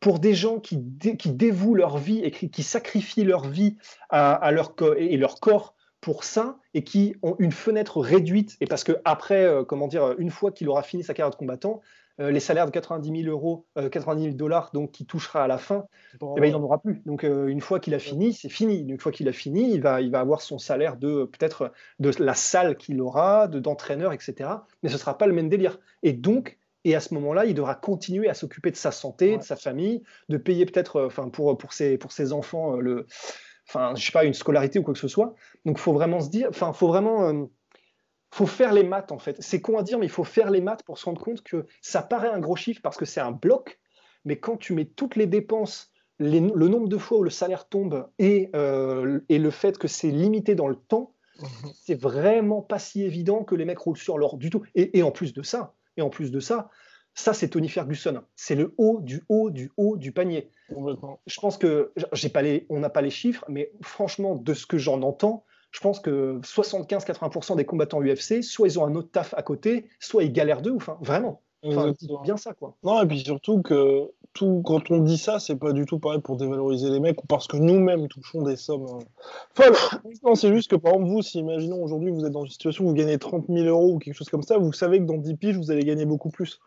pour 0.00 0.18
des 0.18 0.34
gens 0.34 0.60
qui, 0.60 0.76
dé- 0.78 1.16
qui 1.16 1.30
dévouent 1.32 1.74
leur 1.74 1.98
vie 1.98 2.20
et 2.24 2.30
qui, 2.30 2.50
qui 2.50 2.62
sacrifient 2.62 3.24
leur 3.24 3.46
vie 3.48 3.76
à, 4.10 4.32
à 4.34 4.50
leur 4.52 4.74
et 4.96 5.16
leur 5.16 5.40
corps 5.40 5.74
pour 6.00 6.22
ça 6.24 6.58
et 6.74 6.84
qui 6.84 7.16
ont 7.22 7.34
une 7.40 7.50
fenêtre 7.52 8.00
réduite 8.00 8.56
et 8.60 8.66
parce 8.66 8.84
que 8.84 8.92
après 9.04 9.44
euh, 9.44 9.64
comment 9.64 9.88
dire 9.88 10.14
une 10.18 10.30
fois 10.30 10.52
qu'il 10.52 10.68
aura 10.68 10.82
fini 10.84 11.02
sa 11.02 11.12
carrière 11.14 11.30
de 11.32 11.36
combattant 11.36 11.80
euh, 12.20 12.30
les 12.30 12.38
salaires 12.40 12.66
de 12.66 12.70
90 12.70 13.22
000 13.24 13.30
euros 13.32 13.66
euh, 13.76 13.88
90 13.88 14.22
000 14.22 14.34
dollars 14.36 14.70
donc 14.72 14.92
qu'il 14.92 15.06
touchera 15.06 15.42
à 15.42 15.48
la 15.48 15.58
fin 15.58 15.86
Bon, 16.20 16.34
eh 16.36 16.40
ben, 16.40 16.46
il 16.46 16.52
n'en 16.52 16.62
aura 16.62 16.78
plus. 16.80 17.02
Donc 17.04 17.24
euh, 17.24 17.48
une 17.48 17.60
fois 17.60 17.80
qu'il 17.80 17.94
a 17.94 17.98
fini 17.98 18.32
c'est 18.32 18.48
fini. 18.48 18.78
Une 18.88 18.98
fois 19.00 19.10
qu'il 19.10 19.28
a 19.28 19.32
fini 19.32 19.72
il 19.74 19.82
va 19.82 20.00
il 20.00 20.10
va 20.12 20.20
avoir 20.20 20.40
son 20.40 20.58
salaire 20.58 20.96
de 20.96 21.08
euh, 21.08 21.26
peut-être 21.26 21.72
de 21.98 22.12
la 22.20 22.34
salle 22.34 22.76
qu'il 22.76 23.00
aura 23.00 23.48
de 23.48 23.58
d'entraîneur 23.58 24.12
etc 24.12 24.50
mais 24.84 24.88
ce 24.90 24.98
sera 24.98 25.18
pas 25.18 25.26
le 25.26 25.32
même 25.32 25.48
délire. 25.48 25.78
Et 26.04 26.12
donc 26.12 26.57
et 26.84 26.94
à 26.94 27.00
ce 27.00 27.12
moment-là, 27.14 27.44
il 27.46 27.54
devra 27.54 27.74
continuer 27.74 28.28
à 28.28 28.34
s'occuper 28.34 28.70
de 28.70 28.76
sa 28.76 28.90
santé, 28.92 29.32
Ouais. 29.32 29.38
de 29.38 29.42
sa 29.42 29.56
famille, 29.56 30.02
de 30.28 30.36
payer 30.36 30.64
peut-être, 30.66 30.96
euh, 30.96 31.06
enfin 31.06 31.28
pour 31.28 31.56
pour 31.58 31.72
ses 31.72 31.98
pour 31.98 32.12
ses 32.12 32.32
enfants 32.32 32.76
euh, 32.76 32.80
le, 32.80 33.06
enfin 33.68 33.94
je 33.96 34.04
sais 34.06 34.12
pas 34.12 34.24
une 34.24 34.34
scolarité 34.34 34.78
ou 34.78 34.82
quoi 34.82 34.94
que 34.94 35.00
ce 35.00 35.08
soit. 35.08 35.34
Donc 35.64 35.78
faut 35.78 35.92
vraiment 35.92 36.20
se 36.20 36.30
dire, 36.30 36.48
enfin 36.50 36.72
faut 36.72 36.88
vraiment 36.88 37.28
euh, 37.28 37.44
faut 38.30 38.46
faire 38.46 38.72
les 38.72 38.84
maths 38.84 39.10
en 39.12 39.18
fait. 39.18 39.36
C'est 39.40 39.60
con 39.60 39.78
à 39.78 39.82
dire, 39.82 39.98
mais 39.98 40.06
il 40.06 40.10
faut 40.12 40.24
faire 40.24 40.50
les 40.50 40.60
maths 40.60 40.82
pour 40.84 40.98
se 40.98 41.04
rendre 41.06 41.20
compte 41.20 41.42
que 41.42 41.66
ça 41.80 42.02
paraît 42.02 42.28
un 42.28 42.38
gros 42.40 42.56
chiffre 42.56 42.80
parce 42.82 42.96
que 42.96 43.04
c'est 43.06 43.20
un 43.20 43.32
bloc, 43.32 43.78
mais 44.24 44.38
quand 44.38 44.56
tu 44.56 44.72
mets 44.74 44.84
toutes 44.84 45.16
les 45.16 45.26
dépenses, 45.26 45.90
les- 46.18 46.40
le 46.40 46.68
nombre 46.68 46.88
de 46.88 46.98
fois 46.98 47.18
où 47.18 47.22
le 47.22 47.30
salaire 47.30 47.68
tombe 47.68 48.08
et, 48.18 48.50
euh, 48.54 49.20
et 49.28 49.38
le 49.38 49.50
fait 49.50 49.78
que 49.78 49.88
c'est 49.88 50.10
limité 50.10 50.54
dans 50.54 50.68
le 50.68 50.76
temps, 50.76 51.14
c'est 51.72 51.94
vraiment 51.94 52.60
pas 52.62 52.78
si 52.80 53.02
évident 53.04 53.44
que 53.44 53.54
les 53.54 53.64
mecs 53.64 53.78
roulent 53.78 53.96
sur 53.96 54.18
l'or 54.18 54.36
du 54.36 54.50
tout. 54.50 54.62
Et, 54.74 54.98
et 54.98 55.02
en 55.04 55.12
plus 55.12 55.32
de 55.32 55.42
ça, 55.42 55.74
et 55.98 56.02
en 56.02 56.08
plus 56.08 56.30
de 56.30 56.40
ça, 56.40 56.70
ça 57.14 57.34
c'est 57.34 57.48
Tony 57.48 57.68
Ferguson. 57.68 58.22
C'est 58.34 58.54
le 58.54 58.74
haut 58.78 59.00
du 59.02 59.22
haut 59.28 59.50
du 59.50 59.70
haut 59.76 59.96
du 59.96 60.12
panier 60.12 60.50
je 61.26 61.40
pense 61.40 61.58
que 61.58 61.92
j'ai 62.12 62.28
pas 62.28 62.42
les, 62.42 62.66
on 62.68 62.80
n'a 62.80 62.90
pas 62.90 63.02
les 63.02 63.10
chiffres, 63.10 63.44
mais 63.48 63.72
franchement, 63.80 64.34
de 64.34 64.54
ce 64.54 64.66
que 64.66 64.78
j'en 64.78 65.02
entends, 65.02 65.44
je 65.70 65.80
pense 65.80 66.00
que 66.00 66.40
75-80% 66.42 67.56
des 67.56 67.64
combattants 67.64 68.02
UFC, 68.02 68.42
soit 68.42 68.68
ils 68.68 68.78
ont 68.78 68.86
un 68.86 68.94
autre 68.94 69.10
taf 69.10 69.34
à 69.34 69.42
côté, 69.42 69.88
soit 70.00 70.24
ils 70.24 70.32
galèrent 70.32 70.62
d'eux, 70.62 70.74
enfin 70.74 70.98
vraiment. 71.00 71.42
Enfin, 71.64 71.92
bien 72.22 72.36
ça 72.36 72.52
quoi. 72.52 72.76
Non, 72.84 73.02
et 73.02 73.06
puis 73.06 73.18
surtout 73.18 73.62
que 73.62 74.10
tout, 74.32 74.62
quand 74.64 74.90
on 74.90 74.98
dit 74.98 75.18
ça, 75.18 75.40
c'est 75.40 75.56
pas 75.56 75.72
du 75.72 75.84
tout 75.84 75.98
pareil 75.98 76.20
pour 76.20 76.36
dévaloriser 76.36 76.90
les 76.90 77.00
mecs 77.00 77.22
ou 77.22 77.26
parce 77.26 77.48
que 77.48 77.56
nous-mêmes 77.56 78.06
touchons 78.06 78.42
des 78.42 78.56
sommes 78.56 78.84
euh, 78.84 79.00
folles. 79.54 79.74
Non, 80.22 80.34
c'est 80.34 80.54
juste 80.54 80.70
que 80.70 80.76
par 80.76 80.92
exemple, 80.92 81.10
vous, 81.10 81.22
si 81.22 81.38
imaginons 81.38 81.82
aujourd'hui 81.82 82.10
vous 82.10 82.24
êtes 82.24 82.32
dans 82.32 82.44
une 82.44 82.50
situation 82.50 82.84
où 82.84 82.88
vous 82.88 82.94
gagnez 82.94 83.18
30 83.18 83.46
000 83.48 83.66
euros 83.66 83.94
ou 83.94 83.98
quelque 83.98 84.14
chose 84.14 84.28
comme 84.28 84.42
ça, 84.42 84.58
vous 84.58 84.72
savez 84.72 84.98
que 84.98 85.04
dans 85.04 85.16
10 85.16 85.36
piges, 85.36 85.56
vous 85.56 85.70
allez 85.70 85.84
gagner 85.84 86.04
beaucoup 86.04 86.30
plus. 86.30 86.60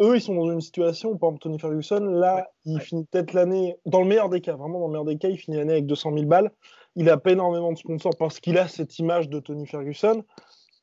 Eux, 0.00 0.16
ils 0.16 0.20
sont 0.20 0.34
dans 0.34 0.50
une 0.50 0.60
situation 0.60 1.10
où, 1.10 1.16
par 1.16 1.28
exemple, 1.28 1.42
Tony 1.42 1.58
Ferguson, 1.58 2.00
là, 2.00 2.48
il 2.64 2.80
finit 2.80 3.04
peut-être 3.04 3.32
l'année, 3.32 3.76
dans 3.86 4.00
le 4.00 4.06
meilleur 4.06 4.28
des 4.28 4.40
cas, 4.40 4.56
vraiment 4.56 4.80
dans 4.80 4.86
le 4.86 4.92
meilleur 4.92 5.04
des 5.04 5.18
cas, 5.18 5.28
il 5.28 5.38
finit 5.38 5.56
l'année 5.56 5.74
avec 5.74 5.86
200 5.86 6.12
000 6.14 6.26
balles. 6.26 6.50
Il 6.96 7.08
a 7.08 7.16
pas 7.16 7.30
énormément 7.30 7.72
de 7.72 7.78
sponsors 7.78 8.16
parce 8.18 8.40
qu'il 8.40 8.58
a 8.58 8.66
cette 8.66 8.98
image 8.98 9.28
de 9.28 9.38
Tony 9.38 9.66
Ferguson. 9.66 10.24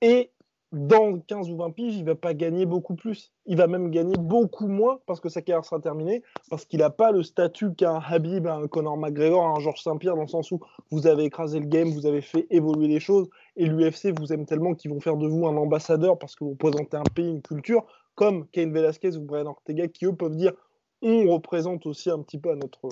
Et 0.02 0.32
dans 0.72 1.20
15 1.20 1.50
ou 1.50 1.58
20 1.58 1.72
piges, 1.72 1.98
il 1.98 2.06
va 2.06 2.16
pas 2.16 2.34
gagner 2.34 2.66
beaucoup 2.66 2.96
plus. 2.96 3.34
Il 3.46 3.58
va 3.58 3.68
même 3.68 3.92
gagner 3.92 4.16
beaucoup 4.18 4.68
moins 4.68 5.00
parce 5.06 5.20
que 5.20 5.28
sa 5.28 5.42
carrière 5.42 5.66
sera 5.66 5.82
terminée, 5.82 6.24
parce 6.50 6.66
qu'il 6.66 6.80
n'a 6.80 6.90
pas 6.90 7.12
le 7.12 7.24
statut 7.24 7.74
qu'a 7.74 7.92
un 7.92 8.00
Habib, 8.00 8.48
un 8.48 8.68
Conor 8.68 8.98
McGregor, 8.98 9.46
un 9.46 9.60
Georges 9.60 9.84
Saint-Pierre, 9.84 10.16
dans 10.16 10.22
le 10.22 10.28
sens 10.28 10.52
où 10.52 10.62
vous 10.90 11.08
avez 11.08 11.26
écrasé 11.26 11.60
le 11.60 11.66
game, 11.66 11.90
vous 11.90 12.06
avez 12.06 12.22
fait 12.22 12.48
évoluer 12.50 12.88
les 12.88 13.02
choses, 13.02 13.30
et 13.58 13.66
l'UFC 13.66 14.18
vous 14.18 14.32
aime 14.32 14.46
tellement 14.46 14.74
qu'ils 14.74 14.92
vont 14.92 15.02
faire 15.02 15.18
de 15.18 15.28
vous 15.28 15.46
un 15.46 15.58
ambassadeur 15.58 16.18
parce 16.18 16.36
que 16.36 16.46
vous 16.46 16.52
représentez 16.52 16.96
un 16.96 17.04
pays, 17.16 17.30
une 17.30 17.42
culture, 17.42 17.86
comme 18.16 18.48
Cain 18.48 18.72
Velasquez 18.72 19.18
ou 19.18 19.22
Brian 19.22 19.48
Ortega, 19.48 19.88
qui 19.88 20.06
eux 20.06 20.16
peuvent 20.16 20.36
dire 20.36 20.54
on 21.02 21.28
représente 21.34 21.86
aussi 21.86 22.10
un 22.10 22.20
petit 22.20 22.38
peu 22.38 22.52
à 22.52 22.56
notre, 22.56 22.88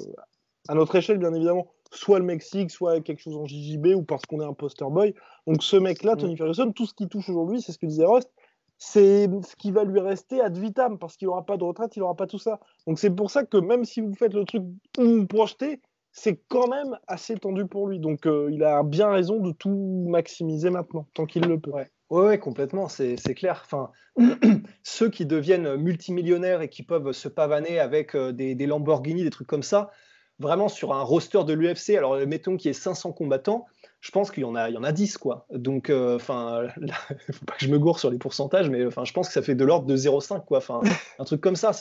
à 0.68 0.74
notre 0.74 0.96
échelle, 0.96 1.20
bien 1.20 1.34
évidemment, 1.34 1.68
soit 1.92 2.20
le 2.20 2.26
Mexique, 2.26 2.72
soit 2.72 3.02
quelque 3.02 3.22
chose 3.22 3.36
en 3.36 3.46
JJB, 3.46 3.88
ou 3.96 4.04
parce 4.04 4.26
qu'on 4.26 4.42
est 4.42 4.46
un 4.46 4.54
poster 4.54 4.90
boy. 4.90 5.14
Donc 5.48 5.64
ce 5.64 5.76
mec-là, 5.76 6.16
Tony 6.16 6.38
Ferguson, 6.38 6.72
tout 6.72 6.86
ce 6.86 6.94
qu'il 6.94 7.08
touche 7.08 7.30
aujourd'hui, 7.30 7.62
c'est 7.62 7.72
ce 7.72 7.78
que 7.78 7.86
disait 7.86 8.06
Rust, 8.06 8.30
c'est 8.78 9.28
ce 9.44 9.56
qui 9.58 9.72
va 9.72 9.84
lui 9.84 10.00
rester 10.00 10.40
ad 10.42 10.58
vitam 10.58 10.98
parce 10.98 11.18
qu'il 11.18 11.28
n'aura 11.28 11.46
pas 11.46 11.58
de 11.58 11.64
retraite, 11.64 11.96
il 11.96 12.00
n'aura 12.00 12.16
pas 12.16 12.28
tout 12.28 12.40
ça. 12.40 12.60
Donc 12.88 12.98
c'est 12.98 13.10
pour 13.10 13.30
ça 13.30 13.44
que 13.44 13.58
même 13.58 13.84
si 13.84 14.00
vous 14.00 14.14
faites 14.14 14.34
le 14.34 14.46
truc 14.46 14.64
où 14.98 15.04
vous 15.04 15.28
projetez, 15.28 15.82
c'est 16.12 16.40
quand 16.48 16.68
même 16.68 16.98
assez 17.08 17.36
tendu 17.36 17.66
pour 17.66 17.88
lui. 17.88 18.00
Donc 18.00 18.26
euh, 18.26 18.50
il 18.52 18.64
a 18.64 18.84
bien 18.84 19.10
raison 19.10 19.40
de 19.40 19.52
tout 19.52 20.06
maximiser 20.08 20.70
maintenant, 20.70 21.06
tant 21.14 21.26
qu'il 21.26 21.44
le 21.44 21.60
peut. 21.60 21.72
Ouais. 21.72 21.90
Ouais, 22.10 22.40
complètement, 22.40 22.88
c'est 22.88 23.18
clair. 23.36 23.62
Enfin, 23.64 23.92
ceux 24.84 25.10
qui 25.10 25.28
deviennent 25.28 25.76
multimillionnaires 25.76 26.62
et 26.62 26.70
qui 26.70 26.82
peuvent 26.82 27.12
se 27.12 27.28
pavaner 27.28 27.80
avec 27.80 28.16
euh, 28.16 28.32
des, 28.32 28.56
des, 28.56 28.66
Lamborghini, 28.66 29.22
des 29.22 29.30
trucs 29.30 29.48
comme 29.48 29.62
ça, 29.62 29.92
vraiment 30.40 30.70
sur 30.70 30.94
un 30.94 31.02
roster 31.02 31.44
de 31.46 31.54
l'UFC, 31.54 31.98
alors 31.98 32.18
mettons 32.28 32.58
qu'il 32.58 32.70
y 32.70 32.72
ait 32.72 32.74
500 32.74 33.12
combattants, 33.12 33.66
je 34.02 34.12
pense 34.12 34.32
qu'il 34.32 34.44
y 34.44 34.46
en 34.46 34.56
a, 34.56 34.70
y 34.70 34.78
en 34.78 34.84
a 34.84 34.92
10 34.92 35.18
quoi. 35.18 35.46
Donc, 35.52 35.90
euh, 35.90 36.16
enfin, 36.16 36.68
ne 36.78 36.92
faut 37.34 37.46
pas 37.46 37.54
que 37.54 37.66
je 37.66 37.70
me 37.70 37.78
gourre 37.78 38.00
sur 38.00 38.10
les 38.10 38.18
pourcentages, 38.18 38.70
mais 38.70 38.90
je 38.90 39.14
pense 39.14 39.28
que 39.28 39.34
ça 39.34 39.42
fait 39.42 39.56
de 39.56 39.66
l'ordre 39.66 39.86
de 39.86 39.98
0,5 39.98 40.46
quoi. 40.46 40.60
Enfin, 40.60 40.82
un 41.20 41.24
truc 41.26 41.42
comme 41.42 41.56
ça. 41.56 41.72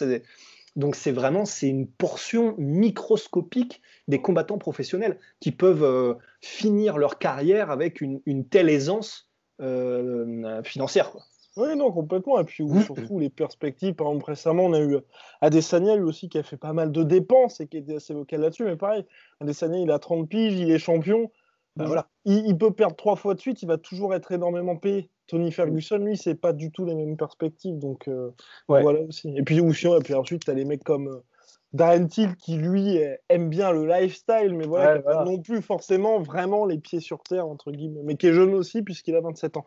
Donc 0.77 0.95
c'est 0.95 1.13
vraiment 1.13 1.45
c'est 1.45 1.69
une 1.69 1.87
portion 1.87 2.55
microscopique 2.59 3.83
des 4.07 4.21
combattants 4.21 4.59
professionnels 4.59 5.19
qui 5.41 5.51
peuvent 5.51 5.85
euh, 5.85 6.15
finir 6.41 6.99
leur 6.99 7.19
carrière 7.19 7.71
avec 7.71 8.01
une, 8.01 8.21
telle 8.49 8.69
aisance 8.69 9.31
euh, 9.61 10.63
financière. 10.63 11.13
Oui, 11.59 11.77
non, 11.77 11.91
complètement. 11.91 12.39
Et 12.41 12.45
puis 12.45 12.65
surtout 12.85 13.19
les 13.19 13.31
perspectives. 13.31 13.95
Par 13.95 14.09
exemple, 14.09 14.27
récemment, 14.27 14.65
on 14.65 14.73
a 14.73 14.81
eu 14.81 14.99
Adesanya, 15.41 15.97
lui 15.97 16.05
aussi, 16.05 16.29
qui 16.29 16.39
a 16.39 16.43
fait 16.43 16.57
pas 16.57 16.73
mal 16.73 16.93
de 16.93 17.03
dépenses 17.03 17.61
et 17.61 17.67
qui 17.67 17.79
était 17.79 17.97
assez 17.97 18.15
vocal 18.15 18.41
là-dessus. 18.41 18.65
Mais 18.65 18.77
pareil, 18.77 19.05
Adesanya, 19.41 19.79
il 19.79 19.91
a 19.91 19.99
30 19.99 20.29
piges, 20.29 20.55
il 20.55 20.71
est 20.71 20.79
champion. 20.79 21.31
Ben 21.77 21.87
voilà. 21.87 22.09
il, 22.25 22.59
peut 22.59 22.73
perdre 22.73 22.97
trois 22.97 23.15
fois 23.15 23.35
de 23.35 23.41
suite, 23.41 23.63
il 23.63 23.67
va 23.67 23.79
toujours 23.79 24.13
être 24.13 24.33
énormément 24.33 24.77
payé. 24.77 25.11
Tony 25.29 25.53
Ferguson, 25.53 25.99
lui, 25.99 26.17
c'est 26.17 26.35
pas 26.35 26.53
du 26.53 26.73
tout 26.73 26.85
les 26.85 26.97
mêmes 26.97 27.17
perspectives. 27.17 27.79
Donc 27.79 28.09
euh, 28.09 28.31
voilà 28.67 29.01
aussi. 29.03 29.33
Et 29.37 29.43
puis, 29.43 29.59
et 29.59 30.01
puis 30.03 30.15
ensuite, 30.15 30.45
tu 30.45 30.51
as 30.51 30.55
les 30.55 30.65
mecs 30.65 30.83
comme 30.83 31.07
euh, 31.07 31.25
Darren 31.73 32.09
Till 32.09 32.35
qui, 32.35 32.57
lui, 32.57 32.99
aime 33.29 33.49
bien 33.49 33.71
le 33.71 33.87
lifestyle, 33.87 34.55
mais 34.55 34.67
voilà, 34.67 34.99
qui 34.99 35.31
non 35.31 35.39
plus 35.39 35.63
forcément 35.63 36.19
vraiment 36.19 36.67
les 36.67 36.79
pieds 36.79 37.01
sur 37.01 37.23
terre, 37.23 37.47
entre 37.47 37.71
guillemets. 37.71 38.03
Mais 38.03 38.17
qui 38.17 38.27
est 38.27 38.33
jeune 38.33 38.55
aussi, 38.55 38.83
puisqu'il 38.83 39.15
a 39.15 39.21
27 39.21 39.59
ans. 39.59 39.67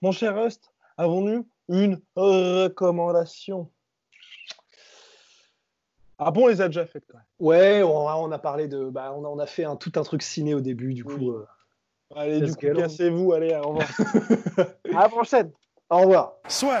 Mon 0.00 0.12
cher 0.12 0.40
Rust, 0.42 0.72
avons-nous 1.00 1.48
une 1.68 2.00
recommandation? 2.14 3.70
Ah 6.18 6.30
bon, 6.30 6.44
on 6.44 6.46
les 6.48 6.60
a 6.60 6.68
déjà 6.68 6.84
faites 6.84 7.04
quand 7.08 7.16
même. 7.16 7.26
Ouais, 7.38 7.82
on, 7.82 8.30
a 8.30 8.38
parlé 8.38 8.68
de. 8.68 8.90
Bah, 8.90 9.14
on, 9.16 9.24
a, 9.24 9.28
on 9.28 9.38
a 9.38 9.46
fait 9.46 9.64
un, 9.64 9.76
tout 9.76 9.92
un 9.96 10.02
truc 10.02 10.22
ciné 10.22 10.52
au 10.52 10.60
début, 10.60 10.92
du 10.92 11.02
coup. 11.02 11.30
Euh, 11.30 11.46
allez, 12.14 12.42
du 12.42 12.54
coup, 12.54 12.66
cassez-vous. 12.74 13.32
Allez, 13.32 13.54
au 13.54 13.68
revoir. 13.68 13.88
à 14.94 15.02
la 15.02 15.08
prochaine. 15.08 15.50
Au 15.88 16.00
revoir. 16.00 16.34
Soit. 16.46 16.80